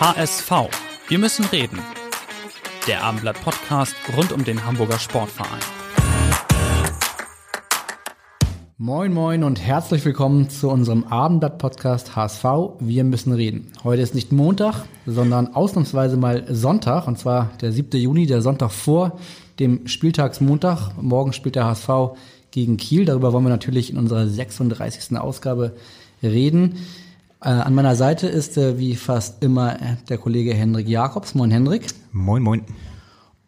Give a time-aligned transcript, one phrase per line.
[0.00, 0.52] HSV.
[1.08, 1.80] Wir müssen reden.
[2.86, 5.58] Der Abendblatt Podcast rund um den Hamburger Sportverein.
[8.76, 12.44] Moin moin und herzlich willkommen zu unserem Abendblatt Podcast HSV.
[12.78, 13.72] Wir müssen reden.
[13.82, 18.00] Heute ist nicht Montag, sondern ausnahmsweise mal Sonntag und zwar der 7.
[18.00, 19.18] Juni, der Sonntag vor
[19.58, 20.92] dem Spieltagsmontag.
[21.02, 22.16] Morgen spielt der HSV
[22.52, 23.04] gegen Kiel.
[23.04, 25.18] Darüber wollen wir natürlich in unserer 36.
[25.18, 25.74] Ausgabe
[26.22, 26.76] reden.
[27.40, 31.34] Äh, an meiner Seite ist äh, wie fast immer äh, der Kollege Hendrik Jakobs.
[31.34, 31.86] Moin Hendrik.
[32.12, 32.64] Moin moin.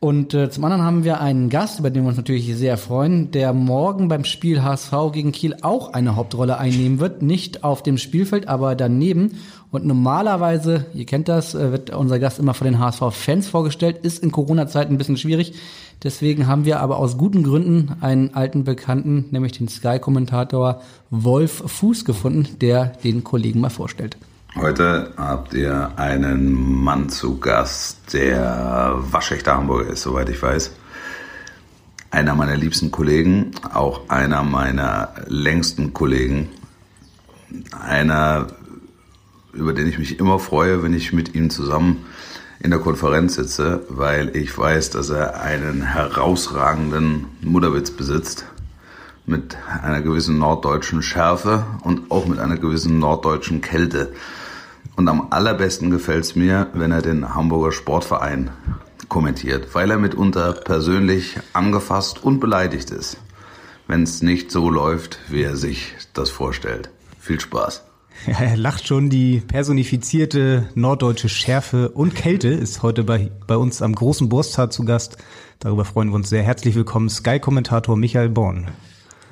[0.03, 3.33] Und äh, zum anderen haben wir einen Gast, über den wir uns natürlich sehr freuen,
[3.33, 7.21] der morgen beim Spiel HSV gegen Kiel auch eine Hauptrolle einnehmen wird.
[7.21, 9.41] Nicht auf dem Spielfeld, aber daneben.
[9.71, 13.99] Und normalerweise, ihr kennt das, äh, wird unser Gast immer von den HSV-Fans vorgestellt.
[13.99, 15.53] Ist in Corona-Zeiten ein bisschen schwierig.
[16.03, 22.07] Deswegen haben wir aber aus guten Gründen einen alten Bekannten, nämlich den Sky-Kommentator Wolf Fuß
[22.07, 24.17] gefunden, der den Kollegen mal vorstellt.
[24.57, 30.73] Heute habt ihr einen Mann zu Gast, der waschechter Hamburger ist, soweit ich weiß.
[32.11, 36.49] Einer meiner liebsten Kollegen, auch einer meiner längsten Kollegen.
[37.79, 38.49] Einer,
[39.53, 42.05] über den ich mich immer freue, wenn ich mit ihm zusammen
[42.63, 48.45] in der Konferenz sitze, weil ich weiß, dass er einen herausragenden Mutterwitz besitzt
[49.25, 54.13] mit einer gewissen norddeutschen Schärfe und auch mit einer gewissen norddeutschen Kälte.
[54.97, 58.51] Und am allerbesten gefällt es mir, wenn er den Hamburger Sportverein
[59.09, 63.17] kommentiert, weil er mitunter persönlich angefasst und beleidigt ist,
[63.87, 66.91] wenn es nicht so läuft, wie er sich das vorstellt.
[67.19, 67.90] Viel Spaß.
[68.27, 69.11] Ja, er lacht schon.
[69.11, 74.85] Die personifizierte norddeutsche Schärfe und Kälte ist heute bei, bei uns am großen Bursttag zu
[74.85, 75.17] Gast.
[75.59, 76.43] Darüber freuen wir uns sehr.
[76.43, 78.69] Herzlich willkommen, Sky-Kommentator Michael Born.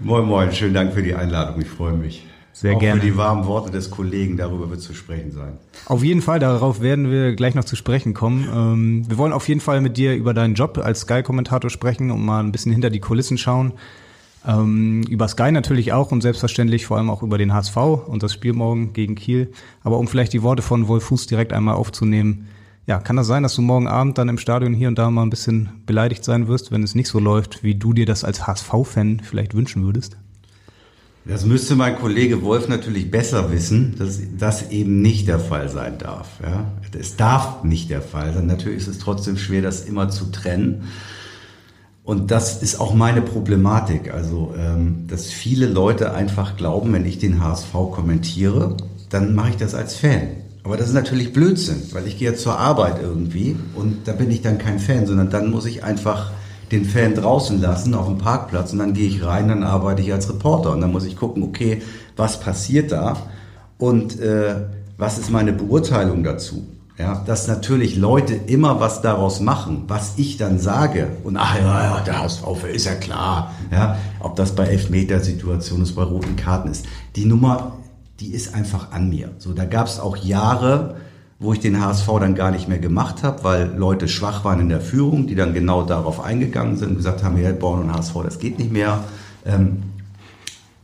[0.00, 0.52] Moin, moin.
[0.52, 1.60] Schönen Dank für die Einladung.
[1.60, 2.26] Ich freue mich.
[2.52, 3.00] Sehr Auch gerne.
[3.00, 5.58] für die warmen Worte des Kollegen, darüber wird zu sprechen sein.
[5.86, 8.48] Auf jeden Fall, darauf werden wir gleich noch zu sprechen kommen.
[8.52, 12.24] Ähm, wir wollen auf jeden Fall mit dir über deinen Job als Sky-Kommentator sprechen und
[12.24, 13.74] mal ein bisschen hinter die Kulissen schauen.
[14.46, 18.32] Ähm, über Sky natürlich auch und selbstverständlich vor allem auch über den HSV und das
[18.32, 19.52] Spiel morgen gegen Kiel.
[19.82, 22.48] Aber um vielleicht die Worte von Wolf Fuß direkt einmal aufzunehmen,
[22.86, 25.22] ja, kann das sein, dass du morgen Abend dann im Stadion hier und da mal
[25.22, 28.46] ein bisschen beleidigt sein wirst, wenn es nicht so läuft, wie du dir das als
[28.46, 30.16] HSV-Fan vielleicht wünschen würdest?
[31.26, 35.98] Das müsste mein Kollege Wolf natürlich besser wissen, dass das eben nicht der Fall sein
[35.98, 36.40] darf.
[36.42, 36.72] Ja?
[36.98, 38.46] Es darf nicht der Fall sein.
[38.46, 40.84] Natürlich ist es trotzdem schwer, das immer zu trennen.
[42.08, 44.14] Und das ist auch meine Problematik.
[44.14, 48.78] Also, ähm, dass viele Leute einfach glauben, wenn ich den HSV kommentiere,
[49.10, 50.28] dann mache ich das als Fan.
[50.64, 54.40] Aber das ist natürlich Blödsinn, weil ich gehe zur Arbeit irgendwie und da bin ich
[54.40, 56.30] dann kein Fan, sondern dann muss ich einfach
[56.72, 60.10] den Fan draußen lassen auf dem Parkplatz und dann gehe ich rein, dann arbeite ich
[60.10, 61.82] als Reporter und dann muss ich gucken, okay,
[62.16, 63.18] was passiert da
[63.76, 64.54] und äh,
[64.96, 66.66] was ist meine Beurteilung dazu?
[66.98, 71.08] Ja, dass natürlich Leute immer was daraus machen, was ich dann sage.
[71.22, 72.42] Und ach ja, ja der HSV
[72.72, 73.54] ist ja klar.
[73.70, 76.86] Ja, ob das bei Elfmetersituationen ist, bei roten Karten ist.
[77.14, 77.76] Die Nummer,
[78.18, 79.30] die ist einfach an mir.
[79.38, 80.96] So, da gab es auch Jahre,
[81.38, 84.68] wo ich den HSV dann gar nicht mehr gemacht habe, weil Leute schwach waren in
[84.68, 88.14] der Führung, die dann genau darauf eingegangen sind und gesagt haben, ja, Born und HSV,
[88.24, 89.04] das geht nicht mehr.
[89.46, 89.84] Ähm,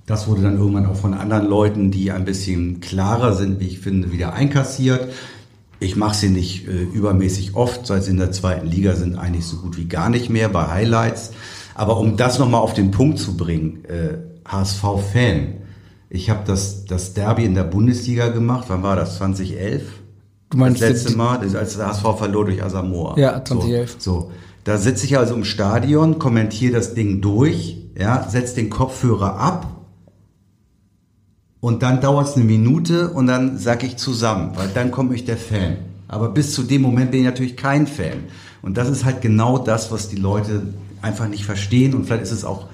[0.06, 3.80] das wurde dann irgendwann auch von anderen Leuten, die ein bisschen klarer sind, wie ich
[3.80, 5.12] finde, wieder einkassiert.
[5.84, 9.44] Ich mache sie nicht äh, übermäßig oft, seit sie in der zweiten Liga sind, eigentlich
[9.44, 11.32] so gut wie gar nicht mehr bei Highlights.
[11.74, 14.16] Aber um das nochmal auf den Punkt zu bringen, äh,
[14.48, 15.54] HSV-Fan.
[16.08, 18.66] Ich habe das, das Derby in der Bundesliga gemacht.
[18.68, 19.16] Wann war das?
[19.18, 19.82] 2011?
[20.50, 23.18] Du meinst das letzte Mal, als der HSV verlor durch Asamoah.
[23.18, 23.96] Ja, 2011.
[23.98, 24.30] So, so.
[24.64, 29.73] da sitze ich also im Stadion, kommentiere das Ding durch, ja, setze den Kopfhörer ab
[31.64, 35.24] und dann dauert es eine Minute und dann sag ich zusammen, weil dann komme ich
[35.24, 35.78] der Fan.
[36.08, 38.24] Aber bis zu dem Moment bin ich natürlich kein Fan.
[38.60, 42.32] Und das ist halt genau das, was die Leute einfach nicht verstehen und vielleicht ist
[42.32, 42.66] es auch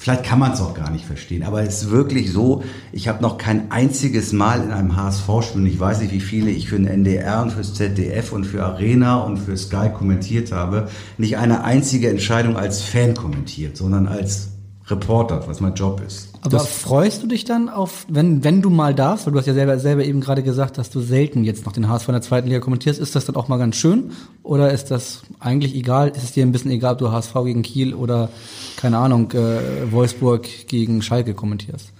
[0.00, 2.62] Vielleicht kann man es auch gar nicht verstehen, aber es ist wirklich so,
[2.92, 6.68] ich habe noch kein einziges Mal in einem HSV-Spiel, ich weiß nicht, wie viele ich
[6.68, 11.36] für den NDR und fürs ZDF und für Arena und für Sky kommentiert habe, nicht
[11.36, 14.50] eine einzige Entscheidung als Fan kommentiert, sondern als
[14.86, 16.27] Reporter, was mein Job ist.
[16.40, 19.46] Aber Das- freust du dich dann auf, wenn, wenn du mal darfst, weil du hast
[19.46, 22.22] ja selber, selber eben gerade gesagt, dass du selten jetzt noch den HSV in der
[22.22, 24.12] zweiten Liga kommentierst, ist das dann auch mal ganz schön?
[24.42, 26.08] Oder ist das eigentlich egal?
[26.10, 28.28] Ist es dir ein bisschen egal, ob du HSV gegen Kiel oder,
[28.76, 31.92] keine Ahnung, äh, Wolfsburg gegen Schalke kommentierst?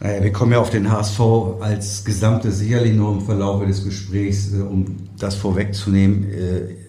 [0.00, 1.20] Naja, wir kommen ja auf den HSV
[1.60, 6.24] als Gesamte sicherlich noch im Verlauf des Gesprächs, äh, um das vorwegzunehmen.
[6.30, 6.83] Äh,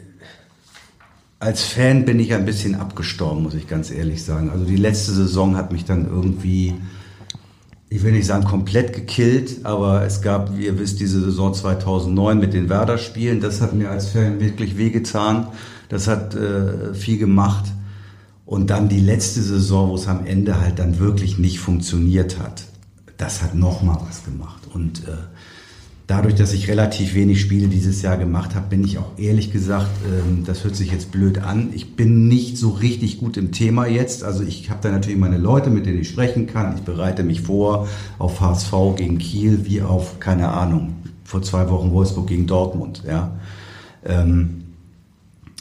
[1.46, 4.50] Als Fan bin ich ein bisschen abgestorben, muss ich ganz ehrlich sagen.
[4.50, 6.74] Also die letzte Saison hat mich dann irgendwie,
[7.88, 12.40] ich will nicht sagen komplett gekillt, aber es gab, wie ihr wisst, diese Saison 2009
[12.40, 13.42] mit den Werder-Spielen.
[13.42, 15.50] Das hat mir als Fan wirklich wehgetan.
[15.88, 17.66] Das hat äh, viel gemacht.
[18.48, 22.64] Und dann die letzte Saison, wo es am Ende halt dann wirklich nicht funktioniert hat,
[23.18, 24.64] das hat nochmal was gemacht.
[24.74, 25.12] Und äh,
[26.08, 29.90] dadurch, dass ich relativ wenig Spiele dieses Jahr gemacht habe, bin ich auch ehrlich gesagt,
[30.06, 33.88] ähm, das hört sich jetzt blöd an, ich bin nicht so richtig gut im Thema
[33.88, 34.24] jetzt.
[34.24, 36.76] Also ich habe da natürlich meine Leute, mit denen ich sprechen kann.
[36.76, 37.88] Ich bereite mich vor
[38.20, 43.04] auf HSV gegen Kiel, wie auf, keine Ahnung, vor zwei Wochen Wolfsburg gegen Dortmund.
[43.08, 43.32] Ja.
[44.06, 44.62] Ähm,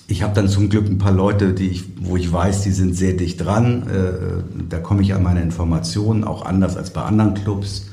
[0.06, 2.94] ich habe dann zum Glück ein paar Leute, die ich, wo ich weiß, die sind
[2.94, 3.85] sehr dicht dran.
[3.88, 7.87] Äh, da komme ich an meine Informationen, auch anders als bei anderen Clubs.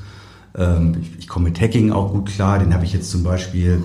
[0.56, 2.58] Ähm, ich, ich komme mit Hacking auch gut klar.
[2.58, 3.82] Den habe ich jetzt zum Beispiel,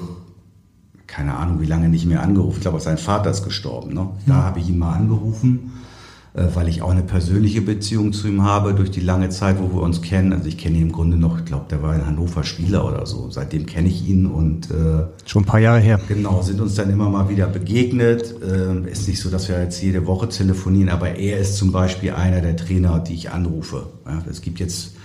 [1.07, 2.57] keine Ahnung, wie lange nicht mehr angerufen.
[2.57, 3.93] Ich glaube, sein Vater ist gestorben.
[3.93, 4.09] Ne?
[4.25, 5.71] Da habe ich ihn mal angerufen,
[6.33, 9.73] äh, weil ich auch eine persönliche Beziehung zu ihm habe durch die lange Zeit, wo
[9.73, 10.33] wir uns kennen.
[10.33, 13.05] Also ich kenne ihn im Grunde noch, ich glaube, der war in Hannover Spieler oder
[13.05, 13.29] so.
[13.31, 16.01] Seitdem kenne ich ihn und äh, Schon ein paar Jahre her.
[16.09, 18.35] Genau, sind uns dann immer mal wieder begegnet.
[18.45, 22.11] Ähm, ist nicht so, dass wir jetzt jede Woche telefonieren, aber er ist zum Beispiel
[22.11, 23.87] einer der Trainer, die ich anrufe.
[24.05, 24.96] Ja, es gibt jetzt,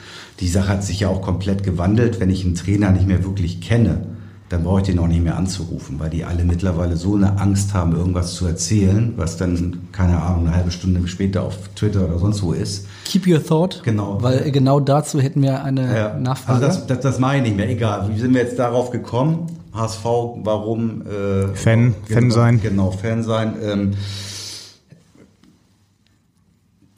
[0.42, 2.20] die Sache hat sich ja auch komplett gewandelt.
[2.20, 4.06] Wenn ich einen Trainer nicht mehr wirklich kenne,
[4.48, 7.72] dann brauche ich den auch nicht mehr anzurufen, weil die alle mittlerweile so eine Angst
[7.72, 12.18] haben, irgendwas zu erzählen, was dann, keine Ahnung, eine halbe Stunde später auf Twitter oder
[12.18, 12.86] sonst wo ist.
[13.06, 13.82] Keep your thought.
[13.82, 14.18] Genau.
[14.20, 16.66] Weil genau dazu hätten wir eine Ja, Nachfrage.
[16.66, 17.70] Also das, das, das mache ich nicht mehr.
[17.70, 18.10] Egal.
[18.12, 19.46] Wie sind wir jetzt darauf gekommen?
[19.72, 21.02] HSV, warum?
[21.02, 22.60] Äh, Fan- genau, Fan sein.
[22.60, 23.54] Genau, Fan sein.
[23.64, 23.90] Ähm,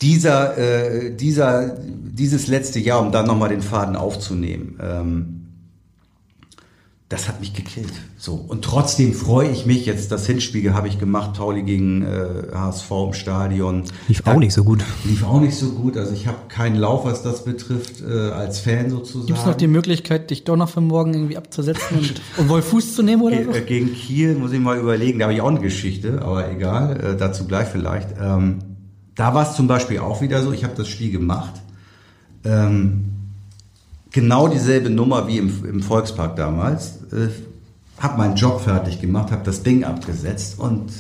[0.05, 5.41] dieser, äh, dieser, dieses letzte Jahr, um dann nochmal den Faden aufzunehmen, ähm,
[7.09, 7.93] das hat mich gekillt.
[8.17, 8.35] So.
[8.35, 12.91] Und trotzdem freue ich mich jetzt, das Hinspiel habe ich gemacht, Pauli gegen äh, HSV
[12.91, 13.85] im Stadion.
[14.09, 14.83] Lief auch nicht so gut.
[15.05, 15.97] Lief auch nicht so gut.
[15.97, 19.27] Also ich habe keinen Lauf, was das betrifft, äh, als Fan sozusagen.
[19.27, 22.63] Gibt es noch die Möglichkeit, dich doch noch für morgen irgendwie abzusetzen und, und wohl
[22.63, 23.53] Fuß zu nehmen oder Ge so?
[23.53, 25.19] äh, gegen Kiel muss ich mal überlegen.
[25.19, 28.09] Da habe ich auch eine Geschichte, aber egal, äh, dazu gleich vielleicht.
[28.21, 28.74] Ähm,
[29.15, 31.55] da war es zum Beispiel auch wieder so, ich habe das Spiel gemacht.
[32.45, 33.05] Ähm,
[34.11, 36.99] genau dieselbe Nummer wie im, im Volkspark damals.
[37.13, 37.29] Äh,
[37.99, 40.93] habe meinen Job fertig gemacht, habe das Ding abgesetzt und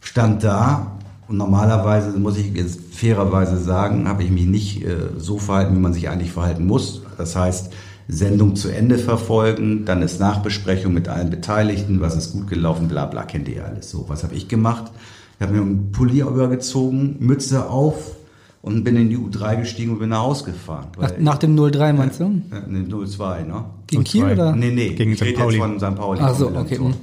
[0.00, 0.92] stand da.
[1.28, 5.80] Und normalerweise, muss ich jetzt fairerweise sagen, habe ich mich nicht äh, so verhalten, wie
[5.80, 7.02] man sich eigentlich verhalten muss.
[7.18, 7.72] Das heißt,
[8.08, 13.06] Sendung zu Ende verfolgen, dann ist Nachbesprechung mit allen Beteiligten, was ist gut gelaufen, bla
[13.06, 14.08] bla, kennt ihr alles so.
[14.08, 14.92] Was habe ich gemacht?
[15.38, 18.16] Ich habe mir einen Pulli übergezogen, Mütze auf
[18.62, 20.86] und bin in die U3 gestiegen und bin nach Hause gefahren.
[20.98, 22.24] Nach, nach dem 0-3 meinst du?
[22.24, 23.64] Äh, ne, 02, ne?
[23.86, 24.32] Gegen Kiel zwei.
[24.32, 24.56] oder?
[24.56, 25.24] Nee, nee, Gegen ich St.
[25.26, 25.56] rede Pauli.
[25.58, 25.96] jetzt von St.
[25.98, 26.20] Pauli.
[26.22, 26.88] Ach so, okay, Landtor.
[26.88, 26.94] mhm.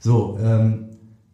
[0.00, 0.78] So, ähm,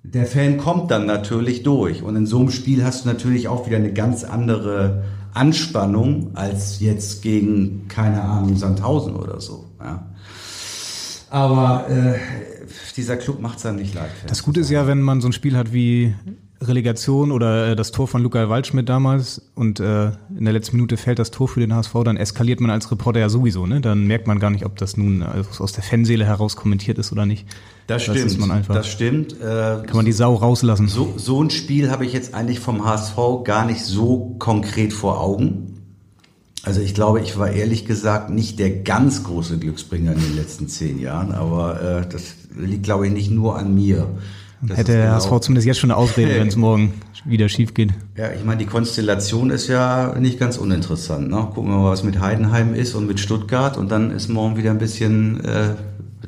[0.02, 2.02] der Fan kommt dann natürlich durch.
[2.02, 5.04] Und in so einem Spiel hast du natürlich auch wieder eine ganz andere
[5.34, 9.66] Anspannung als jetzt gegen, keine Ahnung, Sandhausen oder so.
[9.78, 10.06] Ja.
[11.31, 12.19] Aber äh,
[12.96, 14.13] dieser Club macht es dann nicht leicht.
[14.27, 16.15] Das Gute ist ja, wenn man so ein Spiel hat wie
[16.63, 20.96] Relegation oder äh, das Tor von Luca Waldschmidt damals und äh, in der letzten Minute
[20.99, 23.81] fällt das Tor für den HSV, dann eskaliert man als Reporter ja sowieso, ne?
[23.81, 27.13] Dann merkt man gar nicht, ob das nun äh, aus der Fanseele heraus kommentiert ist
[27.13, 27.46] oder nicht.
[27.87, 28.31] Das Das stimmt.
[28.31, 28.75] ist man einfach.
[28.75, 29.32] Das stimmt.
[29.41, 29.44] Äh,
[29.87, 30.89] Kann man die Sau rauslassen.
[30.89, 35.20] So, so ein Spiel habe ich jetzt eigentlich vom HSV gar nicht so konkret vor
[35.20, 35.69] Augen.
[36.70, 40.69] Also ich glaube, ich war ehrlich gesagt nicht der ganz große Glücksbringer in den letzten
[40.69, 44.06] zehn Jahren, aber äh, das liegt, glaube ich, nicht nur an mir.
[44.62, 47.74] Das Hätte der genau- HSV zumindest jetzt schon eine Ausrede, wenn es morgen wieder schief
[47.74, 47.91] geht.
[48.17, 51.29] Ja, ich meine, die Konstellation ist ja nicht ganz uninteressant.
[51.29, 51.48] Ne?
[51.53, 54.70] Gucken wir mal, was mit Heidenheim ist und mit Stuttgart und dann ist morgen wieder
[54.70, 55.70] ein bisschen äh,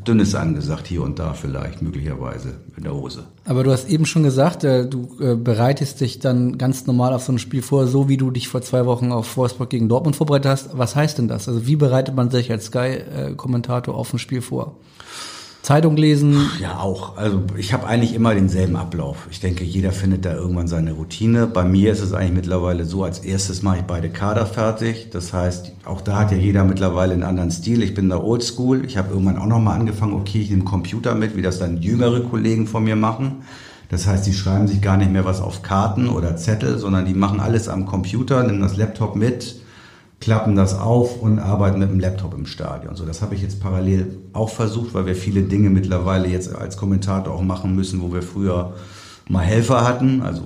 [0.06, 3.24] Dünnes angesagt, hier und da vielleicht, möglicherweise in der Hose.
[3.44, 7.24] Aber du hast eben schon gesagt, äh, du äh, bereitest dich dann ganz normal auf
[7.24, 10.16] so ein Spiel vor, so wie du dich vor zwei Wochen auf Wolfsburg gegen Dortmund
[10.16, 10.78] vorbereitet hast.
[10.78, 11.48] Was heißt denn das?
[11.48, 14.76] Also wie bereitet man sich als Sky-Kommentator auf ein Spiel vor?
[15.62, 17.16] Zeitung lesen, Ja, auch.
[17.16, 19.28] Also ich habe eigentlich immer denselben Ablauf.
[19.30, 21.46] Ich denke, jeder findet da irgendwann seine Routine.
[21.46, 25.10] Bei mir ist es eigentlich mittlerweile so, als erstes mache ich beide Kader fertig.
[25.12, 27.84] Das heißt, auch da hat ja jeder mittlerweile einen anderen Stil.
[27.84, 28.84] Ich bin da oldschool.
[28.84, 32.20] Ich habe irgendwann auch nochmal angefangen, okay, ich nehme Computer mit, wie das dann jüngere
[32.24, 33.42] Kollegen von mir machen.
[33.88, 37.14] Das heißt, die schreiben sich gar nicht mehr was auf Karten oder Zettel, sondern die
[37.14, 39.61] machen alles am Computer, nehmen das Laptop mit,
[40.22, 42.94] klappen das auf und arbeiten mit dem Laptop im Stadion.
[42.94, 46.76] So, das habe ich jetzt parallel auch versucht, weil wir viele Dinge mittlerweile jetzt als
[46.76, 48.72] Kommentator auch machen müssen, wo wir früher
[49.28, 50.22] mal Helfer hatten.
[50.22, 50.44] Also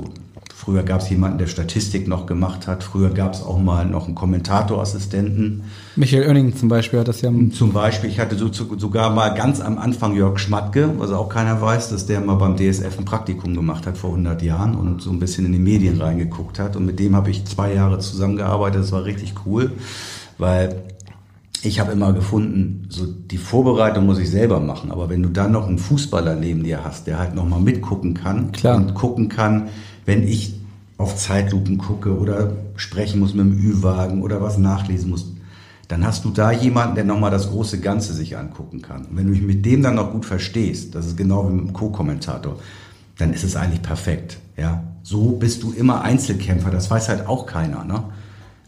[0.67, 2.83] früher gab es jemanden, der Statistik noch gemacht hat.
[2.83, 5.63] Früher gab es auch mal noch einen Kommentatorassistenten.
[5.95, 7.31] Michael Oenning zum Beispiel hat das ja.
[7.53, 11.61] Zum Beispiel, ich hatte so, sogar mal ganz am Anfang Jörg Schmatke, was auch keiner
[11.61, 15.11] weiß, dass der mal beim DSF ein Praktikum gemacht hat vor 100 Jahren und so
[15.11, 16.75] ein bisschen in die Medien reingeguckt hat.
[16.75, 18.83] Und mit dem habe ich zwei Jahre zusammengearbeitet.
[18.83, 19.71] Das war richtig cool,
[20.37, 20.83] weil
[21.63, 24.91] ich habe immer gefunden, so die Vorbereitung muss ich selber machen.
[24.91, 28.15] Aber wenn du dann noch einen Fußballer neben dir hast, der halt noch mal mitgucken
[28.15, 28.77] kann Klar.
[28.79, 29.69] und gucken kann,
[30.07, 30.56] wenn ich
[30.99, 35.33] auf Zeitlupen gucke oder sprechen muss mit dem Ü-Wagen oder was nachlesen muss,
[35.89, 39.05] dann hast du da jemanden, der nochmal das große Ganze sich angucken kann.
[39.07, 41.69] Und wenn du dich mit dem dann noch gut verstehst, das ist genau wie mit
[41.69, 42.59] dem Co-Kommentator,
[43.19, 44.39] dann ist es eigentlich perfekt.
[44.57, 46.71] Ja, so bist du immer Einzelkämpfer.
[46.71, 47.85] Das weiß halt auch keiner.
[47.85, 48.03] Ne?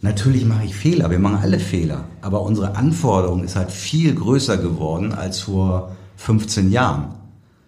[0.00, 1.10] Natürlich mache ich Fehler.
[1.10, 2.04] Wir machen alle Fehler.
[2.20, 7.14] Aber unsere Anforderung ist halt viel größer geworden als vor 15 Jahren.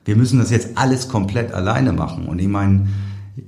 [0.05, 2.27] Wir müssen das jetzt alles komplett alleine machen.
[2.27, 2.89] Und ich meine,
[3.37, 3.43] äh,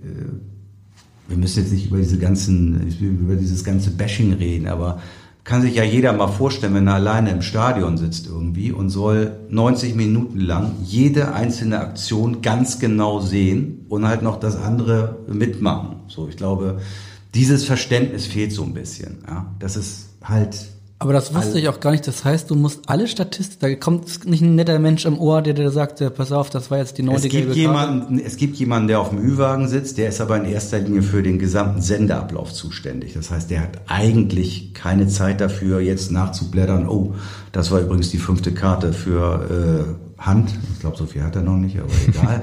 [1.28, 5.00] wir müssen jetzt nicht über diese ganzen, über dieses ganze Bashing reden, aber
[5.44, 9.40] kann sich ja jeder mal vorstellen, wenn er alleine im Stadion sitzt irgendwie und soll
[9.50, 15.96] 90 Minuten lang jede einzelne Aktion ganz genau sehen und halt noch das andere mitmachen.
[16.06, 16.80] So, ich glaube,
[17.34, 19.18] dieses Verständnis fehlt so ein bisschen.
[19.26, 20.71] Ja, das ist halt
[21.02, 22.06] Aber das wusste ich auch gar nicht.
[22.06, 25.54] Das heißt, du musst alle Statistiken, da kommt nicht ein netter Mensch im Ohr, der
[25.54, 28.56] dir sagt, ja, pass auf, das war jetzt die neunte Es gibt, jemanden, es gibt
[28.56, 31.82] jemanden, der auf dem Ü-Wagen sitzt, der ist aber in erster Linie für den gesamten
[31.82, 33.14] Sendeablauf zuständig.
[33.14, 37.14] Das heißt, der hat eigentlich keine Zeit dafür, jetzt nachzublättern, oh,
[37.50, 40.50] das war übrigens die fünfte Karte für äh, Hand.
[40.72, 42.42] Ich glaube, so viel hat er noch nicht, aber egal.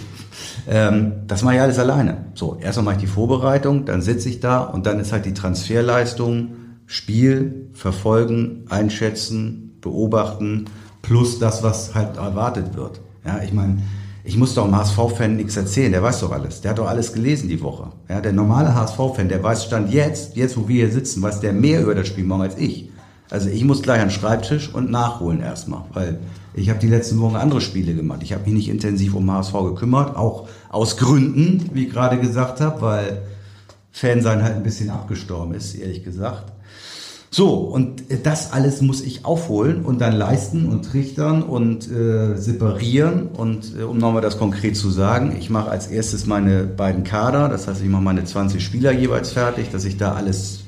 [0.68, 2.26] ähm, das mache ich alles alleine.
[2.34, 5.34] So, erstmal mache ich die Vorbereitung, dann sitze ich da und dann ist halt die
[5.34, 6.48] Transferleistung,
[6.92, 10.66] Spiel, verfolgen, einschätzen, beobachten,
[11.00, 13.00] plus das, was halt erwartet wird.
[13.24, 13.78] Ja, ich meine,
[14.24, 16.60] ich muss doch dem HSV-Fan nichts erzählen, der weiß doch alles.
[16.60, 17.92] Der hat doch alles gelesen die Woche.
[18.10, 21.54] Ja, der normale HSV-Fan, der weiß Stand jetzt, jetzt wo wir hier sitzen, weiß der
[21.54, 22.90] mehr über das Spiel morgen als ich.
[23.30, 26.20] Also ich muss gleich an den Schreibtisch und nachholen erstmal, weil
[26.52, 28.20] ich habe die letzten Wochen andere Spiele gemacht.
[28.22, 32.60] Ich habe mich nicht intensiv um HSV gekümmert, auch aus Gründen, wie ich gerade gesagt
[32.60, 33.22] habe, weil
[33.90, 36.51] Fan sein halt ein bisschen abgestorben ist, ehrlich gesagt.
[37.34, 43.28] So, und das alles muss ich aufholen und dann leisten und trichtern und äh, separieren.
[43.28, 47.48] Und äh, um nochmal das konkret zu sagen, ich mache als erstes meine beiden Kader,
[47.48, 50.60] das heißt, ich mache meine 20 Spieler jeweils fertig, dass ich da alles,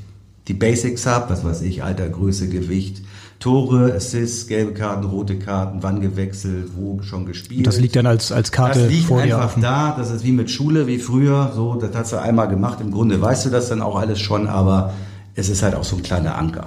[0.49, 3.02] die Basics habe, was weiß ich, Alter, Größe, Gewicht,
[3.40, 7.66] Tore, Assists, gelbe Karten, rote Karten, wann gewechselt, wo schon gespielt.
[7.66, 10.33] Das liegt dann als, als Karte Das liegt vor dir einfach da, das ist wie
[10.33, 13.68] mit Schule, wie früher, so, das hast du einmal gemacht, im Grunde weißt du das
[13.68, 14.94] dann auch alles schon, aber
[15.35, 16.67] es ist halt auch so ein kleiner Anker.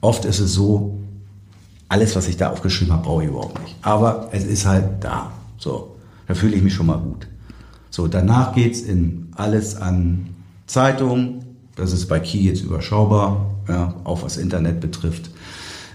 [0.00, 0.98] Oft ist es so,
[1.88, 3.76] alles, was ich da aufgeschrieben habe, brauche ich überhaupt nicht.
[3.82, 7.26] Aber es ist halt da, so, da fühle ich mich schon mal gut.
[7.90, 10.34] So, danach geht's in alles an
[10.66, 11.44] Zeitung,
[11.76, 15.30] das ist bei Key jetzt überschaubar, ja, auch was Internet betrifft.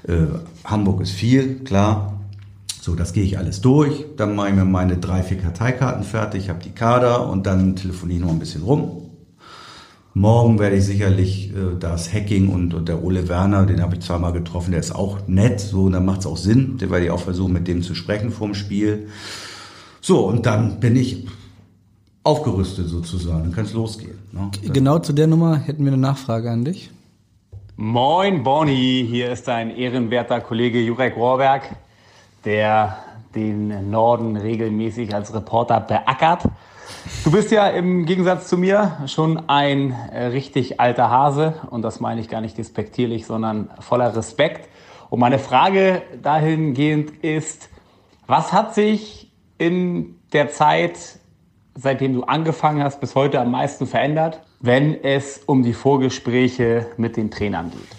[0.07, 0.27] Äh,
[0.63, 2.13] Hamburg ist viel, klar.
[2.81, 4.05] So, das gehe ich alles durch.
[4.15, 8.19] Dann mache ich mir meine drei, vier Karteikarten fertig, habe die Kader und dann telefoniere
[8.19, 9.08] ich noch ein bisschen rum.
[10.19, 14.01] Morgen werde ich sicherlich äh, das Hacking und, und der Ole Werner, den habe ich
[14.01, 16.77] zweimal getroffen, der ist auch nett, so, und dann macht es auch Sinn.
[16.77, 19.07] Den werde ich auch versuchen, mit dem zu sprechen vorm Spiel.
[20.01, 21.25] So, und dann bin ich
[22.25, 23.43] aufgerüstet sozusagen.
[23.43, 24.19] Dann kann es losgehen.
[24.33, 24.51] Ne?
[24.73, 26.91] Genau zu der Nummer hätten wir eine Nachfrage an dich.
[27.77, 31.77] Moin Bonnie, hier ist dein ehrenwerter Kollege Jurek Rohrberg,
[32.43, 32.97] der
[33.35, 36.43] den Norden regelmäßig als Reporter beackert.
[37.23, 41.99] Du bist ja im Gegensatz zu mir schon ein äh, richtig alter Hase und das
[41.99, 44.69] meine ich gar nicht despektierlich, sondern voller Respekt.
[45.09, 47.69] Und meine Frage dahingehend ist,
[48.27, 51.19] was hat sich in der Zeit,
[51.75, 57.17] seitdem du angefangen hast, bis heute am meisten verändert, wenn es um die Vorgespräche mit
[57.17, 57.98] den Trainern geht?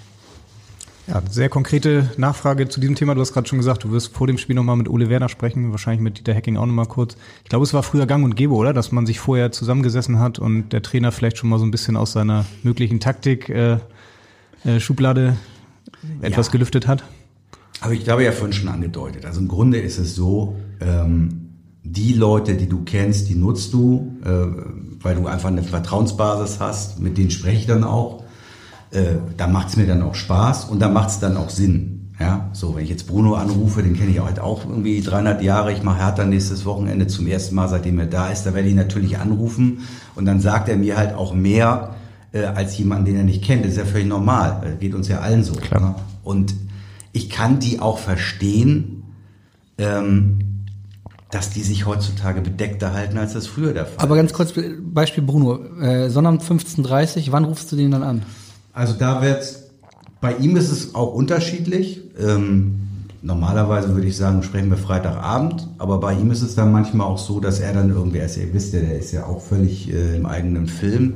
[1.11, 3.17] Ja, sehr konkrete Nachfrage zu diesem Thema.
[3.17, 5.73] Du hast gerade schon gesagt, du wirst vor dem Spiel nochmal mit Ole Werner sprechen,
[5.73, 7.17] wahrscheinlich mit Dieter Hacking auch nochmal kurz.
[7.43, 8.73] Ich glaube, es war früher gang und gäbe, oder?
[8.73, 11.97] Dass man sich vorher zusammengesessen hat und der Trainer vielleicht schon mal so ein bisschen
[11.97, 13.79] aus seiner möglichen Taktik äh,
[14.64, 15.37] äh, Schublade
[16.23, 16.52] etwas Ja.
[16.52, 17.02] gelüftet hat.
[17.81, 19.25] Aber ich glaube ja vorhin schon angedeutet.
[19.25, 21.49] Also im Grunde ist es so, ähm,
[21.83, 24.29] die Leute, die du kennst, die nutzt du, äh,
[25.02, 28.20] weil du einfach eine Vertrauensbasis hast, mit denen spreche ich dann auch.
[28.91, 31.97] Äh, da macht es mir dann auch Spaß und da macht es dann auch Sinn.
[32.19, 35.73] Ja, so wenn ich jetzt Bruno anrufe, den kenne ich halt auch irgendwie 300 Jahre.
[35.73, 38.45] Ich mache Hertha nächstes Wochenende zum ersten Mal, seitdem er da ist.
[38.45, 39.79] Da werde ich natürlich anrufen
[40.17, 41.95] und dann sagt er mir halt auch mehr,
[42.33, 43.65] äh, als jemanden, den er nicht kennt.
[43.65, 44.61] Das ist ja völlig normal.
[44.63, 45.55] Das geht uns ja allen so.
[45.55, 45.81] Klar.
[45.81, 45.95] Ne?
[46.23, 46.55] Und
[47.13, 49.03] ich kann die auch verstehen,
[49.79, 50.39] ähm,
[51.31, 55.23] dass die sich heutzutage bedeckter halten, als das früher der Fall Aber ganz kurz, Beispiel
[55.23, 55.59] Bruno.
[55.81, 58.23] Äh, Sonnabend 15.30 wann rufst du den dann an?
[58.73, 59.71] Also da wird's,
[60.21, 62.03] bei ihm ist es auch unterschiedlich.
[62.19, 62.81] Ähm,
[63.23, 67.19] normalerweise würde ich sagen, sprechen wir Freitagabend, aber bei ihm ist es dann manchmal auch
[67.19, 70.17] so, dass er dann irgendwie, also ihr wisst ja, der ist ja auch völlig äh,
[70.17, 71.15] im eigenen Film.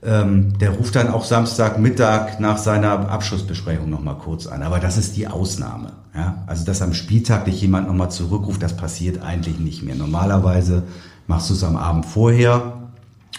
[0.00, 4.62] Ähm, der ruft dann auch Samstagmittag nach seiner Abschlussbesprechung nochmal kurz an.
[4.62, 5.92] Aber das ist die Ausnahme.
[6.14, 6.44] Ja?
[6.46, 9.96] Also, dass am Spieltag dich jemand nochmal zurückruft, das passiert eigentlich nicht mehr.
[9.96, 10.84] Normalerweise
[11.26, 12.77] machst du es am Abend vorher.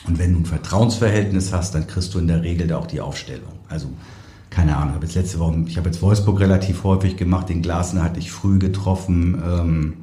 [0.08, 3.02] Und wenn du ein Vertrauensverhältnis hast, dann kriegst du in der Regel da auch die
[3.02, 3.54] Aufstellung.
[3.68, 3.90] Also,
[4.50, 8.04] keine Ahnung, habe jetzt letzte Woche, ich habe jetzt Wolfsburg relativ häufig gemacht, den Glasner
[8.04, 9.42] hatte ich früh getroffen.
[9.46, 9.94] Ähm,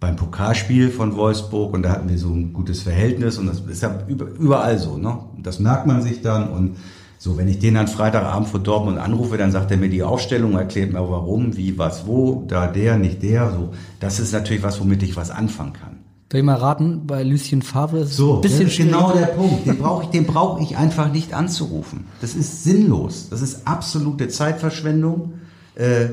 [0.00, 3.82] beim Pokalspiel von Wolfsburg und da hatten wir so ein gutes Verhältnis und das ist
[3.82, 5.18] ja überall so, ne?
[5.42, 6.76] Das merkt man sich dann und
[7.20, 10.52] so, wenn ich den dann Freitagabend vor Dortmund anrufe, dann sagt er mir die Aufstellung,
[10.52, 13.70] erklärt mir warum, wie, was, wo, da der, nicht der, so.
[13.98, 15.87] Das ist natürlich was, womit ich was anfangen kann.
[16.30, 19.12] Soll ich mal raten, bei Lucien Favre ist es So, ein bisschen das ist genau
[19.12, 19.66] der Punkt.
[19.66, 22.04] Den brauche ich, den brauche ich einfach nicht anzurufen.
[22.20, 23.28] Das ist sinnlos.
[23.30, 25.34] Das ist absolute Zeitverschwendung.
[25.74, 26.08] Äh,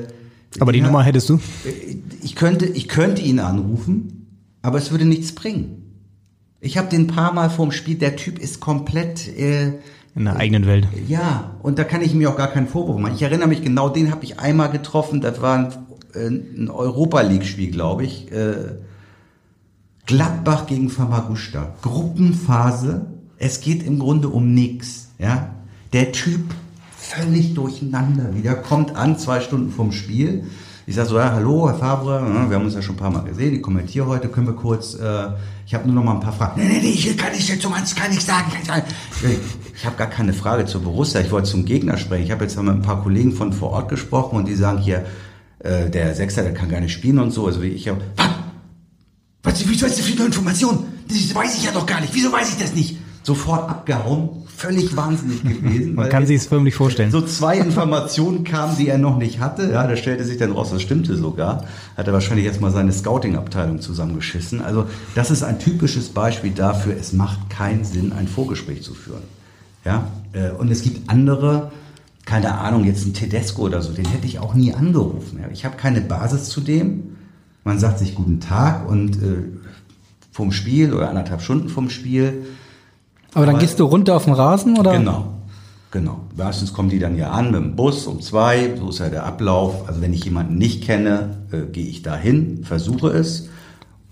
[0.58, 1.38] Aber die ja, Nummer hättest du?
[2.22, 4.26] ich könnte, ich könnte ihn anrufen,
[4.62, 5.82] aber es würde nichts bringen.
[6.60, 9.74] Ich habe den ein paar Mal vorm Spiel, der Typ ist komplett, äh,
[10.14, 10.88] In der eigenen Welt.
[11.06, 13.14] ja, und da kann ich mir auch gar keinen Vorwurf machen.
[13.16, 15.72] Ich erinnere mich genau, den habe ich einmal getroffen, das war ein,
[16.14, 18.32] äh, ein Europa League-Spiel, glaube ich.
[18.32, 18.56] Äh,
[20.06, 21.74] Gladbach gegen Famagusta.
[21.82, 23.06] Gruppenphase.
[23.38, 25.08] Es geht im Grunde um nichts.
[25.18, 25.50] Ja?
[25.92, 26.54] Der Typ
[26.96, 30.44] völlig durcheinander wieder, kommt an, zwei Stunden vom Spiel.
[30.86, 33.10] Ich sage so, ja, hallo, Herr Favre, ja, wir haben uns ja schon ein paar
[33.10, 35.28] Mal gesehen, ich kommentiere heute, können wir kurz, äh,
[35.66, 36.60] ich habe nur noch mal ein paar Fragen.
[36.60, 38.50] Nee, nee, nee, ich kann nicht dazu, kann ich sagen.
[38.50, 38.84] Kann ich sagen.
[39.74, 42.24] Ich habe gar keine Frage zur Borussia, ich wollte zum Gegner sprechen.
[42.24, 45.04] Ich habe jetzt mit ein paar Kollegen von vor Ort gesprochen und die sagen hier,
[45.58, 47.46] äh, der Sechser, der kann gar nicht spielen und so.
[47.46, 48.00] Also wie ich habe,
[49.46, 50.84] was, wieso ist das für eine Information?
[51.08, 52.14] Das weiß ich ja doch gar nicht.
[52.14, 52.98] Wieso weiß ich das nicht?
[53.22, 55.94] Sofort abgehauen, völlig wahnsinnig gewesen.
[55.94, 57.10] Man kann sich es förmlich vorstellen.
[57.10, 59.70] So zwei Informationen kamen, die er noch nicht hatte.
[59.72, 61.64] Ja, da stellte sich dann raus, das stimmte sogar.
[61.96, 64.60] Hat er wahrscheinlich jetzt mal seine Scouting-Abteilung zusammengeschissen.
[64.60, 69.22] Also das ist ein typisches Beispiel dafür, es macht keinen Sinn, ein Vorgespräch zu führen.
[69.84, 71.72] Ja, äh, und es gibt andere,
[72.24, 75.40] keine Ahnung, jetzt ein Tedesco oder so, den hätte ich auch nie angerufen.
[75.52, 77.15] Ich habe keine Basis zu dem.
[77.66, 79.42] Man sagt sich guten Tag und äh,
[80.30, 82.46] vom Spiel oder anderthalb Stunden vom Spiel.
[83.34, 84.92] Aber dann Aber- gehst du runter auf den Rasen oder?
[84.96, 85.32] Genau.
[85.90, 86.20] Genau.
[86.36, 89.24] Meistens kommen die dann ja an mit dem Bus um zwei, so ist ja der
[89.26, 89.88] Ablauf.
[89.88, 93.48] Also wenn ich jemanden nicht kenne, äh, gehe ich dahin, versuche es.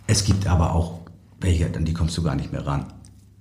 [0.09, 0.95] Es gibt aber auch
[1.40, 2.87] welche, an die kommst du gar nicht mehr ran.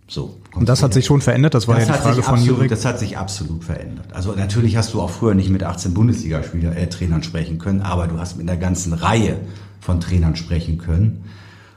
[0.07, 0.37] So.
[0.53, 2.69] Und das hat sich schon verändert, das war Das ja die Frage von absolut, Jurek.
[2.69, 4.07] das hat sich absolut verändert.
[4.13, 8.07] Also natürlich hast du auch früher nicht mit 18 Bundesligaspielern, äh, Trainern sprechen können, aber
[8.07, 9.37] du hast mit einer ganzen Reihe
[9.79, 11.23] von Trainern sprechen können.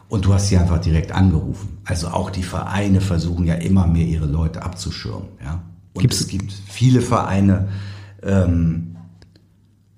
[0.08, 1.78] Und du hast sie einfach direkt angerufen.
[1.84, 5.28] Also auch die Vereine versuchen ja immer mehr ihre Leute abzuschirmen.
[5.44, 5.62] Ja?
[5.94, 7.68] Und Gibt's- es gibt viele Vereine,
[8.22, 8.95] ähm,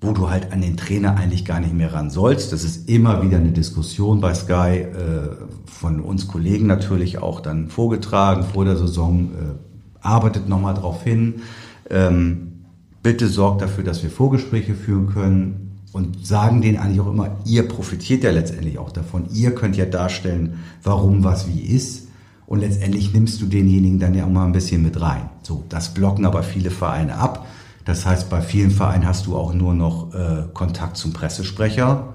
[0.01, 2.53] wo du halt an den Trainer eigentlich gar nicht mehr ran sollst.
[2.53, 5.35] Das ist immer wieder eine Diskussion bei Sky, äh,
[5.65, 9.31] von uns Kollegen natürlich auch dann vorgetragen vor der Saison.
[9.31, 9.69] Äh,
[10.01, 11.41] arbeitet nochmal drauf hin.
[11.89, 12.65] Ähm,
[13.03, 17.67] bitte sorgt dafür, dass wir Vorgespräche führen können und sagen denen eigentlich auch immer, ihr
[17.67, 19.25] profitiert ja letztendlich auch davon.
[19.33, 22.07] Ihr könnt ja darstellen, warum was wie ist.
[22.45, 25.29] Und letztendlich nimmst du denjenigen dann ja auch mal ein bisschen mit rein.
[25.43, 27.45] So, das blocken aber viele Vereine ab.
[27.89, 32.13] Das heißt, bei vielen Vereinen hast du auch nur noch äh, Kontakt zum Pressesprecher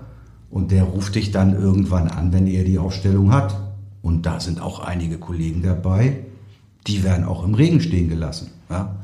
[0.49, 3.57] und der ruft dich dann irgendwann an, wenn er die Aufstellung hat.
[4.01, 6.27] Und da sind auch einige Kollegen dabei,
[6.87, 8.53] die werden auch im Regen stehen gelassen.
[8.71, 8.95] Ja?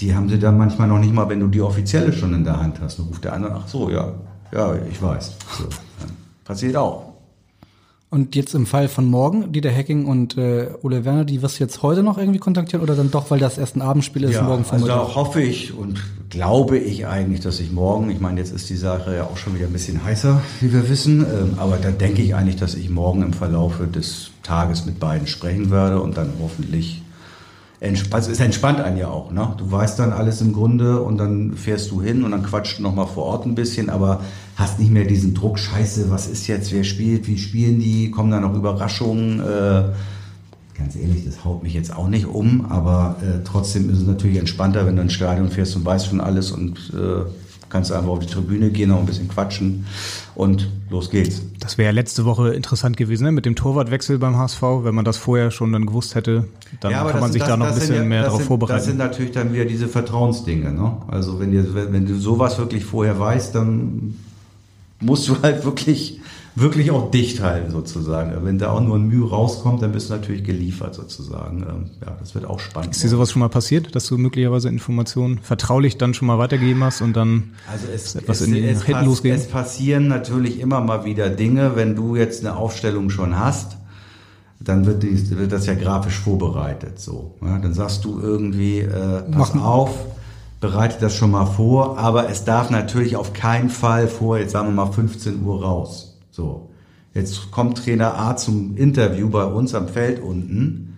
[0.00, 2.60] Die haben sie dann manchmal noch nicht mal, wenn du die offizielle schon in der
[2.60, 2.98] Hand hast.
[2.98, 4.12] Dann ruft der andere, ach so, ja,
[4.52, 5.36] ja, ich weiß.
[5.56, 5.68] So.
[6.44, 7.09] Passiert auch.
[8.12, 11.64] Und jetzt im Fall von morgen, Dieter Hacking und äh, Ole Werner, die wirst du
[11.64, 14.42] jetzt heute noch irgendwie kontaktieren oder dann doch, weil das erst ein Abendspiel ist, Ja,
[14.42, 15.14] morgen also da Vormittag?
[15.14, 19.14] hoffe ich und glaube ich eigentlich, dass ich morgen, ich meine, jetzt ist die Sache
[19.14, 22.34] ja auch schon wieder ein bisschen heißer, wie wir wissen, ähm, aber da denke ich
[22.34, 27.02] eigentlich, dass ich morgen im Verlaufe des Tages mit beiden sprechen werde und dann hoffentlich
[27.78, 29.54] entspannt, es entspannt einen ja auch, ne?
[29.56, 32.82] Du weißt dann alles im Grunde und dann fährst du hin und dann quatscht du
[32.82, 34.20] nochmal vor Ort ein bisschen, aber
[34.60, 38.30] hast nicht mehr diesen Druck, scheiße, was ist jetzt, wer spielt, wie spielen die, kommen
[38.30, 39.82] da noch Überraschungen, äh,
[40.78, 44.38] Ganz ehrlich, das haut mich jetzt auch nicht um, aber äh, trotzdem ist es natürlich
[44.38, 47.28] entspannter, wenn du ins Stadion fährst und weißt schon alles und äh,
[47.68, 49.84] kannst einfach auf die Tribüne gehen, noch ein bisschen quatschen
[50.34, 51.42] und los geht's.
[51.58, 53.32] Das wäre ja letzte Woche interessant gewesen, ne?
[53.32, 54.62] mit dem Torwartwechsel beim HSV.
[54.82, 56.48] Wenn man das vorher schon dann gewusst hätte,
[56.80, 58.78] dann Ja, kann man sich das- da noch ein bisschen ja- mehr darauf sind, vorbereiten.
[58.78, 60.72] Das sind natürlich dann wieder diese Vertrauensdinge.
[60.72, 60.92] Ne?
[61.08, 64.14] Also wenn, dir, wenn, wenn du sowas wirklich vorher weißt, dann
[65.00, 66.20] musst du halt wirklich,
[66.54, 68.32] wirklich auch dicht halten sozusagen.
[68.44, 71.62] Wenn da auch nur ein Mühe rauskommt, dann bist du natürlich geliefert sozusagen.
[71.62, 72.90] Ähm, Ja, das wird auch spannend.
[72.94, 76.84] Ist dir sowas schon mal passiert, dass du möglicherweise Informationen vertraulich dann schon mal weitergegeben
[76.84, 79.36] hast und dann Also es, etwas es, in die es, nach hinten pass- losgehen?
[79.36, 83.76] es passieren natürlich immer mal wieder Dinge, wenn du jetzt eine Aufstellung schon hast,
[84.62, 86.98] dann wird, die, wird das ja grafisch vorbereitet.
[87.00, 89.90] So, ja, dann sagst du irgendwie, äh, pass Mach- auf,
[90.60, 94.68] bereite das schon mal vor, aber es darf natürlich auf keinen Fall vor, jetzt sagen
[94.68, 96.18] wir mal 15 Uhr raus.
[96.30, 96.70] So,
[97.14, 100.90] jetzt kommt Trainer A zum Interview bei uns am Feld unten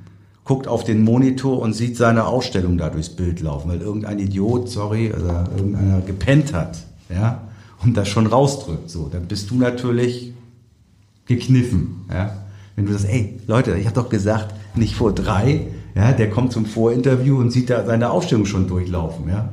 [0.45, 4.69] guckt auf den Monitor und sieht seine Ausstellung da durchs Bild laufen, weil irgendein Idiot,
[4.69, 7.43] sorry, oder irgendeiner gepennt hat, ja,
[7.83, 10.33] und das schon rausdrückt, so, dann bist du natürlich
[11.27, 12.39] gekniffen, ja.
[12.75, 16.53] Wenn du sagst, ey, Leute, ich habe doch gesagt, nicht vor drei, ja, der kommt
[16.53, 19.51] zum Vorinterview und sieht da seine Ausstellung schon durchlaufen, ja.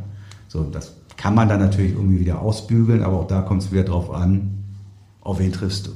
[0.47, 3.83] So, das kann man dann natürlich irgendwie wieder ausbügeln, aber auch da kommt es wieder
[3.83, 4.63] drauf an,
[5.21, 5.91] auf wen triffst du.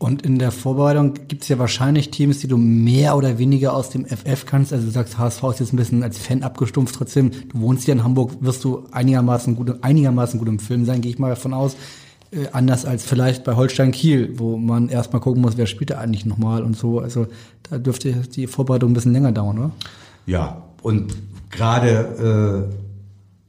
[0.00, 3.90] Und in der Vorbereitung gibt es ja wahrscheinlich Teams, die du mehr oder weniger aus
[3.90, 4.72] dem FF kannst.
[4.72, 6.94] Also du sagst, HSV ist jetzt ein bisschen als Fan abgestumpft.
[6.94, 11.00] Trotzdem, du wohnst hier in Hamburg, wirst du einigermaßen gut, einigermaßen gut im Film sein,
[11.00, 11.74] gehe ich mal davon aus.
[12.30, 15.98] Äh, anders als vielleicht bei Holstein Kiel, wo man erstmal gucken muss, wer spielt da
[15.98, 17.00] eigentlich nochmal und so.
[17.00, 17.26] Also
[17.70, 19.70] da dürfte die Vorbereitung ein bisschen länger dauern, oder?
[20.26, 21.16] Ja, und
[21.50, 22.74] gerade äh,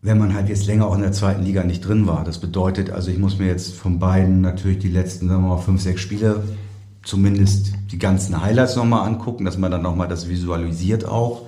[0.01, 2.89] wenn man halt jetzt länger auch in der zweiten Liga nicht drin war, das bedeutet,
[2.89, 6.01] also ich muss mir jetzt von beiden natürlich die letzten, sagen wir mal, fünf, sechs
[6.01, 6.43] Spiele
[7.03, 11.47] zumindest die ganzen Highlights nochmal angucken, dass man dann nochmal das visualisiert auch.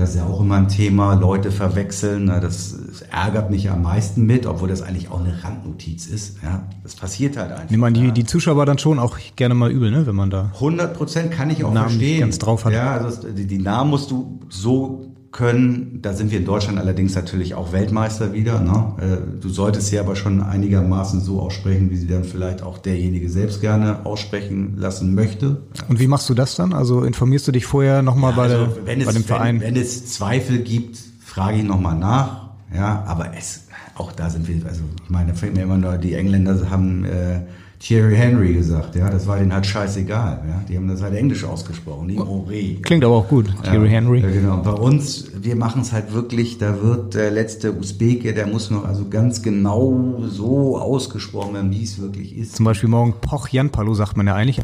[0.00, 4.24] Das ist ja auch immer ein Thema, Leute verwechseln, das, das ärgert mich am meisten
[4.24, 6.38] mit, obwohl das eigentlich auch eine Randnotiz ist.
[6.42, 7.68] Ja, das passiert halt einfach.
[7.68, 10.52] Nimmt man die, die Zuschauer dann schon auch gerne mal übel, ne, wenn man da
[10.54, 12.20] 100 Prozent kann ich auch Namen nicht verstehen.
[12.20, 12.72] ganz drauf hat.
[12.72, 16.00] Ja, also die, die Namen musst du so können.
[16.02, 18.60] Da sind wir in Deutschland allerdings natürlich auch Weltmeister wieder.
[18.60, 18.94] Ne?
[19.00, 23.28] Äh, Du solltest sie aber schon einigermaßen so aussprechen, wie sie dann vielleicht auch derjenige
[23.28, 25.62] selbst gerne aussprechen lassen möchte.
[25.88, 26.72] Und wie machst du das dann?
[26.72, 29.60] Also informierst du dich vorher nochmal bei, also, der, es, bei dem Verein?
[29.60, 32.50] Wenn, wenn es Zweifel gibt, frage ich nochmal nach.
[32.74, 33.66] Ja, aber es,
[33.96, 37.04] auch da sind wir, also ich meine, da fällt mir immer nur, die Engländer haben
[37.04, 37.40] äh,
[37.80, 40.42] Thierry Henry gesagt, ja, das war denen halt scheißegal.
[40.46, 42.78] Ja, die haben das halt Englisch ausgesprochen, nicht Henry.
[42.82, 44.20] Klingt aber auch gut, Thierry ja, Henry.
[44.20, 44.58] Ja, genau.
[44.58, 48.84] Bei uns, wir machen es halt wirklich, da wird der letzte Usbeke, der muss noch
[48.84, 52.56] also ganz genau so ausgesprochen werden, wie es wirklich ist.
[52.56, 54.60] Zum Beispiel morgen Poch Janpalo sagt man ja eigentlich,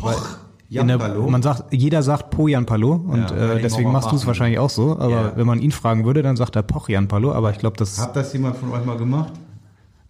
[0.68, 4.26] in der, man sagt, jeder sagt Po Janpalo und Ja, äh, deswegen machst du es
[4.26, 4.98] wahrscheinlich auch so.
[4.98, 5.32] Aber Ja.
[5.36, 7.32] wenn man ihn fragen würde, dann sagt er Poch Janpalo.
[7.32, 9.32] Aber ich glaube, das Hat das jemand von euch mal gemacht?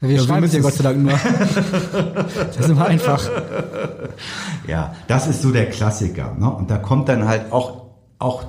[0.00, 1.12] Wir Ja, wir schreiben es ja Gott sei Dank nur.
[1.12, 3.30] das ist immer einfach.
[4.66, 6.34] Ja, das ist so der Klassiker.
[6.38, 6.50] Ne?
[6.50, 7.86] Und da kommt dann halt auch,
[8.18, 8.46] auch,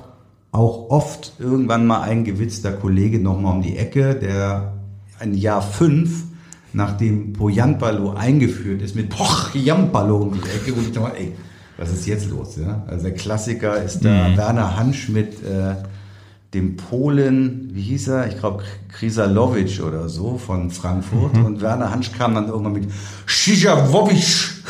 [0.52, 4.74] auch oft irgendwann mal ein gewitzter Kollege nochmal um die Ecke, der
[5.20, 6.24] ein Jahr fünf,
[6.72, 11.32] nachdem Poyanpalo eingeführt ist, mit Poyanpalo um die Ecke, und ich dachte, ey,
[11.78, 12.56] was ist jetzt los?
[12.56, 12.82] Ja?
[12.86, 15.76] Also der Klassiker ist da Werner Hansch mit äh,
[16.54, 18.28] dem Polen, wie hieß er?
[18.28, 21.36] Ich glaube Krisalowitsch oder so von Frankfurt.
[21.36, 22.88] Und Werner Hansch kam dann irgendwann mit
[23.26, 24.62] Szijawowicz.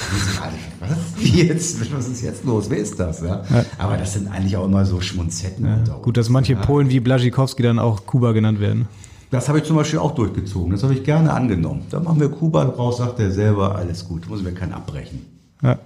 [0.80, 0.98] Was?
[1.20, 1.92] Jetzt?
[1.94, 2.68] Was ist jetzt los?
[2.68, 3.20] Wer ist das?
[3.20, 3.42] Ja?
[3.78, 5.66] Aber das sind eigentlich auch immer so Schmunzetten.
[5.66, 5.90] uns.
[6.02, 8.88] gut, dass manche Polen wie Blazikowski dann auch Kuba genannt werden.
[9.30, 10.72] Das habe ich zum Beispiel auch durchgezogen.
[10.72, 11.82] Das habe ich gerne angenommen.
[11.90, 14.28] Da machen wir Kuba draus, sagt er selber, alles gut.
[14.28, 15.26] Muss mir keinen abbrechen.
[15.62, 15.78] Ja.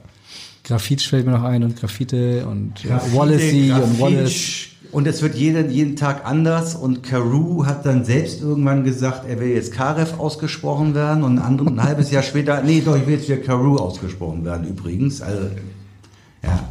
[0.64, 4.00] Grafit fällt mir noch ein und Graffite und Graffiti, Wallacey und Graffiti.
[4.00, 4.68] Wallace.
[4.92, 6.74] Und es wird jeden, jeden Tag anders.
[6.74, 11.24] Und Carew hat dann selbst irgendwann gesagt, er will jetzt Karev ausgesprochen werden.
[11.24, 14.44] Und ein, anderes, ein halbes Jahr später, nee, doch, ich will jetzt wieder Carew ausgesprochen
[14.44, 15.22] werden, übrigens.
[15.22, 15.48] Also,
[16.42, 16.68] ja,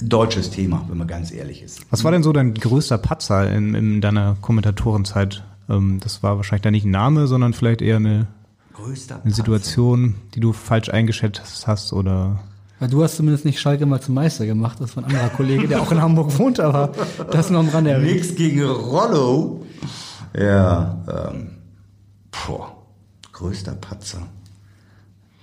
[0.00, 1.80] deutsches Thema, wenn man ganz ehrlich ist.
[1.90, 5.44] Was war denn so dein größter Patzer in, in deiner Kommentatorenzeit?
[5.68, 8.26] Ähm, das war wahrscheinlich da nicht ein Name, sondern vielleicht eher eine,
[8.72, 12.40] Größter eine Situation, die du falsch eingeschätzt hast oder
[12.80, 14.78] Ja, du hast zumindest nicht Schalke mal zum Meister gemacht.
[14.80, 16.92] Das war ein anderer Kollege, der auch in Hamburg wohnt, aber
[17.30, 18.16] das nur am Rande erwähnt.
[18.16, 19.64] Nix gegen Rollo.
[20.36, 21.50] Ja, ähm,
[22.30, 22.76] boah,
[23.32, 24.22] größter Patzer.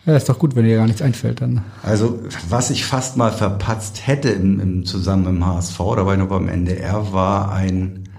[0.05, 1.63] Ja, ist doch gut, wenn dir gar nichts einfällt dann.
[1.83, 6.19] Also, was ich fast mal verpatzt hätte im, im zusammen im HSV, da war ich
[6.19, 8.09] noch beim NDR, war ein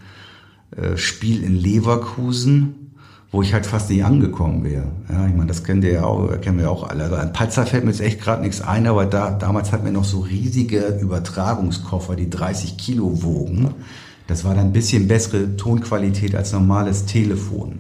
[0.76, 2.81] äh, Spiel in Leverkusen,
[3.32, 4.92] wo ich halt fast nicht angekommen wäre.
[5.10, 7.04] Ja, ich meine, das kennt ihr ja auch, kennen wir ja auch alle.
[7.04, 9.92] Also an Patzer fällt mir jetzt echt gerade nichts ein, aber da, damals hatten wir
[9.92, 13.74] noch so riesige Übertragungskoffer, die 30 Kilo wogen.
[14.26, 17.78] Das war dann ein bisschen bessere Tonqualität als normales Telefon.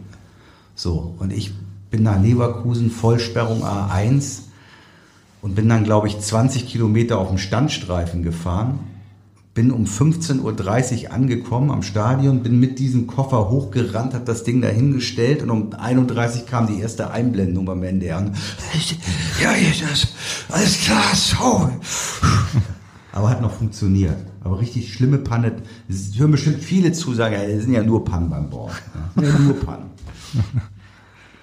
[0.74, 1.52] So, und ich
[1.90, 4.44] bin nach Leverkusen, Vollsperrung A1
[5.42, 8.80] und bin dann, glaube ich, 20 Kilometer auf dem Standstreifen gefahren.
[9.54, 14.62] Bin um 15.30 Uhr angekommen am Stadion, bin mit diesem Koffer hochgerannt, habe das Ding
[14.62, 18.18] dahingestellt und um 31 Uhr kam die erste Einblendung beim NDR.
[18.18, 18.32] Und,
[19.42, 19.52] ja,
[19.90, 20.08] das,
[20.48, 21.70] alles klar, so.
[23.12, 24.16] Aber hat noch funktioniert.
[24.40, 25.52] Aber richtig schlimme Panne.
[25.86, 28.72] Es hören bestimmt viele Zusagen, ja, es sind ja nur Pannen beim Bord.
[29.20, 29.90] Ja, nur Pannen.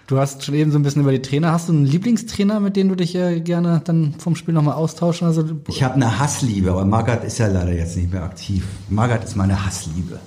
[0.10, 1.52] Du hast schon eben so ein bisschen über die Trainer.
[1.52, 5.28] Hast du einen Lieblingstrainer, mit dem du dich äh, gerne dann vom Spiel nochmal austauschen?
[5.28, 8.66] Also, Ich habe eine Hassliebe, aber Magath ist ja leider jetzt nicht mehr aktiv.
[8.90, 10.20] Magath ist meine Hassliebe.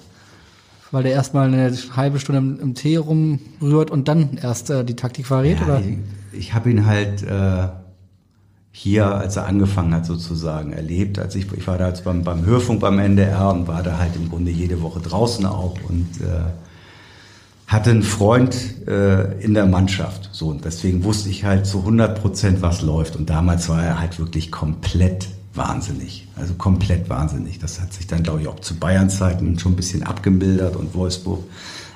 [0.92, 4.94] weil der erstmal eine halbe Stunde im, im Tee rumrührt und dann erst äh, die
[4.94, 5.58] Taktik verrät?
[5.58, 5.80] Ja, oder?
[5.80, 5.98] ich
[6.32, 7.66] ich habe ihn halt äh,
[8.70, 11.18] hier, als er angefangen hat sozusagen, erlebt.
[11.18, 14.14] Als ich, ich war da jetzt beim, beim Hörfunk beim NDR und war da halt
[14.14, 16.52] im Grunde jede Woche draußen auch und äh,
[17.72, 20.28] hatte einen Freund äh, in der Mannschaft.
[20.32, 23.16] So, und deswegen wusste ich halt zu 100 Prozent, was läuft.
[23.16, 26.28] Und damals war er halt wirklich komplett wahnsinnig.
[26.36, 27.58] Also komplett wahnsinnig.
[27.58, 31.44] Das hat sich dann, glaube ich, auch zu Bayern-Zeiten schon ein bisschen abgemildert und Wolfsburg.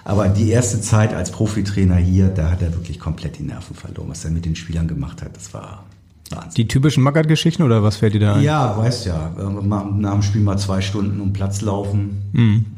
[0.05, 4.09] Aber die erste Zeit als Profitrainer hier, da hat er wirklich komplett die Nerven verloren.
[4.09, 5.85] Was er mit den Spielern gemacht hat, das war
[6.31, 6.53] Wahnsinn.
[6.57, 8.43] Die typischen Magath-Geschichten oder was fällt dir da ein?
[8.43, 12.23] Ja, weißt ja, nach dem Spiel mal zwei Stunden um Platz laufen,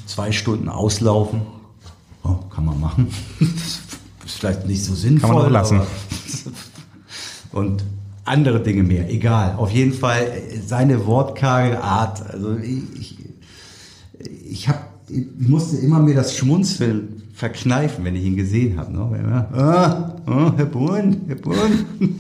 [0.07, 1.43] zwei Stunden auslaufen.
[2.25, 3.09] Oh, kann man machen.
[4.29, 5.29] ist vielleicht nicht so sinnvoll.
[5.29, 5.81] Kann man auch lassen.
[7.53, 7.83] Und
[8.25, 9.57] andere Dinge mehr, egal.
[9.57, 12.23] Auf jeden Fall äh, seine wortkarge Art.
[12.31, 13.19] Also ich, ich,
[14.51, 14.69] ich,
[15.09, 18.93] ich musste immer mir das Schmunzeln verkneifen, wenn ich ihn gesehen habe.
[18.93, 19.47] Ne?
[19.53, 22.17] Ah, ah, Herr Bohn, Herr Bohn.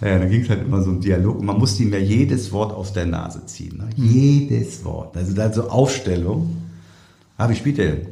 [0.00, 2.52] Naja, dann ging es halt immer so ein Dialog und man musste ihm ja jedes
[2.52, 3.78] Wort aus der Nase ziehen.
[3.78, 3.88] Ne?
[3.96, 5.16] Jedes Wort.
[5.16, 6.56] Also da so Aufstellung.
[7.38, 8.06] Ah, wie spielt er denn?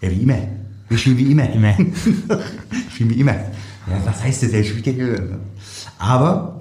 [0.00, 1.50] Ja, wie spielen wie immer.
[1.50, 1.74] Immer.
[2.92, 3.32] spielen wie immer.
[3.32, 4.50] Ja, was heißt das?
[4.50, 5.38] Er spielt immer.
[5.98, 6.60] Aber,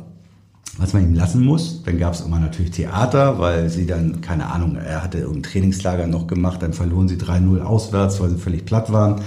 [0.78, 4.48] was man ihm lassen muss, dann gab es immer natürlich Theater, weil sie dann, keine
[4.48, 8.66] Ahnung, er hatte irgendein Trainingslager noch gemacht, dann verloren sie 3-0 auswärts, weil sie völlig
[8.66, 9.22] platt waren.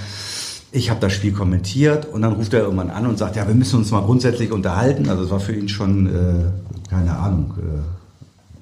[0.71, 3.55] Ich habe das Spiel kommentiert und dann ruft er irgendwann an und sagt, ja, wir
[3.55, 5.09] müssen uns mal grundsätzlich unterhalten.
[5.09, 7.98] Also es war für ihn schon, äh, keine Ahnung, äh,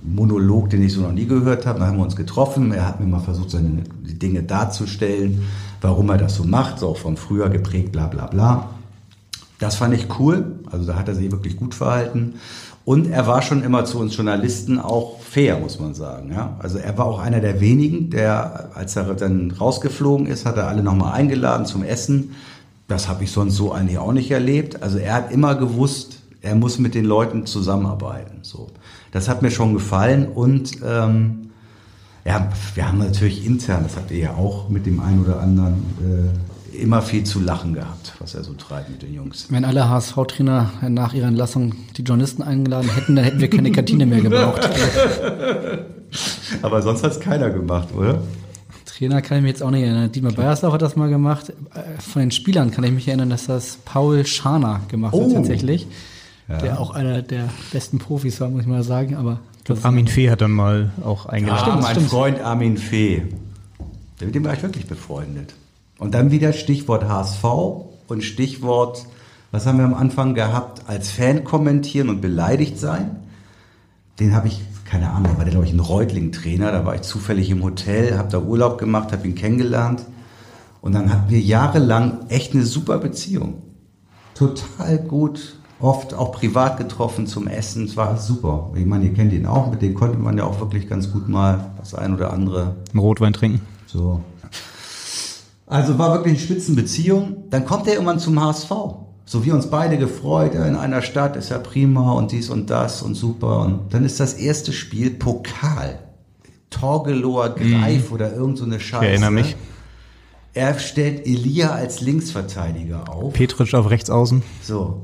[0.02, 1.78] Monolog, den ich so noch nie gehört habe.
[1.78, 2.72] Dann haben wir uns getroffen.
[2.72, 5.42] Er hat mir mal versucht, seine Dinge darzustellen,
[5.80, 8.70] warum er das so macht, so auch von früher geprägt, bla bla bla.
[9.58, 10.60] Das fand ich cool.
[10.70, 12.34] Also da hat er sich wirklich gut verhalten.
[12.84, 16.30] Und er war schon immer zu uns Journalisten auch fair, muss man sagen.
[16.32, 16.56] Ja?
[16.60, 20.68] Also er war auch einer der wenigen, der, als er dann rausgeflogen ist, hat er
[20.68, 22.36] alle nochmal eingeladen zum Essen.
[22.86, 24.84] Das habe ich sonst so eigentlich auch nicht erlebt.
[24.84, 28.38] Also er hat immer gewusst, er muss mit den Leuten zusammenarbeiten.
[28.42, 28.68] So,
[29.16, 31.48] das hat mir schon gefallen und ähm,
[32.26, 35.74] ja, wir haben natürlich intern, das habt ihr ja auch mit dem einen oder anderen,
[36.74, 39.46] äh, immer viel zu lachen gehabt, was er so treibt mit den Jungs.
[39.48, 44.04] Wenn alle HSV-Trainer nach ihrer Entlassung die Journalisten eingeladen hätten, dann hätten wir keine Kantine
[44.04, 44.68] mehr gebraucht.
[46.62, 48.20] Aber sonst hat es keiner gemacht, oder?
[48.84, 50.12] Trainer kann ich mich jetzt auch nicht erinnern.
[50.12, 51.50] Dietmar Beiersdorf hat das mal gemacht.
[51.74, 55.32] Äh, Von den Spielern kann ich mich erinnern, dass das Paul Scharner gemacht hat Oh.
[55.32, 55.86] tatsächlich.
[56.48, 59.16] Der auch einer der besten Profis war, muss ich mal sagen.
[59.16, 59.40] Aber
[59.82, 61.72] Armin Fee hat dann mal auch eingeladen.
[61.72, 62.10] Ah, mein stimmt.
[62.10, 63.22] Freund Armin Fee.
[64.20, 65.54] Mit dem war ich wirklich befreundet.
[65.98, 67.44] Und dann wieder Stichwort HSV
[68.06, 69.06] und Stichwort,
[69.50, 73.16] was haben wir am Anfang gehabt, als Fan kommentieren und beleidigt sein.
[74.20, 76.70] Den habe ich, keine Ahnung, da war der, glaube ich, ein Reutling-Trainer.
[76.70, 80.02] Da war ich zufällig im Hotel, habe da Urlaub gemacht, habe ihn kennengelernt.
[80.80, 83.62] Und dann hatten wir jahrelang echt eine super Beziehung.
[84.34, 87.84] Total gut, oft auch privat getroffen zum Essen.
[87.84, 88.70] Es war super.
[88.74, 91.28] Ich meine, ihr kennt ihn auch, mit dem konnte man ja auch wirklich ganz gut
[91.28, 93.60] mal das ein oder andere Einen Rotwein trinken.
[93.86, 94.20] so.
[95.66, 97.44] Also war wirklich eine Spitzenbeziehung.
[97.50, 98.70] Dann kommt er irgendwann zum HSV.
[99.24, 102.70] So wie uns beide gefreut, ja, in einer Stadt ist ja prima und dies und
[102.70, 103.62] das und super.
[103.62, 105.98] Und dann ist das erste Spiel Pokal.
[106.70, 109.04] Torgelower Greif oder irgend so eine Scheiße.
[109.04, 109.56] Ich erinnere mich.
[110.54, 113.32] Er stellt Elia als Linksverteidiger auf.
[113.32, 114.42] Petric auf rechts außen.
[114.62, 115.02] So.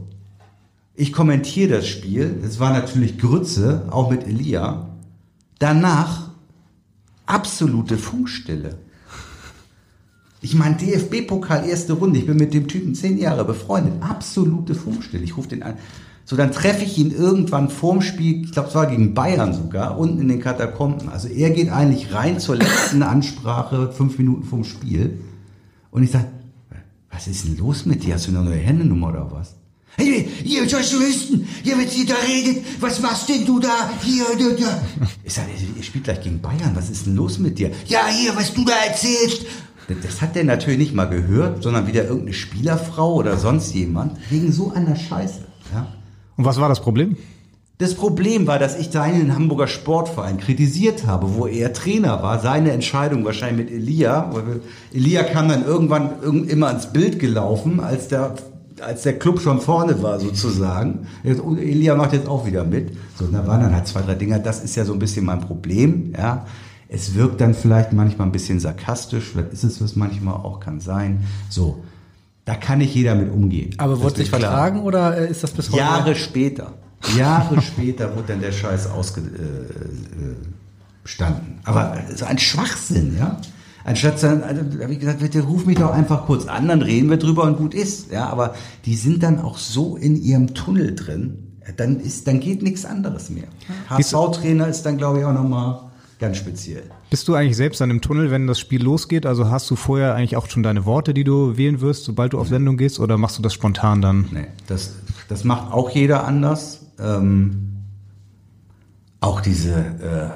[0.94, 2.40] Ich kommentiere das Spiel.
[2.44, 4.90] Es war natürlich Grütze, auch mit Elia.
[5.58, 6.30] Danach
[7.24, 8.78] absolute Funkstille.
[10.40, 12.18] Ich meine, DFB-Pokal, erste Runde.
[12.18, 13.94] Ich bin mit dem Typen zehn Jahre befreundet.
[14.02, 15.22] Absolute Funkstille.
[15.22, 15.74] Ich rufe den an.
[16.24, 19.98] So, dann treffe ich ihn irgendwann vorm Spiel, ich glaube, es war gegen Bayern sogar,
[19.98, 21.08] unten in den Katakomben.
[21.08, 25.20] Also er geht eigentlich rein zur letzten Ansprache, fünf Minuten vorm Spiel.
[25.90, 26.26] Und ich sage,
[27.10, 28.14] was ist denn los mit dir?
[28.14, 29.56] Hast du eine neue Handynummer oder was?
[29.96, 33.90] Hey, hier, Journalisten, hier wird hier da redet, was machst denn du da?
[34.02, 34.82] Hier, da, da.
[35.22, 37.70] Ich sage, ihr spielt gleich gegen Bayern, was ist denn los mit dir?
[37.86, 39.44] Ja, hier, was du da erzählst.
[40.02, 44.50] Das hat der natürlich nicht mal gehört, sondern wieder irgendeine Spielerfrau oder sonst jemand wegen
[44.50, 45.40] so einer Scheiße.
[45.74, 45.88] Ja?
[46.36, 47.16] Und was war das Problem?
[47.78, 52.38] Das Problem war, dass ich seinen Hamburger Sportverein kritisiert habe, wo er Trainer war.
[52.38, 54.30] Seine Entscheidung wahrscheinlich mit Elia.
[54.94, 58.36] Elia kam dann irgendwann immer ins Bild gelaufen, als der,
[58.80, 61.06] als der Club schon vorne war sozusagen.
[61.24, 62.96] Elia macht jetzt auch wieder mit.
[63.18, 64.38] So, da waren dann halt zwei, drei Dinger.
[64.38, 66.12] Das ist ja so ein bisschen mein Problem.
[66.16, 66.46] Ja,
[66.88, 69.30] es wirkt dann vielleicht manchmal ein bisschen sarkastisch.
[69.32, 71.24] Vielleicht ist es was manchmal auch, kann sein.
[71.48, 71.82] So.
[72.44, 73.72] Da kann nicht jeder mit umgehen.
[73.78, 75.78] Aber wurde sich vertragen oder äh, ist das bis heute?
[75.78, 76.74] Jahre später.
[77.16, 80.40] Jahre später wurde dann der Scheiß ausgestanden.
[81.64, 83.40] Aber so ein Schwachsinn, ja.
[83.84, 87.10] Anstatt dann, also, habe ich gesagt, bitte ruf mich doch einfach kurz an, dann reden
[87.10, 88.12] wir drüber und gut ist.
[88.12, 92.62] Ja, aber die sind dann auch so in ihrem Tunnel drin, dann ist, dann geht
[92.62, 93.44] nichts anderes mehr.
[93.88, 96.84] HSV-Trainer ist dann, glaube ich, auch nochmal ganz speziell.
[97.10, 99.26] Bist du eigentlich selbst dann im Tunnel, wenn das Spiel losgeht?
[99.26, 102.38] Also hast du vorher eigentlich auch schon deine Worte, die du wählen wirst, sobald du
[102.38, 104.26] auf Sendung gehst, oder machst du das spontan dann?
[104.30, 104.94] Nee, das,
[105.28, 106.86] das macht auch jeder anders.
[106.98, 107.68] Ähm,
[109.20, 110.30] auch diese äh,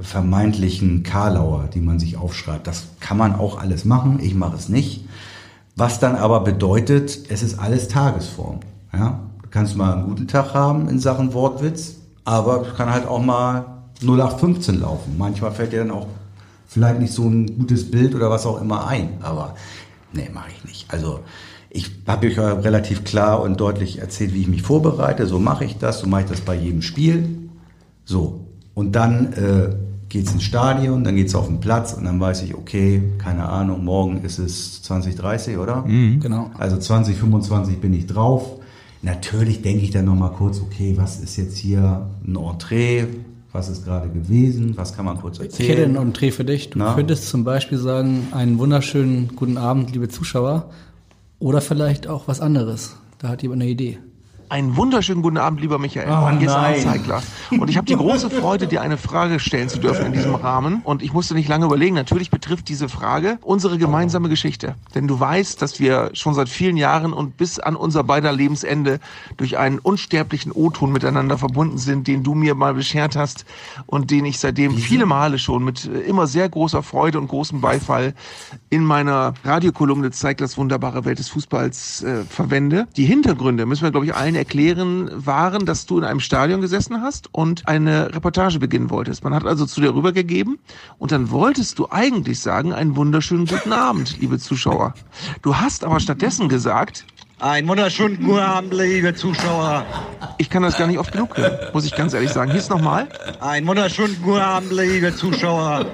[0.00, 4.18] vermeintlichen Karlauer, die man sich aufschreibt, das kann man auch alles machen.
[4.20, 5.04] Ich mache es nicht.
[5.76, 8.60] Was dann aber bedeutet, es ist alles Tagesform.
[8.92, 9.20] Ja?
[9.42, 13.22] Du kannst mal einen guten Tag haben in Sachen Wortwitz, aber es kann halt auch
[13.22, 13.64] mal
[14.02, 15.16] 0815 laufen.
[15.16, 16.06] Manchmal fällt dir dann auch
[16.66, 19.54] vielleicht nicht so ein gutes Bild oder was auch immer ein, aber
[20.12, 20.92] nee, mache ich nicht.
[20.92, 21.20] Also
[21.70, 25.26] ich habe euch relativ klar und deutlich erzählt, wie ich mich vorbereite.
[25.26, 27.48] So mache ich das, so mache ich das bei jedem Spiel.
[28.04, 28.46] So.
[28.74, 32.54] Und dann äh, geht's ins Stadion, dann geht's auf den Platz und dann weiß ich,
[32.54, 35.82] okay, keine Ahnung, morgen ist es 2030, oder?
[35.82, 36.50] Mhm, genau.
[36.58, 38.58] Also 2025 bin ich drauf.
[39.02, 43.06] Natürlich denke ich dann nochmal kurz, okay, was ist jetzt hier ein Entree?
[43.52, 44.76] Was ist gerade gewesen?
[44.76, 45.70] Was kann man kurz erzählen?
[45.70, 46.70] Ich hätte ein Entree für dich.
[46.70, 46.94] Du Na?
[46.94, 50.70] könntest zum Beispiel sagen, einen wunderschönen guten Abend, liebe Zuschauer.
[51.38, 52.96] Oder vielleicht auch was anderes.
[53.18, 53.98] Da hat jemand eine Idee.
[54.50, 56.08] Einen wunderschönen guten Abend, lieber Michael.
[56.10, 56.74] Oh, Hier ist nein.
[56.76, 57.22] Anzeigler.
[57.50, 60.80] Und ich habe die große Freude, dir eine Frage stellen zu dürfen in diesem Rahmen.
[60.84, 61.94] Und ich musste nicht lange überlegen.
[61.94, 64.74] Natürlich betrifft diese Frage unsere gemeinsame Geschichte.
[64.94, 69.00] Denn du weißt, dass wir schon seit vielen Jahren und bis an unser beider Lebensende
[69.36, 73.44] durch einen unsterblichen O-Ton miteinander verbunden sind, den du mir mal beschert hast
[73.86, 77.60] und den ich seitdem viele Male schon mit äh, immer sehr großer Freude und großem
[77.60, 78.14] Beifall
[78.70, 82.86] in meiner Radiokolumne zeigt das wunderbare Welt des Fußballs äh, verwende.
[82.96, 87.02] Die Hintergründe müssen wir, glaube ich, allen erklären, waren, dass du in einem Stadion gesessen
[87.02, 89.24] hast und eine Reportage beginnen wolltest.
[89.24, 90.58] Man hat also zu dir rübergegeben
[90.98, 94.94] und dann wolltest du eigentlich sagen, einen wunderschönen guten Abend, liebe Zuschauer.
[95.42, 97.04] Du hast aber stattdessen gesagt,
[97.40, 99.84] Einen wunderschönen guten Abend, liebe Zuschauer.
[100.38, 102.50] ich kann das gar nicht oft genug hören, muss ich ganz ehrlich sagen.
[102.52, 103.08] Hieß nochmal.
[103.40, 105.86] Einen wunderschönen guten Abend, liebe Zuschauer.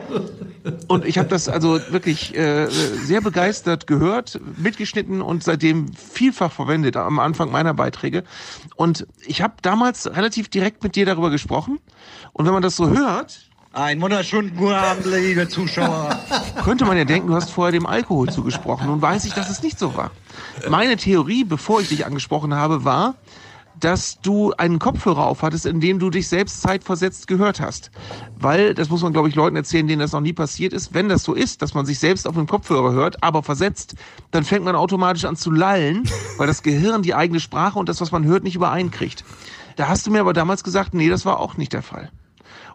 [0.88, 6.96] Und ich habe das also wirklich äh, sehr begeistert gehört, mitgeschnitten und seitdem vielfach verwendet
[6.96, 8.24] am Anfang meiner Beiträge.
[8.76, 11.80] Und ich habe damals relativ direkt mit dir darüber gesprochen.
[12.32, 16.18] Und wenn man das so hört, Einen wunderschönen guten Abend, liebe Zuschauer.
[16.64, 18.86] könnte man ja denken, du hast vorher dem Alkohol zugesprochen.
[18.86, 20.12] Nun weiß ich, dass es nicht so war.
[20.70, 23.16] Meine Theorie, bevor ich dich angesprochen habe, war,
[23.80, 27.90] dass du einen Kopfhörer aufhattest, in dem du dich selbst zeitversetzt gehört hast.
[28.38, 31.08] Weil, das muss man, glaube ich, Leuten erzählen, denen das noch nie passiert ist, wenn
[31.08, 33.94] das so ist, dass man sich selbst auf dem Kopfhörer hört, aber versetzt,
[34.30, 38.00] dann fängt man automatisch an zu lallen, weil das Gehirn die eigene Sprache und das,
[38.00, 39.24] was man hört, nicht übereinkriegt.
[39.76, 42.10] Da hast du mir aber damals gesagt, nee, das war auch nicht der Fall.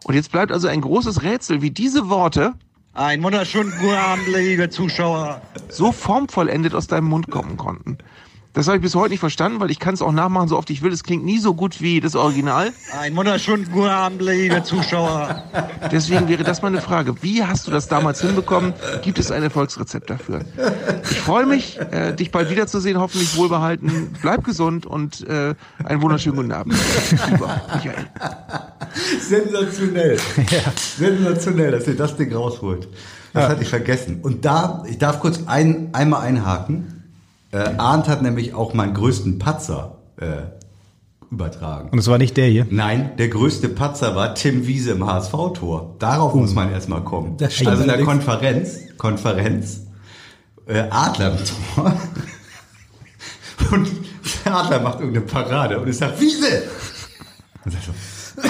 [0.03, 2.53] Und jetzt bleibt also ein großes Rätsel, wie diese Worte
[2.93, 5.41] Einen wunderschönen guten Abend, liebe Zuschauer.
[5.69, 7.97] so formvollendet aus deinem Mund kommen konnten.
[8.59, 10.69] Das habe ich bis heute nicht verstanden, weil ich kann es auch nachmachen, so oft
[10.69, 10.91] ich will.
[10.91, 12.73] Es klingt nie so gut wie das Original.
[12.99, 15.43] Einen wunderschönen guten Abend, liebe Zuschauer.
[15.93, 17.23] Deswegen wäre das meine Frage.
[17.23, 18.73] Wie hast du das damals hinbekommen?
[19.01, 20.41] Gibt es ein Erfolgsrezept dafür?
[21.09, 24.13] Ich freue mich, äh, dich bald wiederzusehen, hoffentlich wohlbehalten.
[24.21, 26.75] Bleib gesund und äh, einen wunderschönen guten Abend.
[27.31, 28.07] Lieber Michael.
[29.21, 30.19] Sensationell.
[30.97, 32.89] Sensationell, dass ihr das Ding rausholt.
[33.31, 34.19] Das hatte ich vergessen.
[34.21, 36.98] Und da, ich darf kurz ein, einmal einhaken.
[37.51, 40.43] Äh, Arndt hat nämlich auch meinen größten Patzer äh,
[41.31, 41.89] übertragen.
[41.89, 42.67] Und es war nicht der hier.
[42.69, 45.95] Nein, der größte Patzer war Tim Wiese im HSV-Tor.
[45.99, 47.37] Darauf muss man erstmal kommen.
[47.37, 48.03] Das stimmt also in der.
[48.03, 49.87] Konferenz, Konferenz,
[50.67, 51.37] äh, Adler im
[51.75, 51.93] Tor.
[53.71, 53.89] Und
[54.45, 56.63] der Adler macht irgendeine Parade und ich sag, Wiese!
[57.65, 57.91] Und er so,
[58.41, 58.47] wie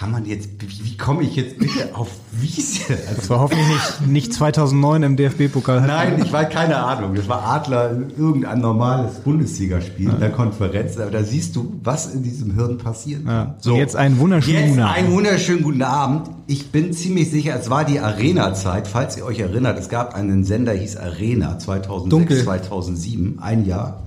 [0.00, 2.84] kann man jetzt, wie, wie komme ich jetzt bitte auf Wiese?
[2.88, 5.82] Also, Das war hoffentlich nicht, nicht 2009 im DFB-Pokal.
[5.86, 7.14] Nein, ich war keine Ahnung.
[7.14, 10.96] Das war Adler, irgendein normales Bundesligaspiel in der Konferenz.
[10.96, 13.26] Aber da siehst du, was in diesem Hirn passiert.
[13.26, 13.56] Ja.
[13.62, 14.96] Und jetzt einen wunderschönen jetzt guten Abend.
[14.96, 16.30] einen wunderschönen guten Abend.
[16.46, 19.78] Ich bin ziemlich sicher, es war die Arena-Zeit, falls ihr euch erinnert.
[19.78, 22.42] Es gab einen Sender, hieß Arena 2006, Dunkel.
[22.42, 24.04] 2007, ein Jahr.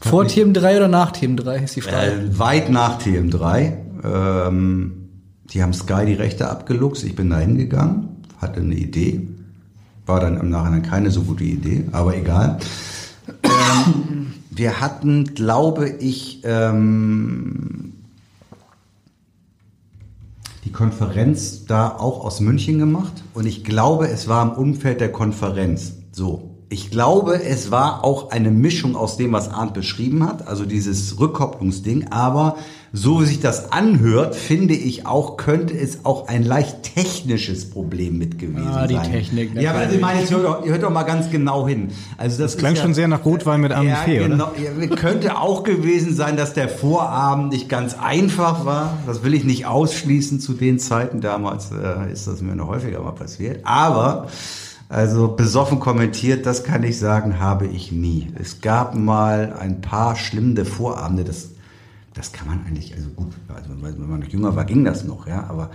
[0.00, 2.12] Vor Themen 3 oder nach Themen 3 ist die Frage.
[2.12, 3.72] Äh, weit nach TM3.
[4.04, 5.01] Ähm,
[5.52, 7.04] die haben Sky die Rechte abgeluchst.
[7.04, 8.08] Ich bin da hingegangen,
[8.40, 9.28] hatte eine Idee.
[10.06, 12.58] War dann im Nachhinein keine so gute Idee, aber egal.
[13.42, 17.92] Ähm, wir hatten, glaube ich, ähm,
[20.64, 25.12] die Konferenz da auch aus München gemacht und ich glaube, es war im Umfeld der
[25.12, 25.92] Konferenz.
[26.12, 26.48] So.
[26.68, 31.20] Ich glaube, es war auch eine Mischung aus dem, was Arndt beschrieben hat, also dieses
[31.20, 32.56] Rückkopplungsding, aber
[32.94, 38.18] so wie sich das anhört, finde ich auch, könnte es auch ein leicht technisches Problem
[38.18, 39.10] mit gewesen Ah, die sein.
[39.10, 39.62] Technik, ne?
[39.62, 41.88] Ja, aber ich meine, jetzt hört doch, hört doch mal ganz genau hin.
[42.18, 44.50] Also das, klang ist schon sehr nach Rotwein mit Armin ja, Fee, genau.
[44.62, 48.98] Ja, könnte auch gewesen sein, dass der Vorabend nicht ganz einfach war.
[49.06, 51.22] Das will ich nicht ausschließen zu den Zeiten.
[51.22, 53.60] Damals äh, ist das mir noch häufiger mal passiert.
[53.64, 54.28] Aber
[54.90, 58.30] also besoffen kommentiert, das kann ich sagen, habe ich nie.
[58.38, 61.24] Es gab mal ein paar schlimme Vorabende.
[61.24, 61.48] Das,
[62.14, 65.26] das kann man eigentlich, also gut, also wenn man noch jünger war, ging das noch,
[65.26, 65.44] ja.
[65.48, 65.70] Aber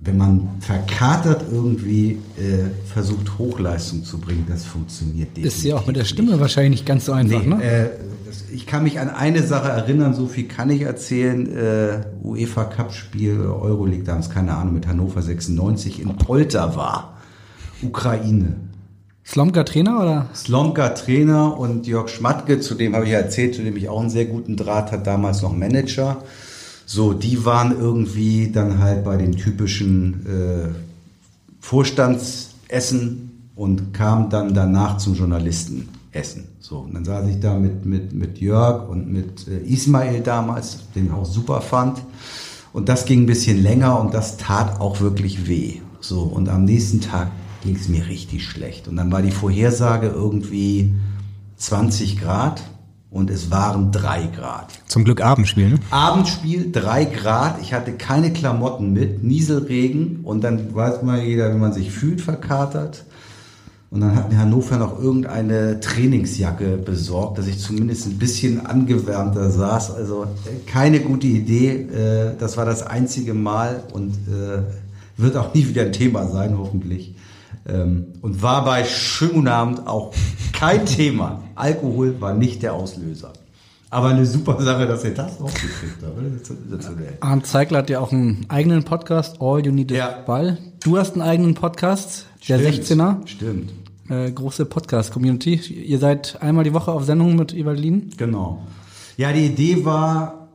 [0.00, 5.96] wenn man verkatert irgendwie äh, versucht, Hochleistung zu bringen, das funktioniert Ist ja auch mit
[5.96, 6.40] der definitiv Stimme nicht.
[6.40, 7.62] wahrscheinlich nicht ganz so einfach, Nee, ne?
[7.62, 7.88] äh,
[8.26, 11.46] das, ich kann mich an eine Sache erinnern, so viel kann ich erzählen.
[11.56, 17.14] Äh, UEFA Cup Spiel, Euroleague damals, keine Ahnung, mit Hannover 96 in Poltawa,
[17.82, 18.56] Ukraine.
[19.26, 20.26] Slomka Trainer oder?
[20.34, 24.00] Slomka Trainer und Jörg Schmatke, zu dem habe ich ja erzählt, zu dem ich auch
[24.00, 26.22] einen sehr guten Draht hat, damals noch Manager.
[26.86, 30.68] So, die waren irgendwie dann halt bei den typischen äh,
[31.58, 36.44] Vorstandsessen und kamen dann danach zum Journalistenessen.
[36.60, 40.78] So, und dann saß ich da mit, mit, mit Jörg und mit äh, Ismail damals,
[40.94, 42.00] den ich auch super fand.
[42.72, 45.80] Und das ging ein bisschen länger und das tat auch wirklich weh.
[46.00, 47.32] So, und am nächsten Tag
[47.66, 48.88] ging es mir richtig schlecht.
[48.88, 50.94] Und dann war die Vorhersage irgendwie
[51.56, 52.62] 20 Grad
[53.10, 54.72] und es waren drei Grad.
[54.86, 55.78] Zum Glück Abendspiel, ne?
[55.90, 57.60] Abendspiel, drei Grad.
[57.60, 62.20] Ich hatte keine Klamotten mit, Nieselregen und dann weiß mal jeder, wie man sich fühlt,
[62.20, 63.04] verkatert.
[63.90, 69.50] Und dann hat mir Hannover noch irgendeine Trainingsjacke besorgt, dass ich zumindest ein bisschen angewärmter
[69.50, 69.92] saß.
[69.92, 71.70] Also äh, keine gute Idee.
[71.70, 74.62] Äh, Das war das einzige Mal und äh,
[75.16, 77.14] wird auch nie wieder ein Thema sein, hoffentlich.
[77.68, 80.12] Ähm, Und war bei Schönen guten Abend auch
[80.52, 81.42] kein Thema.
[81.54, 83.32] Alkohol war nicht der Auslöser.
[83.90, 87.22] Aber eine super Sache, dass ihr das noch gekriegt habt.
[87.22, 90.20] Arndt Zeigler hat ja auch einen eigenen Podcast, All You Need is Ja.
[90.26, 90.58] Ball.
[90.82, 93.26] Du hast einen eigenen Podcast, der Stimmt, 16er.
[93.26, 93.72] Stimmt,
[94.08, 95.54] Äh, große Podcast-Community.
[95.54, 98.10] Ihr seid einmal die Woche auf Sendung mit Evalin.
[98.16, 98.62] genau.
[99.16, 100.48] Ja, die Idee war,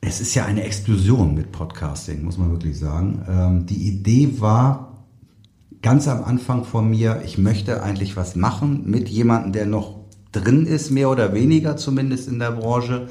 [0.00, 3.22] es ist ja eine Explosion mit Podcasting, muss man wirklich sagen.
[3.28, 4.89] Ähm, die Idee war
[5.82, 10.00] ganz am Anfang von mir, ich möchte eigentlich was machen mit jemandem, der noch
[10.32, 13.08] drin ist, mehr oder weniger zumindest in der Branche,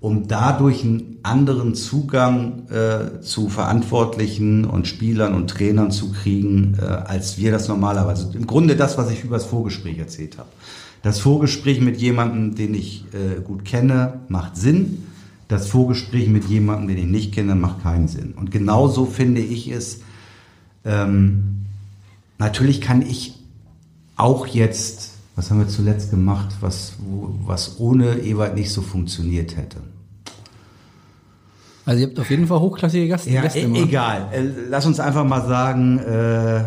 [0.00, 6.84] um dadurch einen anderen Zugang äh, zu Verantwortlichen und Spielern und Trainern zu kriegen, äh,
[6.84, 8.30] als wir das normalerweise.
[8.34, 10.48] Im Grunde das, was ich über das Vorgespräch erzählt habe.
[11.02, 15.04] Das Vorgespräch mit jemandem, den ich äh, gut kenne, macht Sinn.
[15.46, 18.34] Das Vorgespräch mit jemandem, den ich nicht kenne, macht keinen Sinn.
[18.34, 20.00] Und genauso finde ich es,
[20.84, 21.61] ähm,
[22.42, 23.34] natürlich kann ich
[24.16, 29.56] auch jetzt, was haben wir zuletzt gemacht, was, wo, was ohne Ewald nicht so funktioniert
[29.56, 29.78] hätte.
[31.84, 34.28] Also ihr habt auf jeden Fall hochklassige Gast Ja, Gäste e egal.
[34.32, 36.64] Äh, Lass uns einfach mal sagen, äh,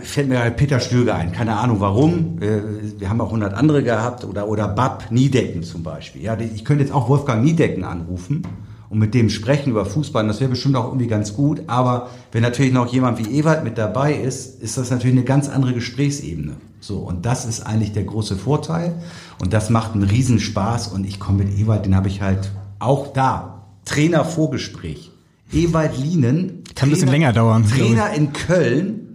[0.00, 1.30] fällt mir gerade Peter Stöger ein.
[1.30, 2.42] Keine Ahnung warum.
[2.42, 2.60] Äh,
[2.98, 6.22] wir haben auch 100 andere gehabt oder, oder Bab Niedecken zum Beispiel.
[6.22, 8.42] Ja, ich könnte jetzt auch Wolfgang Niedecken anrufen
[8.90, 10.26] und mit dem sprechen über Fußball.
[10.26, 11.62] Das wäre bestimmt auch irgendwie ganz gut.
[11.66, 15.48] Aber wenn natürlich noch jemand wie Ewald mit dabei ist, ist das natürlich eine ganz
[15.48, 16.56] andere Gesprächsebene.
[16.80, 19.02] So, und das ist eigentlich der große Vorteil.
[19.40, 20.88] Und das macht einen Riesenspaß.
[20.88, 23.66] Und ich komme mit Ewald, den habe ich halt auch da.
[23.84, 25.10] Trainer Vorgespräch.
[25.52, 26.62] Ewald Lienen.
[26.74, 27.66] Kann ein bisschen länger dauern.
[27.66, 29.07] Trainer in Köln.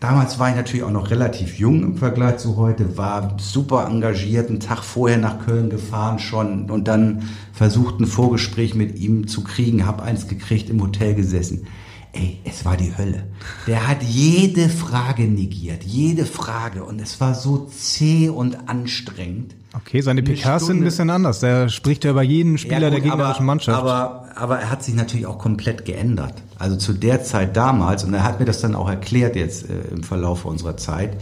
[0.00, 4.48] Damals war ich natürlich auch noch relativ jung im Vergleich zu heute, war super engagiert,
[4.48, 9.44] einen Tag vorher nach Köln gefahren schon und dann versucht ein Vorgespräch mit ihm zu
[9.44, 11.66] kriegen, hab eins gekriegt, im Hotel gesessen.
[12.12, 13.24] Ey, es war die Hölle.
[13.66, 19.54] Der hat jede Frage negiert, jede Frage und es war so zäh und anstrengend.
[19.72, 21.40] Okay, seine Eine PKs sind ein bisschen anders.
[21.40, 23.78] Der spricht ja über jeden Spieler Ja, der gut, gegnerischen aber, Mannschaft.
[23.78, 26.34] Aber, aber er hat sich natürlich auch komplett geändert.
[26.58, 29.74] Also zu der Zeit damals, und er hat mir das dann auch erklärt jetzt äh,
[29.92, 31.16] im Verlauf unserer Zeit,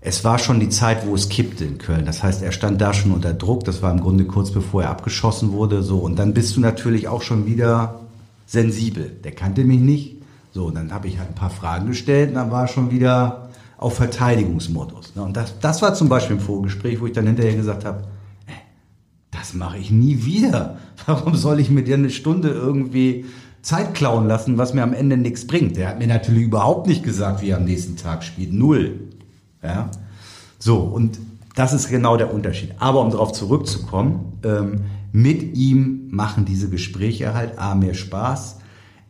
[0.00, 2.04] es war schon die Zeit, wo es kippte in Köln.
[2.06, 3.64] Das heißt, er stand da schon unter Druck.
[3.64, 5.82] Das war im Grunde kurz bevor er abgeschossen wurde.
[5.82, 8.00] So und dann bist du natürlich auch schon wieder
[8.46, 9.10] sensibel.
[9.24, 10.16] Der kannte mich nicht.
[10.52, 12.90] So, und dann habe ich halt ein paar Fragen gestellt und dann war er schon
[12.90, 13.47] wieder
[13.78, 15.14] auf Verteidigungsmodus.
[15.16, 15.22] ne?
[15.22, 18.04] Und das, das war zum Beispiel ein Vorgespräch, wo ich dann hinterher gesagt habe,
[19.30, 20.78] das mache ich nie wieder.
[21.06, 23.24] Warum soll ich mir dir eine Stunde irgendwie
[23.62, 25.76] Zeit klauen lassen, was mir am Ende nichts bringt?
[25.76, 28.52] Der hat mir natürlich überhaupt nicht gesagt, wie er am nächsten Tag spielt.
[28.52, 29.00] Null.
[29.62, 29.90] Ja.
[30.58, 31.18] So, und
[31.54, 32.74] das ist genau der Unterschied.
[32.78, 38.58] Aber um darauf zurückzukommen, ähm, mit ihm machen diese Gespräche halt A, mehr Spaß.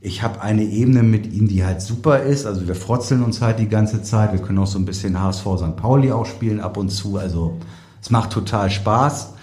[0.00, 2.46] Ich habe eine Ebene mit ihm, die halt super ist.
[2.46, 4.32] Also wir frotzeln uns halt die ganze Zeit.
[4.32, 5.76] Wir können auch so ein bisschen HSV St.
[5.76, 7.16] Pauli auch spielen ab und zu.
[7.16, 7.56] Also
[8.00, 9.34] es macht total Spaß.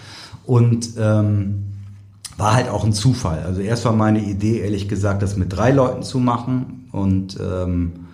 [0.44, 1.64] Und ähm,
[2.38, 3.42] war halt auch ein Zufall.
[3.44, 6.88] Also erst war meine Idee, ehrlich gesagt, das mit drei Leuten zu machen.
[6.92, 8.05] Und ähm,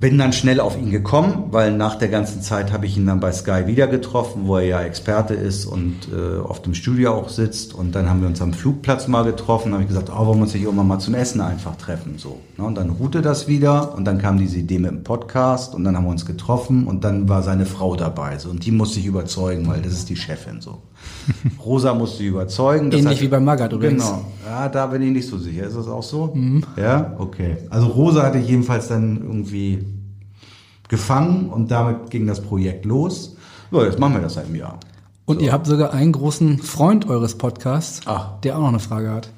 [0.00, 3.20] bin dann schnell auf ihn gekommen, weil nach der ganzen Zeit habe ich ihn dann
[3.20, 7.28] bei Sky wieder getroffen, wo er ja Experte ist und äh, oft im Studio auch
[7.28, 7.74] sitzt.
[7.74, 9.74] Und dann haben wir uns am Flugplatz mal getroffen.
[9.74, 12.14] habe ich gesagt, oh, wollen wir uns nicht irgendwann mal zum Essen einfach treffen.
[12.16, 12.40] So.
[12.56, 12.64] Ne?
[12.64, 15.94] Und dann ruhte das wieder und dann kam diese Idee mit dem Podcast und dann
[15.94, 18.38] haben wir uns getroffen und dann war seine Frau dabei.
[18.38, 18.48] So.
[18.48, 20.78] Und die musste ich überzeugen, weil das ist die Chefin so.
[21.64, 22.90] Rosa musste überzeugen.
[22.90, 24.04] Das Ähnlich hat- wie bei Magath übrigens.
[24.06, 24.24] Genau.
[24.46, 25.64] Ja, da bin ich nicht so sicher.
[25.66, 26.34] Ist das auch so?
[26.76, 27.58] Ja, okay.
[27.70, 29.84] Also Rosa hatte ich jedenfalls dann irgendwie
[30.88, 33.36] gefangen und damit ging das Projekt los.
[33.70, 34.78] So, jetzt machen wir das seit einem Jahr.
[35.26, 38.40] Und ihr habt sogar einen großen Freund eures Podcasts, Ach.
[38.40, 39.30] der auch noch eine Frage hat.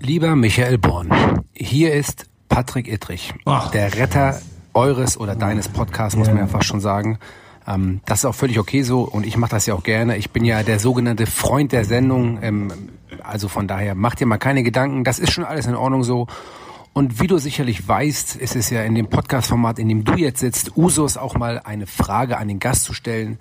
[0.00, 1.10] Lieber Michael Born,
[1.52, 3.70] hier ist Patrick Ittrich, Ach.
[3.70, 4.38] der Retter
[4.72, 7.18] eures oder deines Podcasts, muss man ja fast schon sagen.
[7.66, 10.16] Ähm, das ist auch völlig okay so und ich mache das ja auch gerne.
[10.16, 12.38] Ich bin ja der sogenannte Freund der Sendung.
[12.42, 12.72] Ähm,
[13.22, 15.04] also von daher macht dir mal keine Gedanken.
[15.04, 16.26] Das ist schon alles in Ordnung so.
[16.92, 20.40] Und wie du sicherlich weißt, ist es ja in dem Podcast-Format, in dem du jetzt
[20.40, 23.38] sitzt, Usus auch mal eine Frage an den Gast zu stellen.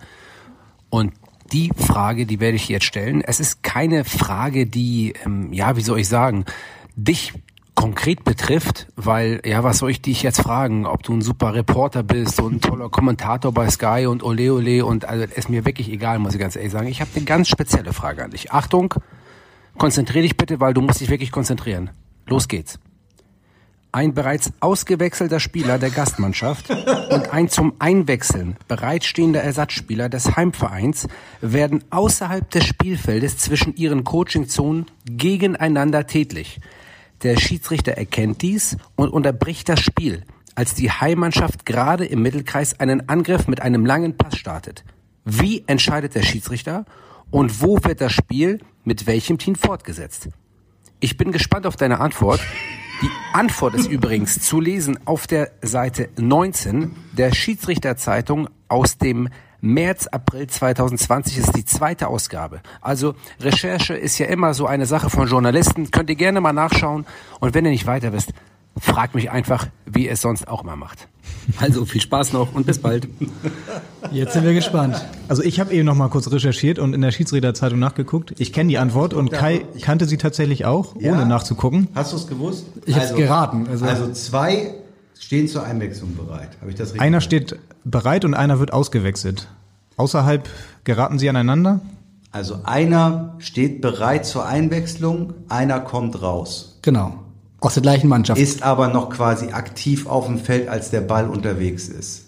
[0.90, 1.14] Und
[1.54, 3.22] die Frage, die werde ich jetzt stellen.
[3.22, 6.44] Es ist keine Frage, die, ähm, ja, wie soll ich sagen,
[6.96, 7.34] dich
[7.76, 12.04] konkret betrifft, weil, ja, was soll ich dich jetzt fragen, ob du ein super Reporter
[12.04, 15.92] bist und ein toller Kommentator bei Sky und ole ole und also ist mir wirklich
[15.92, 16.88] egal, muss ich ganz ehrlich sagen.
[16.88, 18.52] Ich habe eine ganz spezielle Frage an dich.
[18.52, 18.96] Achtung,
[19.78, 21.90] konzentrier dich bitte, weil du musst dich wirklich konzentrieren.
[22.26, 22.80] Los geht's.
[23.92, 31.08] Ein bereits ausgewechselter Spieler der Gastmannschaft und ein zum Einwechseln bereitstehender Ersatzspieler des Heimvereins
[31.40, 36.60] werden außerhalb des Spielfeldes zwischen ihren Coachingzonen gegeneinander tätlich.
[37.24, 43.10] Der Schiedsrichter erkennt dies und unterbricht das Spiel, als die Heimmannschaft gerade im Mittelkreis einen
[43.10, 44.84] Angriff mit einem langen Pass startet.
[45.24, 46.86] Wie entscheidet der Schiedsrichter
[47.32, 50.30] und wo wird das Spiel mit welchem Team fortgesetzt?
[51.00, 52.40] Ich bin gespannt auf deine Antwort.
[53.02, 59.30] Die Antwort ist übrigens zu lesen auf der Seite 19 der Schiedsrichterzeitung aus dem
[59.66, 62.62] März, April 2020 ist die zweite Ausgabe.
[62.82, 65.92] Also Recherche ist ja immer so eine Sache von Journalisten.
[65.92, 67.06] Könnt ihr gerne mal nachschauen.
[67.40, 68.32] Und wenn ihr nicht weiter wisst,
[68.80, 71.08] fragt mich einfach, wie ihr es sonst auch immer macht.
[71.60, 73.08] Also viel Spaß noch und bis bald.
[74.12, 75.04] Jetzt sind wir gespannt.
[75.28, 78.34] Also ich habe eben noch mal kurz recherchiert und in der Schiedsrichterzeitung nachgeguckt.
[78.38, 81.14] Ich kenne die Antwort und Kai kannte sie tatsächlich auch, Ja?
[81.14, 81.88] ohne nachzugucken.
[81.96, 82.66] Hast du es gewusst?
[82.86, 84.74] Ich hab's geraten, also- Also, zwei
[85.18, 86.50] stehen zur Einwechslung bereit.
[86.62, 87.02] Habe ich das richtig?
[87.02, 89.48] Einer steht bereit und einer wird ausgewechselt.
[89.96, 90.50] Außerhalb
[90.84, 91.80] geraten sie aneinander.
[92.32, 96.80] Also einer steht bereit zur Einwechslung, einer kommt raus.
[96.82, 97.14] Genau.
[97.62, 98.42] Aus der gleichen Mannschaft.
[98.42, 102.26] Ist aber noch quasi aktiv auf dem Feld, als der Ball unterwegs ist.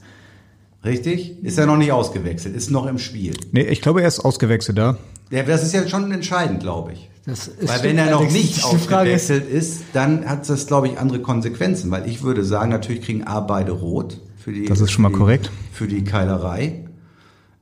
[0.86, 1.44] Richtig?
[1.44, 3.36] Ist er noch nicht ausgewechselt, ist noch im Spiel.
[3.52, 4.98] Nee, ich glaube, er ist ausgewechselt da.
[5.30, 7.10] Ja, das ist ja schon entscheidend, glaube ich.
[7.26, 11.20] Das ist Weil wenn er noch nicht ausgewechselt ist, dann hat das, glaube ich, andere
[11.20, 11.92] Konsequenzen.
[11.92, 14.64] Weil ich würde sagen, natürlich kriegen A beide rot für die.
[14.66, 15.52] Das ist schon mal die, korrekt.
[15.74, 16.86] Für die Keilerei.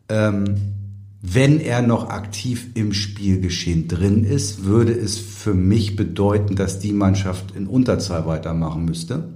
[0.08, 0.44] Ähm,
[1.20, 6.94] wenn er noch aktiv im Spielgeschehen drin ist, würde es für mich bedeuten, dass die
[6.94, 9.34] Mannschaft in Unterzahl weitermachen müsste.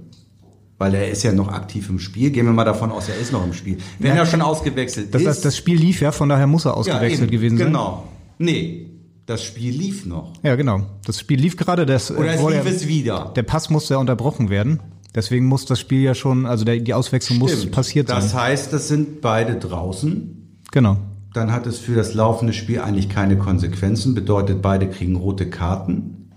[0.78, 2.30] Weil er ist ja noch aktiv im Spiel.
[2.30, 3.78] Gehen wir mal davon aus, er ist noch im Spiel.
[3.98, 5.26] Wenn er schon ausgewechselt Das, ist.
[5.26, 7.66] das, das Spiel lief ja, von daher muss er ausgewechselt eben, gewesen sein.
[7.66, 8.06] Genau.
[8.38, 8.86] Nee,
[9.26, 10.34] das Spiel lief noch.
[10.44, 10.82] Ja, genau.
[11.04, 11.84] Das Spiel lief gerade.
[11.84, 13.32] Das, Oder äh, es lief ja- es wieder.
[13.34, 14.78] Der Pass musste ja unterbrochen werden.
[15.14, 17.72] Deswegen muss das Spiel ja schon, also der, die Auswechslung muss Stimmt.
[17.72, 18.42] passiert Das sein.
[18.42, 20.58] heißt, das sind beide draußen.
[20.70, 20.98] Genau.
[21.32, 24.14] Dann hat es für das laufende Spiel eigentlich keine Konsequenzen.
[24.14, 26.30] Bedeutet, beide kriegen rote Karten.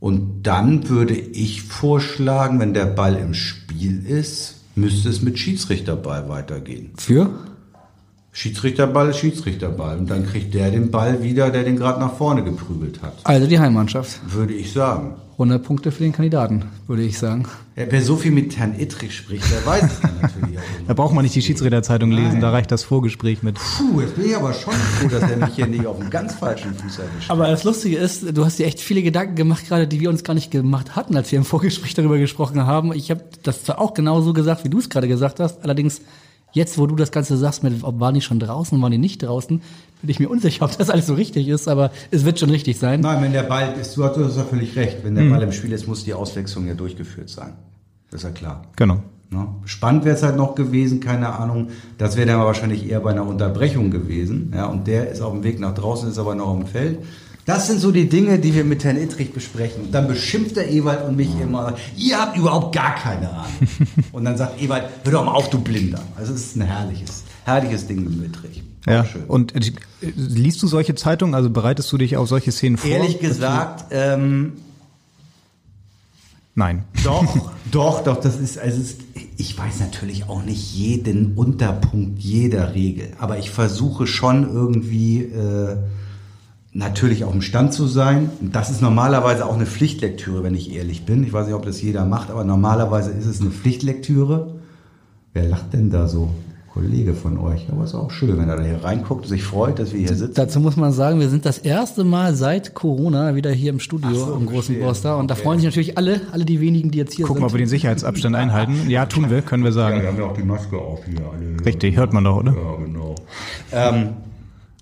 [0.00, 6.28] Und dann würde ich vorschlagen, wenn der Ball im Spiel ist, müsste es mit Schiedsrichterball
[6.28, 6.90] weitergehen.
[6.96, 7.30] Für?
[8.32, 9.98] Schiedsrichterball ist Schiedsrichterball.
[9.98, 13.14] Und dann kriegt der den Ball wieder, der den gerade nach vorne geprügelt hat.
[13.24, 14.20] Also die Heimmannschaft.
[14.32, 15.16] Würde ich sagen.
[15.32, 17.46] 100 Punkte für den Kandidaten, würde ich sagen.
[17.74, 20.92] Ja, wer so viel mit Herrn Ittrich spricht, der weiß es dann natürlich auch Da
[20.92, 23.54] braucht man nicht die Schiedsrichterzeitung lesen, da reicht das Vorgespräch mit.
[23.54, 26.34] Puh, jetzt bin ich aber schon froh, dass er mich hier nicht auf einem ganz
[26.34, 27.30] falschen Fuß erwischt.
[27.30, 30.24] Aber das Lustige ist, du hast dir echt viele Gedanken gemacht, gerade die wir uns
[30.24, 32.92] gar nicht gemacht hatten, als wir im Vorgespräch darüber gesprochen haben.
[32.92, 36.02] Ich habe das zwar auch genauso gesagt, wie du es gerade gesagt hast, allerdings
[36.52, 39.22] jetzt, wo du das Ganze sagst, mit, ob waren die schon draußen, waren die nicht
[39.22, 39.60] draußen,
[40.02, 42.78] bin ich mir unsicher, ob das alles so richtig ist, aber es wird schon richtig
[42.78, 43.00] sein.
[43.00, 44.98] Nein, wenn der Ball ist, du hast, du hast ja völlig recht.
[45.02, 47.54] Wenn der Ball im Spiel ist, muss die Auswechslung ja durchgeführt sein.
[48.10, 48.62] Das ist ja klar.
[48.76, 49.02] Genau.
[49.30, 49.46] Ne?
[49.64, 51.68] Spannend wäre es halt noch gewesen, keine Ahnung.
[51.98, 54.52] Das wäre dann aber wahrscheinlich eher bei einer Unterbrechung gewesen.
[54.54, 56.98] Ja, und der ist auf dem Weg nach draußen, ist aber noch auf dem Feld.
[57.50, 59.82] Das sind so die Dinge, die wir mit Herrn Ittrich besprechen.
[59.86, 63.68] Und dann beschimpft der Ewald und mich immer, ihr habt überhaupt gar keine Ahnung.
[64.12, 66.00] und dann sagt Ewald, hör doch mal auf, du Blinder.
[66.14, 68.62] Also es ist ein herrliches, herrliches Ding mit Ittrich.
[68.86, 69.04] Auch Ja.
[69.04, 69.24] schön.
[69.24, 69.72] Und äh,
[70.14, 71.34] liest du solche Zeitungen?
[71.34, 72.88] Also bereitest du dich auf solche Szenen vor?
[72.88, 74.52] Ehrlich gesagt, ähm,
[76.54, 76.84] Nein.
[77.02, 78.96] Doch, doch, doch, das ist, also es
[79.36, 85.76] ich weiß natürlich auch nicht jeden Unterpunkt jeder Regel, aber ich versuche schon irgendwie äh,
[86.72, 88.30] natürlich auf dem Stand zu sein.
[88.40, 91.24] Und Das ist normalerweise auch eine Pflichtlektüre, wenn ich ehrlich bin.
[91.24, 94.54] Ich weiß nicht, ob das jeder macht, aber normalerweise ist es eine Pflichtlektüre.
[95.32, 96.30] Wer lacht denn da so?
[96.72, 97.66] Kollege von euch.
[97.72, 100.34] Aber ist auch schön, wenn er da hier reinguckt, sich freut, dass wir hier sitzen.
[100.36, 104.14] Dazu muss man sagen, wir sind das erste Mal seit Corona wieder hier im Studio
[104.14, 104.78] so, am großen verstehe.
[104.86, 105.42] Boster und da Okay.
[105.42, 107.58] freuen sich natürlich alle, alle die wenigen, die jetzt hier Gucken, ob sind.
[107.58, 108.88] wir den Sicherheitsabstand einhalten.
[108.88, 110.06] Ja, tun wir, können wir sagen.
[110.06, 111.18] haben ja auch die Maske auf hier.
[111.28, 111.64] Alle.
[111.66, 112.52] Richtig, hört man doch, oder?
[112.52, 113.14] Ja, genau.
[113.72, 114.08] Ähm,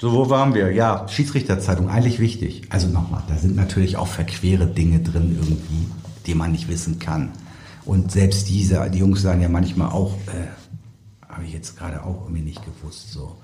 [0.00, 0.70] so, wo waren wir?
[0.70, 2.62] Ja, Schiedsrichterzeitung, eigentlich wichtig.
[2.70, 5.88] Also nochmal, da sind natürlich auch verquere Dinge drin irgendwie,
[6.26, 7.30] die man nicht wissen kann.
[7.84, 12.22] Und selbst diese, die Jungs sagen ja manchmal auch, äh, habe ich jetzt gerade auch
[12.24, 13.38] irgendwie nicht gewusst, so.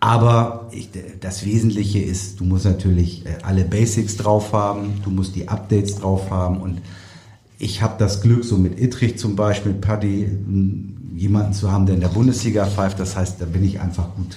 [0.00, 5.34] Aber ich, das Wesentliche ist, du musst natürlich äh, alle Basics drauf haben, du musst
[5.34, 6.80] die Updates drauf haben und
[7.58, 11.94] ich habe das Glück, so mit Ittrich zum Beispiel, Paddy, m, jemanden zu haben, der
[11.94, 12.98] in der Bundesliga pfeift.
[13.00, 14.36] Das heißt, da bin ich einfach gut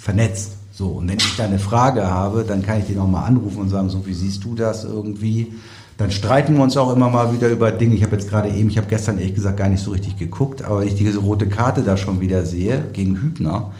[0.00, 0.52] vernetzt.
[0.72, 3.60] So, und wenn ich da eine Frage habe, dann kann ich den auch mal anrufen
[3.60, 5.52] und sagen, so wie siehst du das irgendwie?
[5.98, 7.94] Dann streiten wir uns auch immer mal wieder über Dinge.
[7.94, 10.62] Ich habe jetzt gerade eben, ich habe gestern ehrlich gesagt gar nicht so richtig geguckt,
[10.62, 13.72] aber wenn ich diese rote Karte da schon wieder sehe gegen Hübner,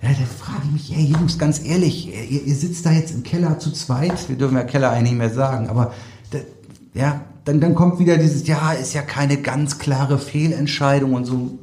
[0.00, 3.22] ja, dann frage ich mich, ey Jungs, ganz ehrlich, ihr, ihr sitzt da jetzt im
[3.22, 5.92] Keller zu zweit, wir dürfen ja Keller eigentlich nicht mehr sagen, aber
[6.30, 6.38] da,
[6.92, 11.58] ja, dann, dann kommt wieder dieses, ja, ist ja keine ganz klare Fehlentscheidung und so.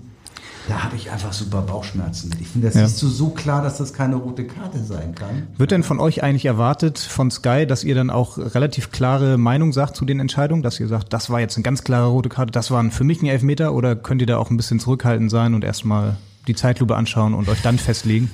[0.67, 2.39] Da habe ich einfach super Bauchschmerzen mit.
[2.41, 2.87] Ich finde, das Ja.
[2.87, 5.47] siehst du so klar, dass das keine rote Karte sein kann.
[5.57, 9.73] Wird denn von euch eigentlich erwartet, von Sky, dass ihr dann auch relativ klare Meinung
[9.73, 10.61] sagt zu den Entscheidungen?
[10.61, 13.21] Dass ihr sagt, das war jetzt eine ganz klare rote Karte, das war für mich
[13.21, 13.73] ein Elfmeter?
[13.73, 17.49] Oder könnt ihr da auch ein bisschen zurückhaltend sein und erstmal die Zeitlupe anschauen und
[17.49, 18.29] euch dann festlegen?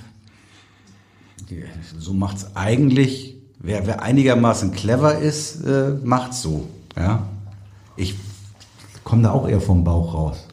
[1.98, 6.68] So macht's eigentlich, wer, wer einigermaßen clever ist, äh, macht's so.
[6.98, 7.24] Ja?
[7.96, 8.16] Ich
[9.06, 10.47] komme da auch eher vom Bauch raus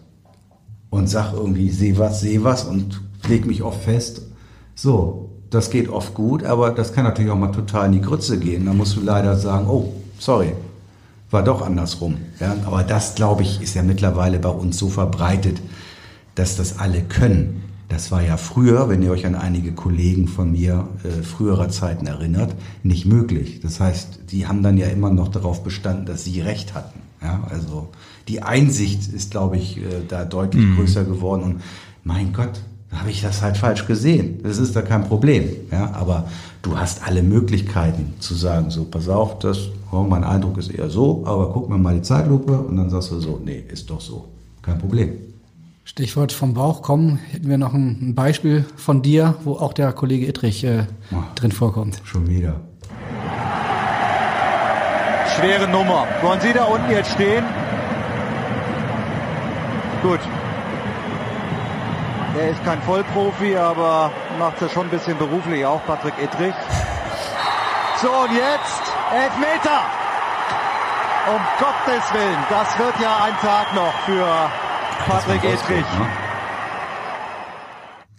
[0.95, 4.23] und sag irgendwie, seh was, seh was und leg mich oft fest.
[4.77, 8.39] So, das geht oft gut, aber das kann natürlich auch mal total in die Grütze
[8.39, 8.65] gehen.
[8.67, 10.53] Da musst du leider sagen, oh, sorry,
[11.33, 12.17] war doch andersrum.
[12.39, 12.55] Ja?
[12.65, 15.61] Aber das, glaube ich, ist ja mittlerweile bei uns so verbreitet,
[16.37, 17.63] dass das alle können.
[17.89, 22.07] Das war ja früher, wenn ihr euch an einige Kollegen von mir äh, früherer Zeiten
[22.07, 23.59] erinnert, nicht möglich.
[23.61, 27.01] Das heißt, die haben dann ja immer noch darauf bestanden, dass sie recht hatten.
[27.21, 27.89] Ja, also
[28.29, 31.43] die Einsicht ist, glaube ich, äh, da deutlich größer geworden.
[31.43, 31.63] Und
[32.05, 32.61] mein Gott,
[32.91, 34.41] da habe ich das halt falsch gesehen.
[34.43, 35.49] Das ist da kein Problem.
[35.71, 36.29] Ja, aber
[36.63, 40.91] du hast alle Möglichkeiten zu sagen, so, pass auf, das, oh, mein Eindruck ist eher
[40.91, 44.01] so, aber guck mir mal die Zeitlupe und dann sagst du so, nee, ist doch
[44.01, 44.29] so.
[44.63, 45.11] Kein Problem.
[45.85, 49.93] Stichwort vom Bauch kommen, hätten wir noch ein, ein Beispiel von dir, wo auch der
[49.93, 50.87] Kollege Ittrich äh,
[51.35, 52.01] drin vorkommt.
[52.05, 52.61] Schon wieder.
[55.37, 56.07] Schwere Nummer.
[56.23, 57.45] Wollen Sie da unten jetzt stehen?
[60.05, 60.21] Gut.
[62.39, 66.55] Er ist kein Vollprofi, aber macht es ja schon ein bisschen beruflich auch, Patrick Ittrich.
[68.03, 68.83] So, und jetzt
[69.15, 69.81] Elfmeter!
[71.27, 74.27] Um Gottes Willen, das wird ja ein Tag noch für
[75.09, 75.87] Patrick Ittrich.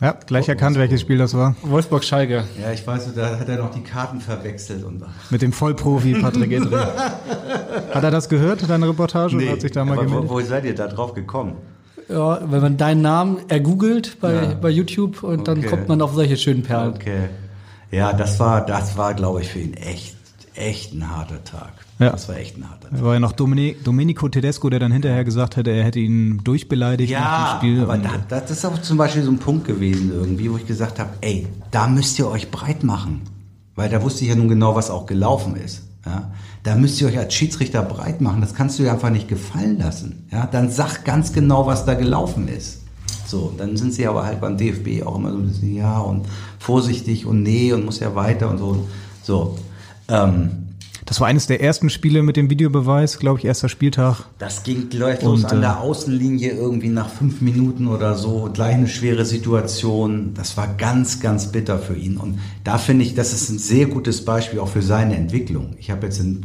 [0.02, 1.56] Ja, gleich erkannt, welches Spiel das war.
[1.64, 2.44] Wolfsburg-Schalke.
[2.62, 6.52] Ja, ich weiß, da hat er noch die Karten verwechselt und Mit dem Vollprofi Patrick
[6.52, 6.74] Edrich.
[7.94, 9.38] Hat er das gehört, deine Reportage?
[9.38, 10.30] und hat sich da mal aber wo, gemeldet?
[10.30, 11.54] wo seid ihr da drauf gekommen?
[12.10, 14.54] Ja, wenn man deinen Namen ergoogelt bei, Ja.
[14.62, 15.68] bei YouTube und dann Okay.
[15.70, 16.94] kommt man auf solche schönen Perlen.
[16.94, 17.30] Okay.
[17.92, 20.16] Ja, das war, das war, glaube ich, für ihn echt,
[20.56, 21.72] echt ein harter Tag.
[21.98, 22.10] Ja.
[22.10, 23.06] Das war echt ein harter Da Tag.
[23.06, 27.14] war ja noch Domini Domenico Tedesco, der dann hinterher gesagt hätte, er hätte ihn durchbeleidigt
[27.14, 27.84] nach Ja, dem Spiel.
[27.84, 31.00] aber da, das ist auch zum Beispiel so ein Punkt gewesen irgendwie, wo ich gesagt
[31.00, 33.22] habe, ey, da müsst ihr euch breit machen.
[33.76, 35.84] Weil da wusste ich ja nun genau, was auch gelaufen ist.
[36.06, 36.32] Ja,
[36.64, 38.40] da müsst ihr euch als Schiedsrichter breit machen.
[38.42, 40.28] Das kannst du dir einfach nicht gefallen lassen.
[40.32, 42.82] Ja, dann sag ganz genau, was da gelaufen ist.
[43.26, 46.26] So, dann sind sie aber halt beim DFB auch immer so ein bisschen, ja, und
[46.60, 48.88] vorsichtig und nee und muss ja weiter und so.
[49.24, 49.58] So,
[50.10, 50.65] ähm,
[51.06, 54.26] das war eines der ersten Spiele mit dem Videobeweis, glaube ich, erster Spieltag.
[54.40, 58.50] Das ging gleich los Und, an äh, der Außenlinie irgendwie nach fünf Minuten oder so.
[58.52, 60.34] Gleich eine schwere Situation.
[60.34, 62.18] Das war ganz, ganz bitter für ihn.
[62.18, 65.76] Und da finde ich, das ist ein sehr gutes Beispiel auch für seine Entwicklung.
[65.80, 66.42] Ich habe jetzt in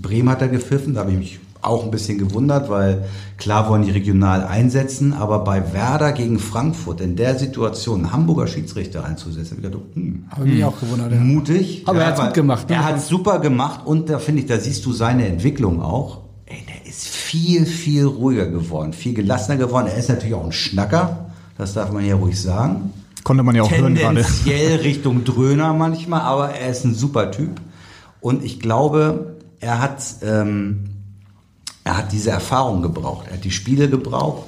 [0.00, 3.04] Bremen hat er gepfiffen, da habe ich mich auch ein bisschen gewundert, weil
[3.36, 8.46] klar wollen die regional einsetzen, aber bei Werder gegen Frankfurt in der Situation einen Hamburger
[8.46, 11.12] Schiedsrichter einzusetzen, habe ich gedacht, hm, Habe ich mich auch gewundert.
[11.12, 11.18] Ja.
[11.18, 11.82] mutig.
[11.86, 12.76] Aber er hat's weil gut gemacht, ne?
[12.76, 16.20] Er hat super gemacht und da finde ich, da siehst du seine Entwicklung auch.
[16.46, 19.86] Ey, der ist viel, viel ruhiger geworden, viel gelassener geworden.
[19.86, 22.92] Er ist natürlich auch ein Schnacker, das darf man ja ruhig sagen.
[23.22, 24.22] Konnte man ja auch hören gerade.
[24.22, 27.60] Tendenziell Richtung Dröhner manchmal, aber er ist ein super Typ.
[28.20, 30.89] Und ich glaube, er hat, ähm,
[31.84, 33.26] er hat diese Erfahrung gebraucht.
[33.28, 34.44] Er hat die Spiele gebraucht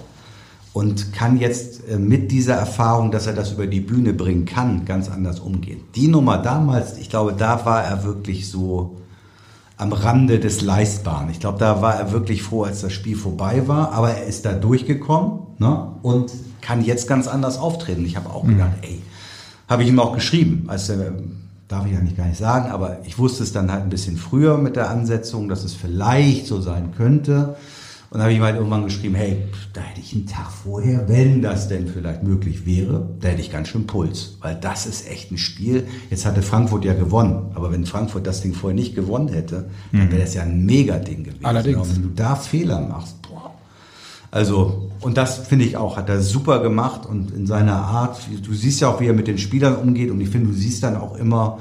[0.72, 4.84] und kann jetzt äh, mit dieser Erfahrung, dass er das über die Bühne bringen kann,
[4.84, 5.80] ganz anders umgehen.
[5.94, 8.98] Die Nummer damals, ich glaube, da war er wirklich so
[9.76, 11.30] am Rande des Leistbaren.
[11.30, 14.44] Ich glaube, da war er wirklich froh, als das Spiel vorbei war, aber er ist
[14.44, 15.92] da durchgekommen ne?
[16.02, 18.04] und kann jetzt ganz anders auftreten.
[18.06, 19.02] Ich habe auch gedacht, ey,
[19.68, 21.12] habe ich ihm auch geschrieben, als er,
[21.72, 24.58] darf ich eigentlich gar nicht sagen, aber ich wusste es dann halt ein bisschen früher
[24.58, 27.56] mit der Ansetzung, dass es vielleicht so sein könnte.
[28.10, 29.38] Und da habe ich ihm halt irgendwann geschrieben, hey,
[29.72, 33.50] da hätte ich einen Tag vorher, wenn das denn vielleicht möglich wäre, da hätte ich
[33.50, 34.36] ganz schön Puls.
[34.42, 35.86] Weil das ist echt ein Spiel.
[36.10, 37.52] Jetzt hatte Frankfurt ja gewonnen.
[37.54, 41.24] Aber wenn Frankfurt das Ding vorher nicht gewonnen hätte, dann wäre das ja ein Mega-Ding
[41.24, 41.44] gewesen.
[41.44, 41.88] Allerdings.
[41.88, 43.16] Und wenn du da Fehler machst.
[44.32, 48.54] Also, und das finde ich auch, hat er super gemacht und in seiner Art, du
[48.54, 50.96] siehst ja auch, wie er mit den Spielern umgeht und ich finde, du siehst dann
[50.96, 51.58] auch immer,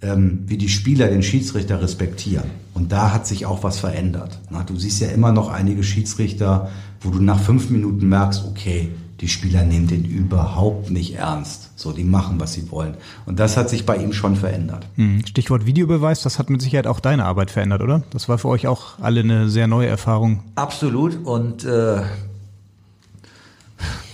[0.00, 2.50] ähm, wie die Spieler den Schiedsrichter respektieren.
[2.72, 4.38] Und da hat sich auch was verändert.
[4.48, 8.92] Na, du siehst ja immer noch einige Schiedsrichter, wo du nach fünf Minuten merkst, okay,
[9.20, 11.70] die Spieler nehmen den überhaupt nicht ernst.
[11.76, 12.96] So, die machen, was sie wollen.
[13.26, 14.86] Und das hat sich bei ihm schon verändert.
[14.96, 18.02] Hm, Stichwort Videobeweis, das hat mit Sicherheit auch deine Arbeit verändert, oder?
[18.10, 20.42] Das war für euch auch alle eine sehr neue Erfahrung.
[20.56, 21.24] Absolut.
[21.24, 22.02] Und äh,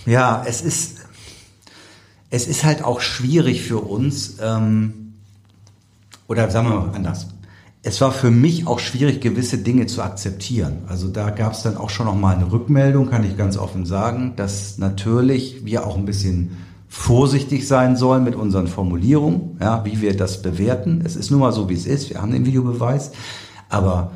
[0.05, 0.99] ja, es ist,
[2.29, 5.13] es ist halt auch schwierig für uns, ähm,
[6.27, 7.27] oder sagen wir mal anders.
[7.83, 10.83] Es war für mich auch schwierig, gewisse Dinge zu akzeptieren.
[10.87, 13.87] Also da gab es dann auch schon noch mal eine Rückmeldung, kann ich ganz offen
[13.87, 16.57] sagen, dass natürlich wir auch ein bisschen
[16.87, 21.01] vorsichtig sein sollen mit unseren Formulierungen, ja, wie wir das bewerten.
[21.03, 22.11] Es ist nun mal so, wie es ist.
[22.11, 23.13] Wir haben den Videobeweis.
[23.69, 24.11] Aber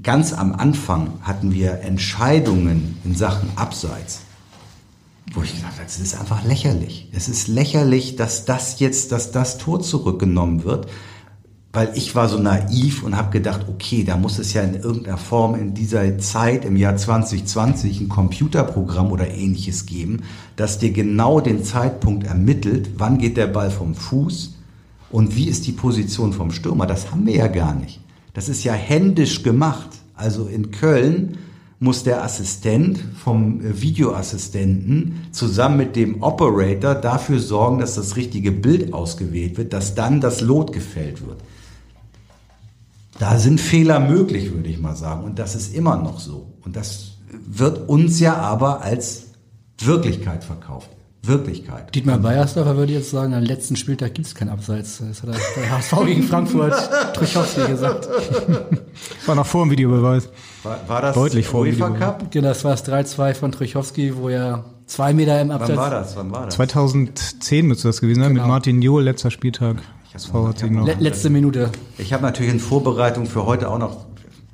[0.00, 4.20] ganz am Anfang hatten wir Entscheidungen in Sachen Abseits,
[5.32, 7.08] wo ich gedacht habe, es ist einfach lächerlich.
[7.12, 10.86] Es ist lächerlich, dass das jetzt, dass das Tor zurückgenommen wird,
[11.76, 15.18] weil ich war so naiv und habe gedacht, okay, da muss es ja in irgendeiner
[15.18, 20.22] Form in dieser Zeit im Jahr 2020 ein Computerprogramm oder ähnliches geben,
[20.56, 24.54] das dir genau den Zeitpunkt ermittelt, wann geht der Ball vom Fuß
[25.10, 26.86] und wie ist die Position vom Stürmer.
[26.86, 28.00] Das haben wir ja gar nicht.
[28.32, 29.90] Das ist ja händisch gemacht.
[30.14, 31.36] Also in Köln
[31.78, 38.50] muss der Assistent vom äh, Videoassistenten zusammen mit dem Operator dafür sorgen, dass das richtige
[38.50, 41.36] Bild ausgewählt wird, dass dann das Lot gefällt wird.
[43.18, 45.24] Da sind Fehler möglich, würde ich mal sagen.
[45.24, 46.54] Und das ist immer noch so.
[46.64, 47.12] Und das
[47.46, 49.26] wird uns ja aber als
[49.78, 50.90] Wirklichkeit verkauft.
[51.22, 51.92] Wirklichkeit.
[51.94, 54.98] Dietmar Beiersdorfer würde jetzt sagen, am letzten Spieltag gibt es kein Abseits.
[54.98, 56.72] Das hat der HSV gegen Frankfurt
[57.14, 58.08] Truchowski gesagt.
[59.26, 60.28] War noch vor dem Videobeweis.
[60.62, 61.90] War, war das Deutlich vor dem UEFA.
[61.98, 62.30] Cup?
[62.30, 65.78] Genau, das war das 3-2 von Truchowski, wo er zwei Meter im Wann Abseits...
[65.78, 66.16] war das?
[66.16, 66.54] Wann war das?
[66.54, 68.52] 2010 müsste das gewesen sein, mit Genau.
[68.52, 69.78] Martin Johl, letzter Spieltag.
[70.16, 70.86] SV hat sie noch.
[70.86, 71.70] Le letzte Minute.
[71.98, 74.06] Ich habe natürlich in Vorbereitung für heute auch noch,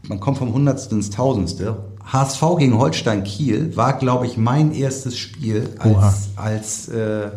[0.08, 1.84] man kommt vom Hundertsten ins Tausendste.
[2.04, 7.30] HSV gegen Holstein Kiel war, glaube ich, mein erstes Spiel als, als, äh,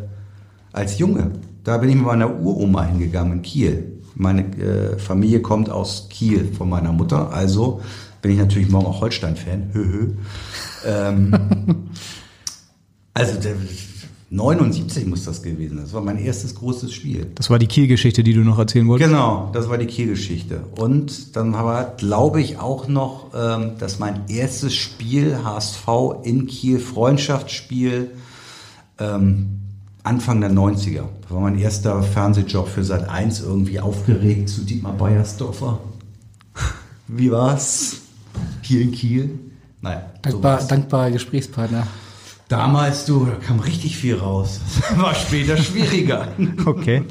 [0.74, 1.32] als Junge.
[1.64, 4.02] Da bin ich mit meiner Uroma hingegangen in Kiel.
[4.16, 7.82] Meine äh, Familie kommt aus Kiel von meiner Mutter, also
[8.22, 10.16] bin ich natürlich morgen auch Holstein-Fan.
[10.86, 11.34] Ähm,
[13.14, 13.56] also der,
[14.32, 15.86] 79 muss das gewesen sein.
[15.86, 17.28] Das war mein erstes großes Spiel.
[17.36, 19.10] Das war die Kiel-Geschichte, die du noch erzählen wolltest.
[19.10, 20.62] Genau, das war die Kielgeschichte.
[20.78, 25.88] Und dann war, glaube ich, auch noch, ähm, dass mein erstes Spiel HSV
[26.24, 28.12] in Kiel, Freundschaftsspiel,
[29.00, 29.60] ähm,
[30.04, 31.04] Anfang der 90er.
[31.22, 35.80] Das war mein erster Fernsehjob für Sat 1 irgendwie aufgeregt zu Dietmar Beiersdorfer.
[37.08, 37.98] Wie war's?
[38.64, 39.40] Hier in Kiel?
[39.82, 40.68] Naja, Dankbar, sowas.
[40.68, 41.86] dankbarer Gesprächspartner.
[42.48, 44.60] Damals, du, da kam richtig viel raus.
[44.90, 46.28] Das war später schwieriger.
[46.66, 47.04] Okay.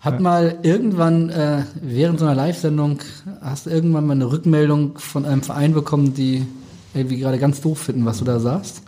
[0.00, 3.00] Hat mal irgendwann äh, während so einer Live-Sendung,
[3.40, 6.46] hast du irgendwann mal eine Rückmeldung von einem Verein bekommen, die
[6.94, 8.82] irgendwie gerade ganz doof finden, was du da sagst?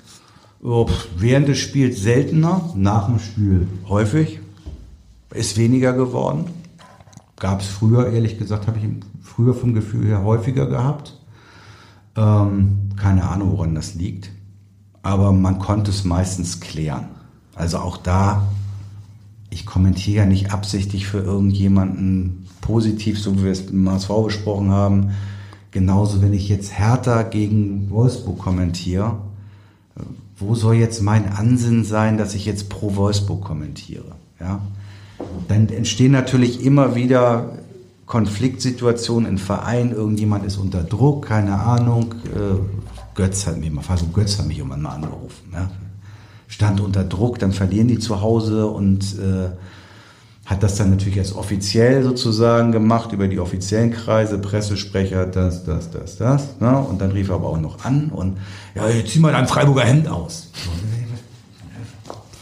[0.63, 0.87] Oh,
[1.17, 4.39] während des Spiels seltener, nach dem Spiel häufig.
[5.35, 6.45] Ist weniger geworden.
[7.39, 8.85] Gab es früher, ehrlich gesagt, habe ich
[9.23, 11.19] früher vom Gefühl her häufiger gehabt.
[12.17, 14.31] Ähm, keine Ahnung, woran das liegt.
[15.03, 17.07] Aber man konnte es meistens klären.
[17.55, 18.49] Also auch da,
[19.51, 24.71] ich kommentiere ja nicht absichtlich für irgendjemanden positiv, so wie wir es im HSV besprochen
[24.71, 25.11] haben.
[25.71, 29.17] Genauso, wenn ich jetzt Hertha gegen Wolfsburg kommentiere,
[30.39, 34.13] wo soll jetzt mein Ansinnen sein, dass ich jetzt pro Wolfsburg kommentiere?
[34.41, 34.61] Ja?
[35.49, 37.59] Dann entstehen natürlich immer wieder
[38.07, 39.93] Konfliktsituationen im Verein.
[39.93, 42.15] Irgendjemand ist unter Druck, keine Ahnung.
[43.21, 45.53] Götz hat mich mal, also Götz hat mich irgendwann mal angerufen.
[45.53, 45.71] Ja?
[46.49, 49.51] Stand unter Druck, dann verlieren die zu Hause und äh,
[50.47, 55.91] hat das dann natürlich als offiziell sozusagen gemacht über die offiziellen Kreise, Pressesprecher, das, das,
[55.91, 56.61] das, das.
[56.61, 56.79] Ne?
[56.79, 58.39] Und dann rief er aber auch noch an und
[58.75, 60.51] ja, jetzt zieh mal dein Freiburger Hemd aus.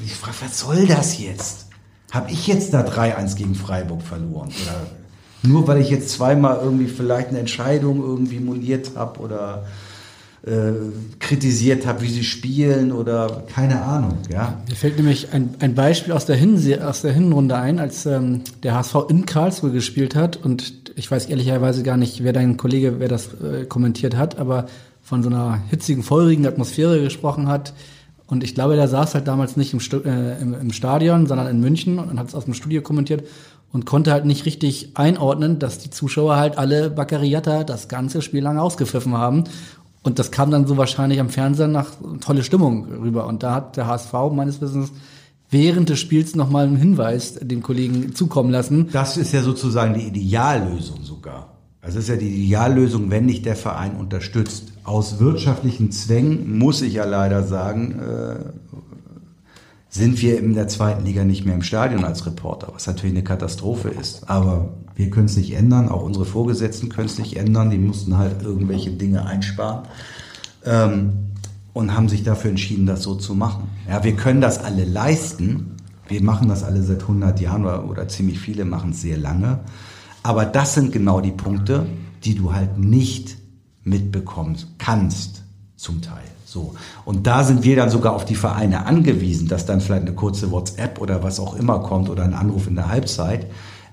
[0.04, 1.66] Ich frage, was soll das jetzt?
[2.12, 4.50] Habe ich jetzt da 3-1 gegen Freiburg verloren?
[4.62, 4.86] Oder
[5.42, 9.64] nur weil ich jetzt zweimal irgendwie vielleicht eine Entscheidung irgendwie moniert habe oder
[10.46, 10.72] äh,
[11.18, 14.62] kritisiert habe, wie sie spielen oder keine Ahnung, ja.
[14.68, 18.42] Mir fällt nämlich ein, ein Beispiel aus der, Hinse aus der Hinrunde ein, als ähm,
[18.62, 22.98] der HSV in Karlsruhe gespielt hat und ich weiß ehrlicherweise gar nicht, wer dein Kollege,
[22.98, 24.66] wer das äh, kommentiert hat, aber
[25.02, 27.72] von so einer hitzigen, feurigen Atmosphäre gesprochen hat.
[28.26, 31.46] Und ich glaube, der saß halt damals nicht im, Stu äh, im, im Stadion, sondern
[31.46, 33.24] in München und hat es aus dem Studio kommentiert
[33.72, 38.42] und konnte halt nicht richtig einordnen, dass die Zuschauer halt alle Baccariata das ganze Spiel
[38.42, 39.44] lang ausgepfiffen haben.
[40.08, 41.90] Und das kam dann so wahrscheinlich am Fernseher nach
[42.22, 43.26] tolle Stimmung rüber.
[43.26, 44.90] Und da hat der HSV meines Wissens
[45.50, 48.88] während des Spiels nochmal einen Hinweis dem Kollegen zukommen lassen.
[48.90, 51.58] Das ist ja sozusagen die Ideallösung sogar.
[51.82, 54.72] Also ist ja die Ideallösung, wenn nicht der Verein unterstützt.
[54.82, 58.36] Aus wirtschaftlichen Zwängen, muss ich ja leider sagen, äh,
[59.90, 63.24] sind wir in der zweiten Liga nicht mehr im Stadion als Reporter, was natürlich eine
[63.24, 64.30] Katastrophe ist.
[64.30, 68.18] Aber wir können es nicht ändern, auch unsere Vorgesetzten können es nicht ändern, die mussten
[68.18, 69.84] halt irgendwelche Dinge einsparen
[70.66, 71.12] ähm,
[71.72, 73.68] und haben sich dafür entschieden, das so zu machen.
[73.88, 75.76] Ja, wir können das alle leisten,
[76.08, 79.60] wir machen das alle seit 100 Jahren oder, oder ziemlich viele machen es sehr lange,
[80.24, 81.86] aber das sind genau die Punkte,
[82.24, 83.38] die du halt nicht
[83.84, 85.44] mitbekommen kannst,
[85.76, 86.24] zum Teil.
[86.44, 86.74] So.
[87.04, 90.50] Und da sind wir dann sogar auf die Vereine angewiesen, dass dann vielleicht eine kurze
[90.50, 93.46] WhatsApp oder was auch immer kommt oder ein Anruf in der Halbzeit,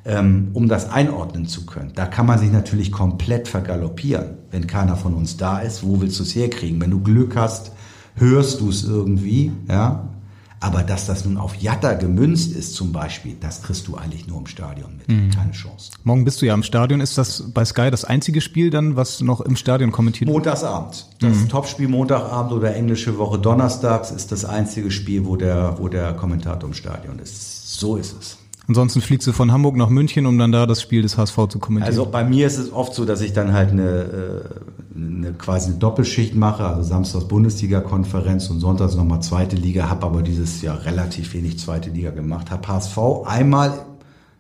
[0.06, 1.92] ähm, um das einordnen zu können.
[1.96, 5.84] Da kann man sich natürlich komplett vergaloppieren, wenn keiner von uns da ist.
[5.84, 6.80] Wo willst du es herkriegen?
[6.80, 7.72] Wenn du Glück hast,
[8.16, 10.10] hörst du es irgendwie, ja.
[10.62, 14.40] Aber dass das nun auf Jatta gemünzt ist zum Beispiel, das kriegst du eigentlich nur
[14.40, 15.08] im Stadion mit.
[15.08, 15.30] Mhm.
[15.30, 15.92] Keine Chance.
[16.04, 17.02] Morgen bist du ja im Stadion.
[17.02, 20.36] Ist das bei Sky das einzige Spiel dann, was noch im Stadion kommentiert wird?
[20.36, 21.08] Montagsabend.
[21.20, 26.14] Das Topspiel Montagabend oder englische Woche Donnerstags ist das einzige Spiel, wo der, wo der
[26.14, 27.80] Kommentator im Stadion ist.
[27.80, 28.38] So ist es.
[28.68, 31.60] Ansonsten fliegst du von Hamburg nach München, um dann da das Spiel des HSV zu
[31.60, 31.84] kommentieren.
[31.84, 35.70] Also bei mir ist es oft so, dass ich dann halt eine, äh, eine quasi
[35.70, 40.84] eine Doppelschicht mache, also samstags Bundesliga-Konferenz und sonntags nochmal zweite Liga, habe aber dieses Jahr
[40.86, 42.50] relativ wenig zweite Liga gemacht.
[42.50, 43.86] Habe HSV einmal,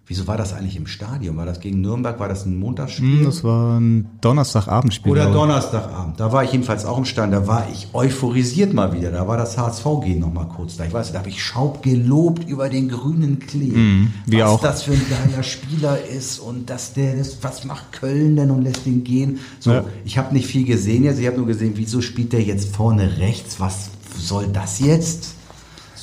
[0.07, 1.35] wieso war das eigentlich im Stadion?
[1.37, 2.19] War das gegen Nürnberg?
[2.19, 3.19] War das ein Montagsspiel?
[3.19, 5.11] Hm, das war ein Donnerstagabendspiel.
[5.11, 5.31] Oder.
[5.31, 6.19] Donnerstagabend.
[6.19, 7.33] Da war ich jedenfalls auch im Stand.
[7.33, 9.11] Da war ich euphorisiert mal wieder.
[9.11, 10.85] Da war das HSV-Gehen noch mal kurz da.
[10.85, 13.71] Ich weiß, da habe ich Schaub gelobt über den grünen Klee.
[13.71, 14.61] Mhm, wir was auch.
[14.61, 18.61] das für ein geiler Spieler ist und dass der das, was macht Köln denn und
[18.63, 19.39] lässt ihn gehen.
[19.59, 19.83] So, Ja.
[20.03, 21.19] ich habe nicht viel gesehen jetzt.
[21.19, 23.59] Ich habe nur gesehen, wieso spielt der jetzt vorne rechts?
[23.59, 25.34] Was soll das jetzt?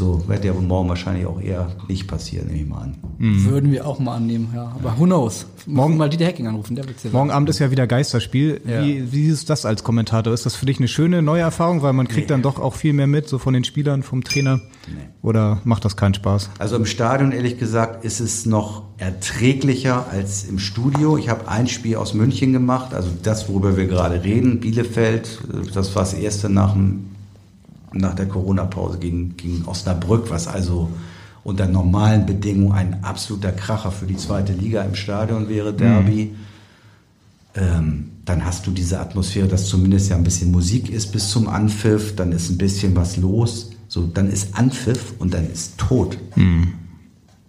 [0.03, 2.97] So, wird ja morgen wahrscheinlich auch eher nicht passieren, nehme ich mal an.
[3.21, 4.75] Würden wir auch mal annehmen, ja.
[4.75, 5.47] Aber who knows?
[5.65, 7.19] Morgen mal Dieter Hecking anrufen, der wird's dir sagen.
[7.19, 8.61] Morgen Abend ist ja wieder Geisterspiel.
[8.67, 8.83] Ja.
[8.83, 10.35] Wie, wie ist das als Kommentator?
[10.35, 12.95] Ist das für dich eine schöne neue Erfahrung, weil man kriegt dann doch auch viel
[12.95, 14.61] mehr mit, so von den Spielern, vom Trainer?
[15.23, 16.51] Oder macht das keinen Spaß?
[16.59, 21.17] Also im Stadion, ehrlich gesagt, ist es noch erträglicher als im Studio.
[21.17, 25.43] Ich habe ein Spiel aus München gemacht, also das, worüber wir gerade reden, Bielefeld.
[25.73, 27.12] Das war das erste nach, dem,
[27.95, 30.91] nach der Corona-Pause gegen, gegen Osnabrück, was also
[31.45, 36.35] unter normalen Bedingungen ein absoluter Kracher für die zweite Liga im Stadion wäre, Derby.
[37.55, 41.49] Ähm, dann hast du diese Atmosphäre, dass zumindest ja ein bisschen Musik ist bis zum
[41.49, 43.71] Anpfiff, dann ist ein bisschen was los.
[43.89, 46.17] So, dann ist Anpfiff und dann ist tot.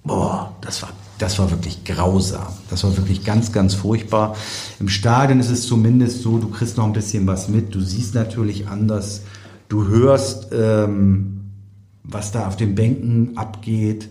[0.03, 0.89] Boah, das war,
[1.19, 2.51] das war wirklich grausam.
[2.69, 4.35] Das war wirklich ganz, ganz furchtbar.
[4.79, 7.73] Im Stadion ist es zumindest so, du kriegst noch ein bisschen was mit.
[7.73, 9.21] Du siehst natürlich anders.
[9.74, 11.49] Du hörst, ähm,
[12.03, 14.07] was da auf den Bänken abgeht.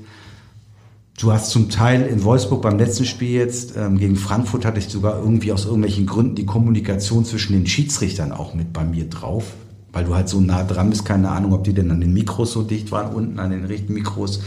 [1.17, 4.89] Du hast zum Teil in Wolfsburg beim letzten Spiel jetzt ähm, gegen Frankfurt hatte ich
[4.89, 9.53] sogar irgendwie aus irgendwelchen Gründen die Kommunikation zwischen den Schiedsrichtern auch mit bei mir drauf,
[9.93, 12.51] weil du halt so nah dran bist, keine Ahnung, ob die denn an den Mikros
[12.51, 14.41] so dicht waren, unten an den richtigen Mikros.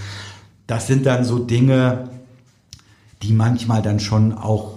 [0.67, 2.09] Das sind dann so Dinge,
[3.21, 4.73] die manchmal dann schon auch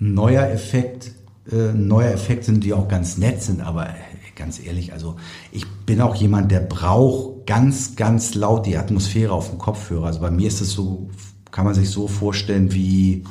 [0.00, 1.10] ein neuer Effekt,
[1.50, 3.88] äh, ein neuer Effekt sind, die auch ganz nett sind, aber
[4.36, 5.16] ganz ehrlich, also
[5.52, 10.06] ich bin auch jemand, der braucht ganz, ganz laut die Atmosphäre auf dem Kopfhörer.
[10.06, 11.10] Also bei mir ist es so,
[11.50, 13.24] kann man sich so vorstellen wie,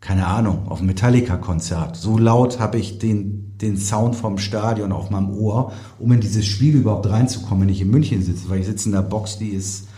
[0.00, 1.96] keine Ahnung, auf einem Metallica-Konzert.
[1.96, 6.46] So laut habe ich den, den Sound vom Stadion auf meinem Ohr, um in dieses
[6.46, 8.48] Spiel überhaupt reinzukommen, wenn ich in München sitze.
[8.48, 9.88] Weil ich sitze in einer Box, die ist,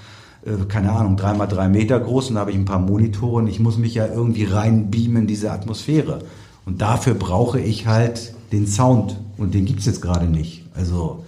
[0.45, 3.37] äh, keine Ahnung, drei mal drei Meter groß und da habe ich ein paar Monitore
[3.37, 6.21] und ich muss mich ja irgendwie reinbeamen in diese Atmosphäre.
[6.67, 10.65] Und dafür brauche ich halt den Sound und den gibt's jetzt gerade nicht.
[10.75, 11.25] Also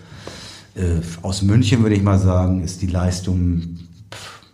[0.75, 3.79] äh, aus München würde ich mal sagen, ist die Leistung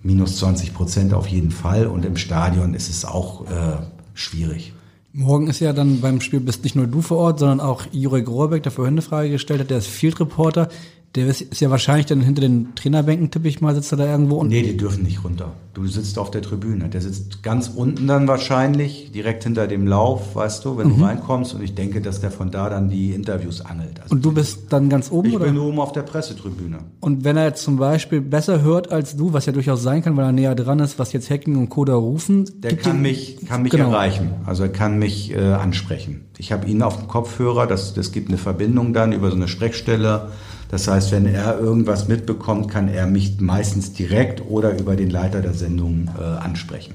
[0.02, 3.76] minus 20 Prozent auf jeden Fall und im Stadion ist es auch äh,
[4.14, 4.72] schwierig.
[5.12, 8.28] Morgen ist ja dann beim Spiel bist nicht nur du vor Ort, sondern auch Jurek
[8.28, 10.68] Rohrbeck, der vorhin eine Frage gestellt hat, der ist Field Reporter.
[11.14, 14.36] Der ist ja wahrscheinlich dann hinter den Trainerbänken, tippe ich mal, sitzt er da irgendwo.
[14.36, 15.52] Und Nee, die dürfen nicht runter.
[15.72, 16.88] Du sitzt auf der Tribüne.
[16.90, 20.98] Der sitzt ganz unten dann wahrscheinlich, direkt hinter dem Lauf, weißt du, wenn Mhm.
[20.98, 21.54] du reinkommst.
[21.54, 24.00] Und ich denke, dass der von da dann die Interviews angelt.
[24.02, 25.46] Also und du bist dann ganz oben, ich oder?
[25.46, 26.78] bin oben auf der Pressetribüne.
[27.00, 30.16] Und wenn er jetzt zum Beispiel besser hört als du, was ja durchaus sein kann,
[30.16, 33.62] weil er näher dran ist, was jetzt Hacking und Coda rufen, Der kann mich, kann
[33.62, 33.90] mich Genau.
[33.90, 34.30] erreichen.
[34.44, 36.22] Also er kann mich äh, ansprechen.
[36.36, 39.48] Ich habe ihn auf dem Kopfhörer, das, das gibt eine Verbindung dann über so eine
[39.48, 40.28] Sprechstelle.
[40.68, 45.40] Das heißt, wenn er irgendwas mitbekommt, kann er mich meistens direkt oder über den Leiter
[45.40, 46.94] der Sendung äh, ansprechen.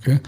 [0.00, 0.18] Okay.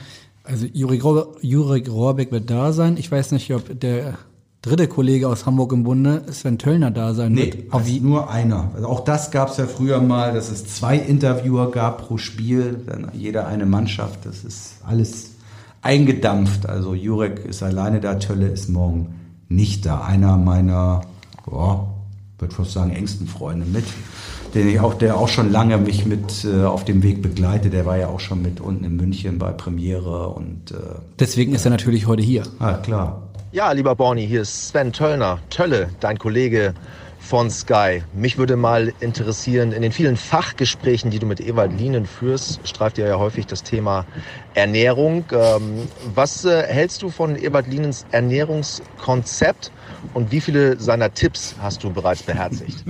[0.44, 2.96] Also Jurek, Rohr, Jurek Rohrbeck wird da sein.
[2.96, 4.14] Ich weiß nicht, ob der
[4.62, 7.72] dritte Kollege aus Hamburg im Bunde, Sven Töllner, da sein Nee, wird.
[7.74, 8.70] das ist nur einer.
[8.74, 12.80] Also auch das gab es ja früher mal, dass es zwei Interviewer gab pro Spiel,
[12.86, 14.24] dann jeder eine Mannschaft.
[14.24, 15.32] Das ist alles
[15.82, 16.66] eingedampft.
[16.68, 19.14] Also Jurek ist alleine da, Tölle ist morgen
[19.48, 20.00] nicht da.
[20.02, 21.02] Einer meiner,
[21.44, 21.94] boah,
[22.38, 23.84] würde fast sagen, engsten Freunde mit,
[24.54, 27.72] den ich auch, der auch schon lange mich mit äh, auf dem Weg begleitet.
[27.72, 30.76] Der war ja auch schon mit unten in München bei Premiere und äh,
[31.18, 32.44] Deswegen ist er natürlich heute hier.
[32.58, 33.22] ah, klar.
[33.50, 35.38] Ja, lieber Borny, hier ist Sven Töllner.
[35.48, 36.74] Tölle, dein Kollege
[37.28, 38.02] von Sky.
[38.14, 42.96] Mich würde mal interessieren, in den vielen Fachgesprächen, die du mit Ewald Lienen führst, streift
[42.96, 44.06] ihr ja häufig das Thema
[44.54, 45.26] Ernährung.
[45.32, 49.70] Ähm, was äh, hältst du von Ewald Lienens Ernährungskonzept
[50.14, 52.82] und wie viele seiner Tipps hast du bereits beherzigt?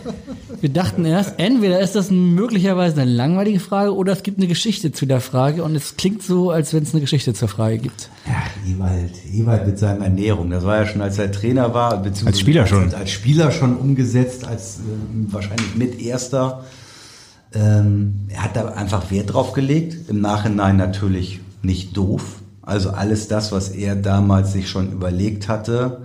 [0.60, 4.92] Wir dachten erst, entweder ist das möglicherweise eine langweilige Frage oder es gibt eine Geschichte
[4.92, 8.10] zu der Frage und es klingt so, als wenn es eine Geschichte zur Frage gibt.
[8.28, 12.28] Ja, Ewald, Ewald mit seiner Ernährung, das war ja schon, als er Trainer war, beziehungsweise
[12.28, 12.82] Als Spieler schon.
[12.84, 16.64] Als, als Spieler schon umgesetzt, als ähm, wahrscheinlich mit erster.
[17.54, 20.10] Ähm, er hat da einfach Wert drauf gelegt.
[20.10, 22.40] Im Nachhinein natürlich nicht doof.
[22.62, 26.02] Also alles das, was er damals sich schon überlegt hatte.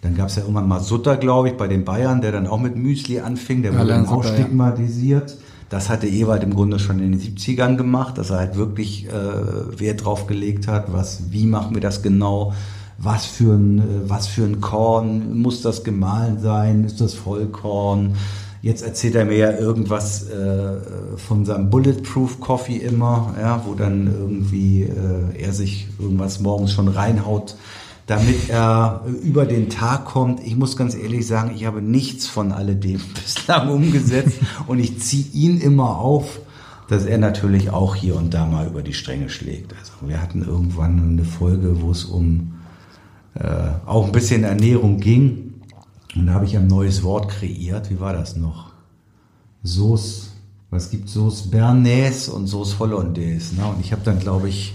[0.00, 2.60] Dann gab es ja irgendwann mal Sutter, glaube ich, bei den Bayern, der dann auch
[2.60, 3.62] mit Müsli anfing.
[3.62, 5.22] Der Ja, wurde dann auch Sutter, ja.
[5.68, 9.80] Das hatte Ewald im Grunde schon in den 70ern gemacht, dass er halt wirklich äh,
[9.80, 12.52] Wert drauf gelegt hat, was, wie machen wir das genau,
[12.98, 18.14] was für ein, äh, was für ein Korn, muss das gemahlen sein, ist das Vollkorn?
[18.62, 20.76] Jetzt erzählt er mir ja irgendwas äh,
[21.16, 26.88] von seinem Bulletproof Coffee immer, ja, wo dann irgendwie äh, er sich irgendwas morgens schon
[26.88, 27.56] reinhaut,
[28.06, 30.40] damit er über den Tag kommt.
[30.46, 35.26] Ich muss ganz ehrlich sagen, ich habe nichts von alledem bislang umgesetzt und ich ziehe
[35.32, 36.40] ihn immer auf,
[36.88, 39.74] dass er natürlich auch hier und da mal über die Stränge schlägt.
[39.78, 42.54] Also wir hatten irgendwann eine Folge, wo es um
[43.34, 45.54] äh, auch ein bisschen Ernährung ging.
[46.14, 47.90] Und da habe ich ein neues Wort kreiert.
[47.90, 48.70] Wie war das noch?
[49.64, 50.30] Sauce.
[50.70, 53.56] Was gibt Sauce Bernays und Sauce Hollandaise.
[53.56, 53.66] Ne?
[53.66, 54.74] Und ich habe dann, glaube ich,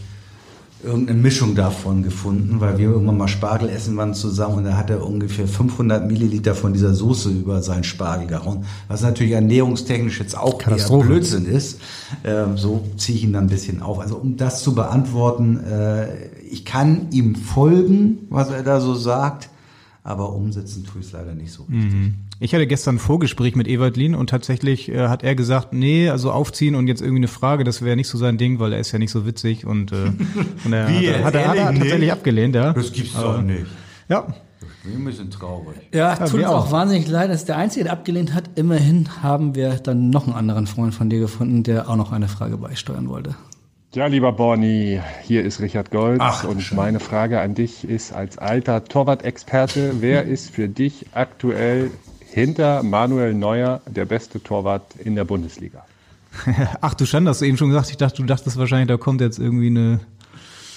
[0.83, 4.89] irgendeine Mischung davon gefunden, weil wir irgendwann mal Spargel essen waren zusammen und da hat
[4.89, 10.37] er ungefähr 500 Milliliter von dieser Soße über seinen Spargel gehauen, was natürlich ernährungstechnisch jetzt
[10.37, 11.07] auch eher Katastrophe.
[11.07, 11.79] Blödsinn ist.
[12.23, 13.99] Ähm, so ziehe ich ihn dann ein bisschen auf.
[13.99, 19.49] Also um das zu beantworten, äh, ich kann ihm folgen, was er da so sagt,
[20.03, 22.13] aber umsetzen tue ich es leider nicht so richtig.
[22.43, 26.09] Ich hatte gestern ein Vorgespräch mit Ewald Lien und tatsächlich äh, hat er gesagt, nee,
[26.09, 28.79] also aufziehen und jetzt irgendwie eine Frage, das wäre nicht so sein Ding, weil er
[28.79, 29.95] ist ja nicht so witzig und, äh,
[30.65, 32.11] und er Wie, hat, er- hat, er- hat er tatsächlich nicht?
[32.11, 32.73] abgelehnt, ja.
[32.73, 33.67] Das gibt's Aber- doch nicht.
[34.09, 34.25] Ja,
[34.83, 35.77] Wir bisschen traurig.
[35.93, 36.71] Ja, tut uns auch auch.
[36.71, 38.45] wahnsinnig leid, dass der Einzige, der abgelehnt hat.
[38.55, 42.27] Immerhin haben wir dann noch einen anderen Freund von dir gefunden, der auch noch eine
[42.27, 43.35] Frage beisteuern wollte.
[43.93, 46.77] Ja, lieber Borny, hier ist Richard Golz Ach, und schön.
[46.77, 51.91] meine Frage an dich ist als alter Torwart-Experte, wer ist für dich aktuell
[52.33, 55.85] hinter Manuel Neuer der beste Torwart in der Bundesliga?
[56.81, 57.89] Ach du Schande, hast du eben schon gesagt.
[57.89, 59.99] Ich dachte, du dachtest wahrscheinlich, da kommt jetzt irgendwie eine,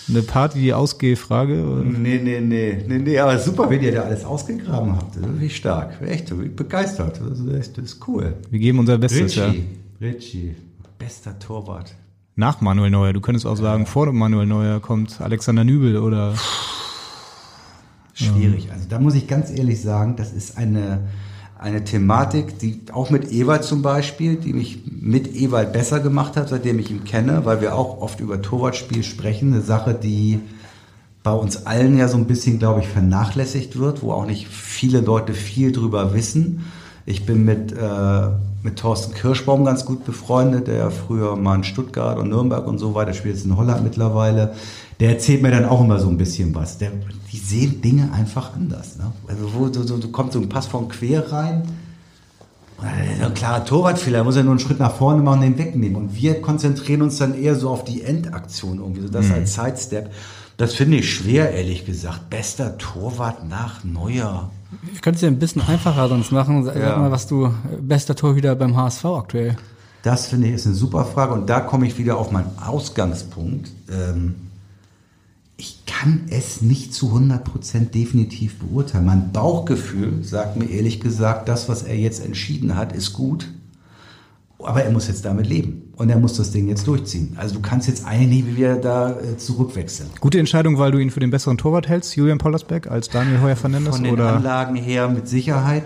[0.08, 1.54] eine Party-Ausgehfrage.
[1.54, 5.16] Nee, nee, nee, nee, nee, aber super, wenn ihr da alles ausgegraben habt.
[5.16, 6.00] Das ist wirklich stark.
[6.02, 7.20] Echt, ich begeistert.
[7.20, 8.34] Das ist, echt, das ist cool.
[8.50, 9.46] Wir geben unser Bestes, ja.
[9.46, 9.66] Richie,
[10.00, 10.56] Richie,
[10.98, 11.94] bester Torwart.
[12.36, 13.12] Nach Manuel Neuer.
[13.12, 16.34] Du könntest auch sagen, vor dem Manuel Neuer kommt Alexander Nübel oder
[18.14, 18.70] Schwierig.
[18.72, 21.00] Also da muss ich ganz ehrlich sagen, das ist eine,
[21.64, 26.50] eine Thematik, die auch mit Ewald zum Beispiel, die mich mit Ewald besser gemacht hat,
[26.50, 29.54] seitdem ich ihn kenne, weil wir auch oft über Torwartspiel sprechen.
[29.54, 30.40] Eine Sache, die
[31.22, 35.00] bei uns allen ja so ein bisschen, glaube ich, vernachlässigt wird, wo auch nicht viele
[35.00, 36.66] Leute viel drüber wissen.
[37.06, 38.28] Ich bin mit, äh,
[38.62, 42.76] mit Thorsten Kirschbaum ganz gut befreundet, der ja früher mal in Stuttgart und Nürnberg und
[42.76, 44.52] so weiter spielt, jetzt in Holland mittlerweile.
[45.00, 46.78] Der erzählt mir dann auch immer so ein bisschen was.
[46.78, 46.90] Der,
[47.32, 48.96] die sehen Dinge einfach anders.
[48.96, 49.12] Ne?
[49.26, 51.62] Also wo so, so, so kommt so ein Pass von quer rein,
[52.80, 55.96] Ein klarer Torwartfehler, er muss ja nur einen Schritt nach vorne machen und den wegnehmen.
[55.96, 59.32] Und wir konzentrieren uns dann eher so auf die Endaktion irgendwie, so das Mhm.
[59.34, 60.10] als Sidestep.
[60.56, 62.30] Das finde ich schwer, ehrlich gesagt.
[62.30, 64.50] Bester Torwart nach Neuer.
[64.92, 66.64] Ich könnte es ja ein bisschen einfacher sonst machen.
[66.64, 66.96] Sag Ja.
[66.98, 69.56] mal, was du, bester Torhüter beim HSV aktuell.
[70.02, 71.32] Das finde ich ist eine super Frage.
[71.32, 73.70] Und da komme ich wieder auf meinen Ausgangspunkt.
[73.90, 74.34] Ähm,
[76.04, 79.06] kann es nicht zu 100% definitiv beurteilen.
[79.06, 83.50] Mein Bauchgefühl sagt mir ehrlich gesagt, das, was er jetzt entschieden hat, ist gut.
[84.62, 85.92] Aber er muss jetzt damit leben.
[85.96, 87.34] Und er muss das Ding jetzt durchziehen.
[87.36, 90.10] Also du kannst jetzt eigentlich nicht wieder da äh, zurückwechseln.
[90.20, 93.56] Gute Entscheidung, weil du ihn für den besseren Torwart hältst, Julian Pollersbeck, als Daniel Heuer
[93.56, 93.96] Fernandes?
[93.96, 94.36] Von den oder?
[94.36, 95.84] Anlagen her mit Sicherheit.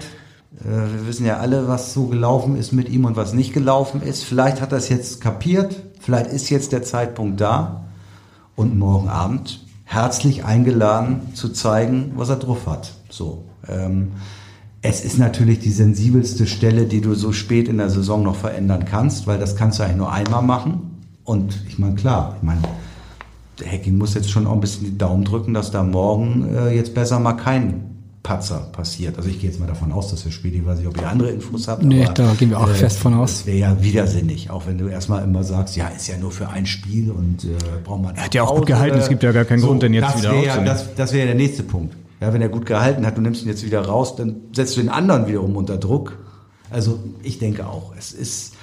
[0.60, 4.02] Äh, Wir wissen ja alle, was so gelaufen ist mit ihm und was nicht gelaufen
[4.02, 4.24] ist.
[4.24, 5.76] Vielleicht hat er es jetzt kapiert.
[6.00, 7.84] Vielleicht ist jetzt der Zeitpunkt da.
[8.56, 12.92] Und morgen Abend herzlich eingeladen zu zeigen, was er drauf hat.
[13.08, 13.44] So.
[13.66, 14.12] Ähm,
[14.82, 18.84] es ist natürlich die sensibelste Stelle, die du so spät in der Saison noch verändern
[18.84, 20.98] kannst, weil das kannst du eigentlich nur einmal machen.
[21.24, 22.60] Und ich meine, klar, ich meine,
[23.58, 26.76] der Hacking muss jetzt schon auch ein bisschen die Daumen drücken, dass da morgen äh,
[26.76, 29.16] jetzt besser mal kein Patzer passiert.
[29.16, 30.54] Also ich gehe jetzt mal davon aus, dass er spielt.
[30.54, 31.82] Ich weiß nicht, ob ihr andere Infos habt.
[31.82, 33.38] Nee, da gehen wir auch fest von aus.
[33.38, 36.48] Das wäre ja widersinnig, auch wenn du erstmal immer sagst, ja, ist ja nur für
[36.48, 37.48] ein Spiel und äh,
[37.84, 38.16] braucht man.
[38.16, 40.22] Er hat ja auch gut gehalten, es gibt ja gar keinen Grund, den jetzt das
[40.22, 41.96] wieder wär das, das wäre ja der nächste Punkt.
[42.20, 44.80] Ja, wenn er gut gehalten hat, du nimmst ihn jetzt wieder raus, dann setzt du
[44.80, 46.18] den anderen wiederum unter Druck.
[46.70, 48.54] Also ich denke auch, es ist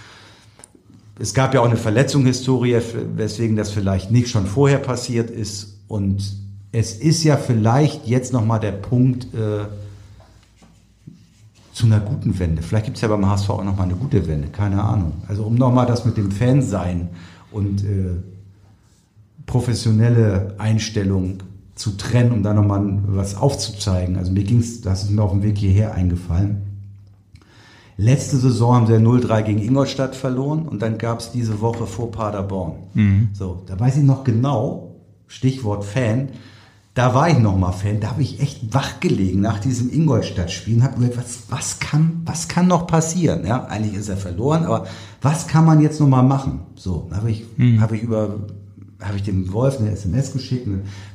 [1.18, 2.78] es gab ja auch eine Verletzungshistorie,
[3.16, 5.80] weswegen das vielleicht nicht schon vorher passiert ist.
[5.88, 6.45] Und
[6.78, 9.66] es ist ja vielleicht jetzt nochmal der Punkt äh,
[11.72, 12.62] zu einer guten Wende.
[12.62, 15.14] Vielleicht gibt es ja beim HSV auch nochmal eine gute Wende, keine Ahnung.
[15.28, 17.10] Also um nochmal das mit dem Fansein
[17.52, 18.18] und äh,
[19.46, 21.38] professionelle Einstellung
[21.76, 24.18] zu trennen, um da nochmal was aufzuzeigen.
[24.18, 26.62] Also mir ging's, das ist mir auf dem Weg hierher eingefallen.
[27.96, 31.86] Letzte Saison haben sie ja 0-3 gegen Ingolstadt verloren und dann gab es diese Woche
[31.88, 32.74] vor Paderborn.
[32.94, 33.30] Mhm.
[33.32, 34.96] So, da weiß ich noch genau,
[35.28, 36.30] Stichwort Fan,
[36.96, 40.78] da war ich noch mal Fan, da habe ich echt wach gelegen nach diesem Ingolstadt-Spiel
[40.78, 43.46] und habe gedacht, was, was, kann, was kann noch passieren?
[43.46, 44.88] Ja, eigentlich ist er verloren, aber
[45.22, 46.62] was kann man jetzt noch mal machen?
[46.76, 47.44] So, da habe ich,
[47.80, 48.40] habe ich über
[49.04, 50.68] habe ich dem Wolf eine SMS geschickt.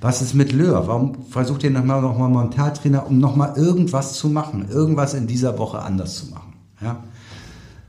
[0.02, 0.86] Was ist mit Löhr?
[0.86, 5.58] Warum versucht ihr nochmal noch mal Mentaltrainer, um nochmal irgendwas zu machen, irgendwas in dieser
[5.58, 6.52] Woche anders zu machen?
[6.82, 7.02] Ja?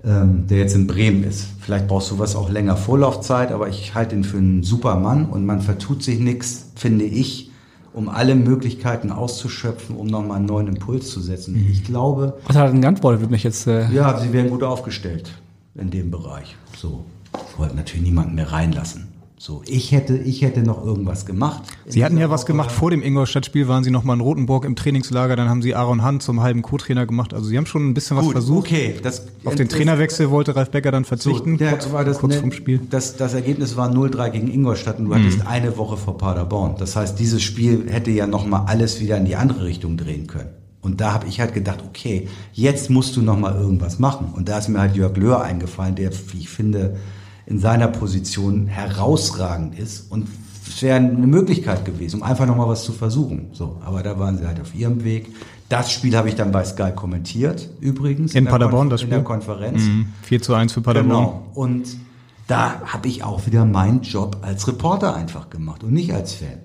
[0.04, 1.46] Ähm, der jetzt in Bremen ist.
[1.60, 5.26] Vielleicht brauchst du was auch länger Vorlaufzeit, aber ich halte ihn für einen super Mann
[5.26, 7.51] und man vertut sich nichts, finde ich,
[7.94, 11.68] um alle Möglichkeiten auszuschöpfen, um nochmal einen neuen Impuls zu setzen.
[11.72, 13.22] Ich glaube, Was hat er denn geantwortet?
[13.22, 13.68] Würde mich jetzt.
[13.68, 15.32] Äh, ja, sie werden gut aufgestellt
[15.76, 16.56] in dem Bereich.
[16.78, 17.06] So,
[17.52, 19.08] ich wollte natürlich niemanden mehr reinlassen.
[19.44, 21.64] So, ich hätte, ich hätte noch irgendwas gemacht.
[21.88, 24.76] Sie hatten ja was gemacht vor dem Ingolstadt-Spiel, waren Sie noch mal in Rotenburg im
[24.76, 27.34] Trainingslager, dann haben Sie Aaron Hahn zum halben Co-Trainer gemacht.
[27.34, 28.68] Also Sie haben schon ein bisschen was Gut, versucht.
[28.68, 28.98] okay.
[29.02, 32.40] Das, Auf den Trainerwechsel wollte Ralf Becker dann verzichten, der, kurz, war das, kurz ne,
[32.40, 32.82] vorm Spiel.
[32.92, 35.16] Das, das Ergebnis war 0-3 gegen Ingolstadt und du Mhm.
[35.24, 36.76] hattest eine Woche vor Paderborn.
[36.78, 40.50] Das heißt, dieses Spiel hätte ja nochmal alles wieder in die andere Richtung drehen können.
[40.82, 44.28] Und da habe ich halt gedacht, okay, jetzt musst du nochmal irgendwas machen.
[44.36, 46.98] Und da ist mir halt Jörg Löhr eingefallen, der, wie ich finde,
[47.46, 50.12] in seiner Position herausragend ist.
[50.12, 50.28] Und
[50.68, 53.50] es wäre eine Möglichkeit gewesen, um einfach nochmal was zu versuchen.
[53.54, 55.34] So, aber da waren sie halt auf ihrem Weg.
[55.70, 58.36] Das Spiel habe ich dann bei Sky kommentiert, übrigens.
[58.36, 59.18] In der Paderborn, das In Spiel?
[59.18, 59.82] der Konferenz.
[59.84, 60.08] Mhm.
[60.24, 61.26] 4 zu 1 für Paderborn.
[61.26, 61.48] Genau.
[61.54, 61.98] Und
[62.48, 66.60] da habe ich auch wieder meinen Job als Reporter einfach gemacht und nicht als Fan.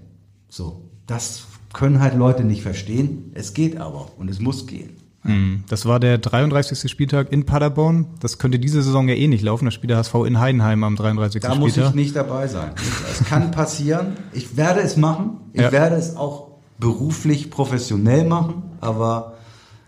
[0.48, 3.31] So, das können halt Leute nicht verstehen.
[3.35, 4.97] Es geht aber und es muss gehen.
[5.27, 5.65] Mhm.
[5.69, 6.90] Das war der 33.
[6.90, 8.07] Spieltag in Paderborn.
[8.20, 9.65] Das könnte diese Saison ja eh nicht laufen.
[9.66, 11.40] Da spielt der HSV in Heidenheim am 33.
[11.43, 11.61] Da Spieltag.
[11.61, 12.70] muss ich nicht dabei sein.
[13.11, 14.16] Es kann passieren.
[14.32, 15.39] Ich werde es machen.
[15.53, 15.73] Ich Ja.
[15.73, 16.48] werde es auch
[16.78, 19.32] beruflich professionell machen, aber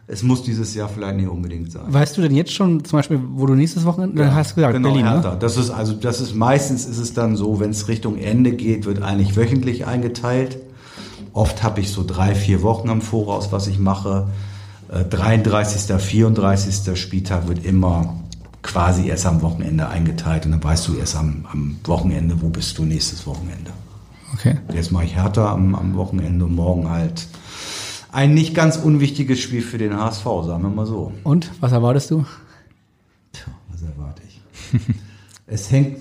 [0.06, 1.82] es muss dieses Jahr vielleicht nicht unbedingt sein.
[1.86, 4.73] Weißt du denn jetzt schon zum Beispiel, wo du nächstes Wochenende, dann hast du gesagt,
[4.73, 5.32] genau, Berlin, Hertha.
[5.32, 5.36] ne?
[5.39, 8.86] Das ist also, das ist meistens ist es dann so, wenn es Richtung Ende geht,
[8.86, 10.59] wird eigentlich wöchentlich eingeteilt.
[11.35, 14.28] Oft habe ich so drei, vier Wochen am Voraus, was ich mache.
[14.89, 16.98] Äh, 33., 34.
[16.98, 18.19] Spieltag wird immer
[18.62, 22.77] quasi erst am Wochenende eingeteilt und dann weißt du erst am, am Wochenende, wo bist
[22.78, 23.70] du nächstes Wochenende.
[24.35, 24.59] Okay.
[24.73, 27.27] Jetzt mache ich Hertha am, am Wochenende und morgen halt
[28.12, 31.12] ein nicht ganz unwichtiges Spiel für den HSV, sagen wir mal so.
[31.24, 32.24] Und, was erwartest du?
[33.70, 34.81] Was erwarte ich?
[35.47, 35.98] es hängt,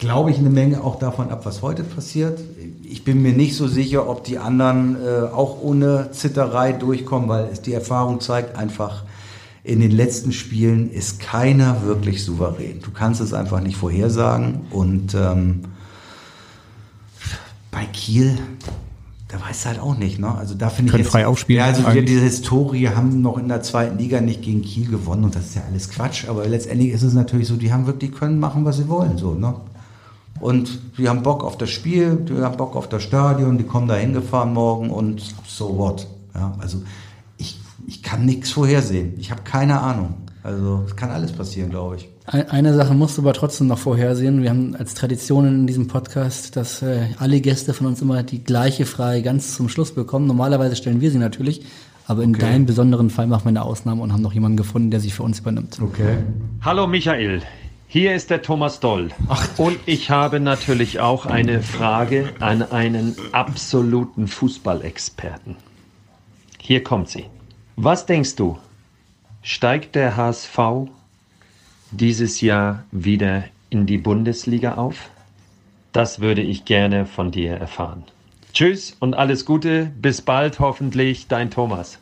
[0.00, 2.40] glaube ich, eine Menge auch davon ab, was heute passiert.
[2.82, 7.50] Ich bin mir nicht so sicher, ob die anderen äh, auch ohne Zitterei durchkommen, weil
[7.52, 9.04] es die Erfahrung zeigt einfach,
[9.62, 12.80] in den letzten Spielen ist keiner wirklich souverän.
[12.80, 15.60] Du kannst es einfach nicht vorhersagen und ähm,
[17.70, 18.38] bei Kiel,
[19.28, 20.34] da weißt du halt auch nicht, ne?
[20.34, 23.36] Also da finde ich Können jetzt, frei aufspielen, Ja, also wir, diese Historie haben noch
[23.36, 26.26] in der zweiten Liga nicht gegen Kiel gewonnen und das ist ja alles Quatsch.
[26.26, 29.18] Aber letztendlich ist es natürlich so, die haben wirklich die können machen, was sie wollen,
[29.18, 29.54] so, ne?
[30.40, 33.86] Und die haben Bock auf das Spiel, die haben Bock auf das Stadion, die kommen
[33.88, 36.06] da hingefahren morgen und so what.
[36.34, 36.82] Ja, also
[37.36, 39.14] ich, ich kann nichts vorhersehen.
[39.18, 40.14] Ich habe keine Ahnung.
[40.42, 42.08] Also es kann alles passieren, glaube ich.
[42.24, 44.42] Ein- Eine Sache musst du aber trotzdem noch vorhersehen.
[44.42, 48.42] Wir haben als Tradition in diesem Podcast, dass äh, alle Gäste von uns immer die
[48.42, 50.26] gleiche Frage ganz zum Schluss bekommen.
[50.26, 51.60] Normalerweise stellen wir sie natürlich,
[52.06, 52.40] aber in Okay.
[52.46, 55.22] deinem besonderen Fall machen wir eine Ausnahme und haben noch jemanden gefunden, der sie für
[55.24, 55.78] uns übernimmt.
[55.82, 56.16] Okay.
[56.62, 57.42] Hallo Michael,
[57.92, 59.08] hier ist der Thomas Doll.
[59.56, 65.56] Und ich habe natürlich auch eine Frage an einen absoluten Fußballexperten.
[66.60, 67.26] Hier kommt sie.
[67.74, 68.58] Was denkst du?
[69.42, 70.56] Steigt der HSV
[71.90, 75.10] dieses Jahr wieder in die Bundesliga auf?
[75.90, 78.04] Das würde ich gerne von dir erfahren.
[78.52, 79.90] Tschüss und alles Gute.
[80.00, 81.98] Bis bald hoffentlich, dein Thomas.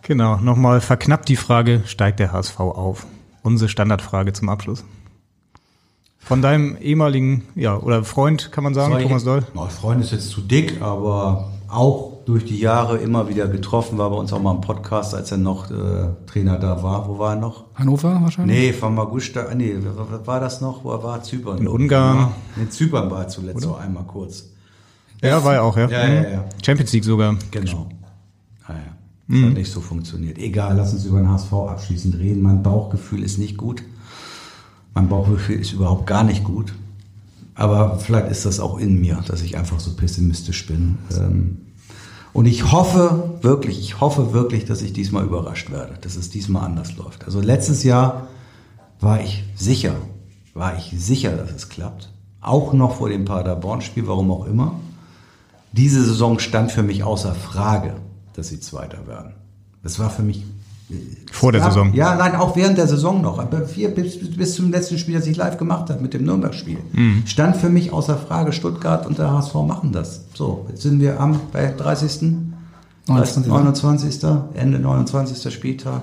[0.00, 3.06] Genau, nochmal verknappt die Frage, steigt der HSV auf?
[3.42, 4.82] Unsere Standardfrage zum Abschluss.
[6.20, 9.42] Von deinem ehemaligen, ja, oder Freund, kann man sagen, Sorry, Thomas Doll?
[9.54, 14.10] Oh, Freund ist jetzt zu dick, aber auch durch die Jahre immer wieder getroffen, war
[14.10, 17.08] bei uns auch mal im Podcast, als er noch äh, Trainer da war.
[17.08, 17.64] Wo war er noch?
[17.74, 18.56] Hannover wahrscheinlich?
[18.56, 20.84] Nee, von Magusta, ah, nee, was war das noch?
[20.84, 21.22] Wo er war?
[21.22, 21.58] Zypern.
[21.58, 22.32] In Ungarn.
[22.56, 24.44] In Zypern war er zuletzt so einmal kurz.
[25.22, 25.88] Ja, war ja auch, ja.
[25.88, 26.14] Ja, Mhm.
[26.24, 26.44] ja, ja.
[26.64, 27.34] Champions League sogar.
[27.50, 27.88] Genau.
[28.66, 28.78] Ah, ja.
[29.28, 30.38] Das hat nicht so funktioniert.
[30.38, 32.42] Egal, lass uns über den HSV abschließend reden.
[32.42, 33.82] Mein Bauchgefühl ist nicht gut.
[34.94, 36.74] Mein Bauchgefühl ist überhaupt gar nicht gut.
[37.54, 40.98] Aber vielleicht ist das auch in mir, dass ich einfach so pessimistisch bin.
[41.16, 41.58] Ähm,
[42.32, 46.64] Und ich hoffe wirklich, ich hoffe wirklich, dass ich diesmal überrascht werde, dass es diesmal
[46.64, 47.24] anders läuft.
[47.24, 48.28] Also letztes Jahr
[49.00, 49.96] war ich sicher,
[50.54, 52.12] war ich sicher, dass es klappt.
[52.40, 54.78] Auch noch vor dem Paderborn-Spiel, warum auch immer.
[55.72, 57.94] Diese Saison stand für mich außer Frage,
[58.34, 59.34] dass sie Zweiter werden.
[59.82, 60.44] Das war für mich
[61.30, 61.94] Vor der ja, Saison.
[61.94, 63.38] Ja, nein, auch während der Saison noch.
[63.38, 66.78] Aber vier, bis, bis zum letzten Spiel, das ich live gemacht habe, mit dem Nürnberg-Spiel.
[66.92, 67.22] Mhm.
[67.26, 70.24] Stand für mich außer Frage, Stuttgart und der HSV machen das.
[70.34, 72.32] So, jetzt sind wir am bei 30.
[73.06, 73.46] 29.
[73.46, 74.24] 29.
[74.54, 75.52] Ende 29.
[75.52, 76.02] Spieltag.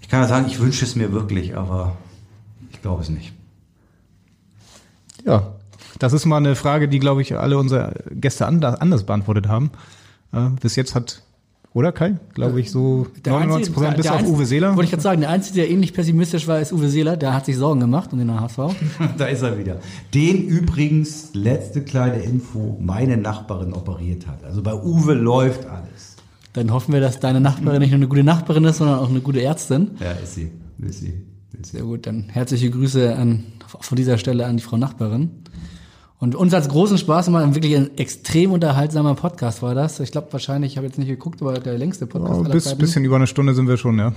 [0.00, 1.96] Ich kann ja sagen, ich wünsche es mir wirklich, aber
[2.70, 3.32] ich glaube es nicht.
[5.24, 5.54] Ja,
[5.98, 9.70] das ist mal eine Frage, die, glaube ich, alle unsere Gäste anders, beantwortet haben.
[10.32, 11.22] Äh, bis jetzt hat,
[11.76, 14.68] oder Kai, glaube ich, so 99 Prozent bis der auf Einzige- Uwe Seeler.
[14.70, 17.18] Wollte ich gerade sagen, der Einzige, der ähnlich pessimistisch war, ist Uwe Seeler.
[17.18, 18.74] Der hat sich Sorgen gemacht um den HSV.
[19.18, 19.76] da ist er wieder.
[20.14, 24.42] Den übrigens, letzte kleine Info, meine Nachbarin operiert hat.
[24.42, 26.16] Also bei Uwe läuft alles.
[26.54, 29.20] Dann hoffen wir, dass deine Nachbarin nicht nur eine gute Nachbarin ist, sondern auch eine
[29.20, 29.90] gute Ärztin.
[30.00, 30.50] Ja, ist sie.
[30.78, 31.12] Ist sie.
[31.60, 31.76] Ist sie.
[31.76, 35.30] Sehr gut, dann herzliche Grüße an, von dieser Stelle an die Frau Nachbarin.
[36.18, 37.54] Und uns hat es großen Spaß gemacht.
[37.54, 40.00] Wirklich ein extrem unterhaltsamer Podcast war das.
[40.00, 43.04] Ich glaube wahrscheinlich, ich habe jetzt nicht geguckt, aber der längste Podcast aller bis bisschen
[43.04, 44.12] über eine Stunde sind wir schon, ja.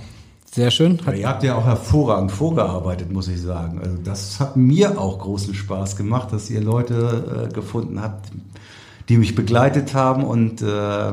[0.52, 0.98] Sehr schön.
[1.06, 3.78] Ja, ihr habt ja auch hervorragend vorgearbeitet, muss ich sagen.
[3.78, 8.32] Also das hat mir auch großen Spaß gemacht, dass ihr Leute äh, gefunden habt,
[9.08, 11.12] die mich begleitet haben und äh,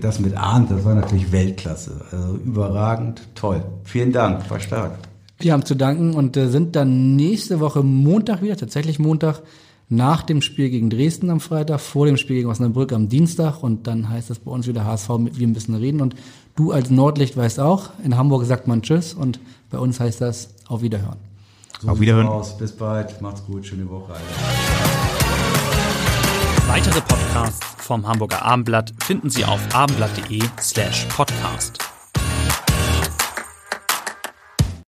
[0.00, 2.00] das mit Arndt, das war natürlich Weltklasse.
[2.10, 3.62] Also überragend, toll.
[3.84, 4.92] Vielen Dank, war stark.
[5.38, 9.42] Wir haben zu danken und äh, sind dann nächste Woche Montag wieder, tatsächlich Montag,
[9.92, 13.86] nach dem Spiel gegen Dresden am Freitag, vor dem Spiel gegen Osnabrück am Dienstag und
[13.86, 16.14] dann heißt es bei uns wieder HSV mit wir ein bisschen reden und
[16.56, 19.38] du als Nordlicht weißt auch, in Hamburg sagt man Tschüss und
[19.70, 21.18] bei uns heißt das auf Wiederhören.
[21.80, 22.26] So Auf Wiederhören.
[22.28, 22.56] Aus.
[22.56, 24.12] Bis bald, macht's gut, schöne Woche.
[24.12, 24.22] Alter.
[26.68, 31.91] Weitere Podcasts Podcasts vom Hamburger Abendblatt finden Sie auf abendblatt.de slash podcast.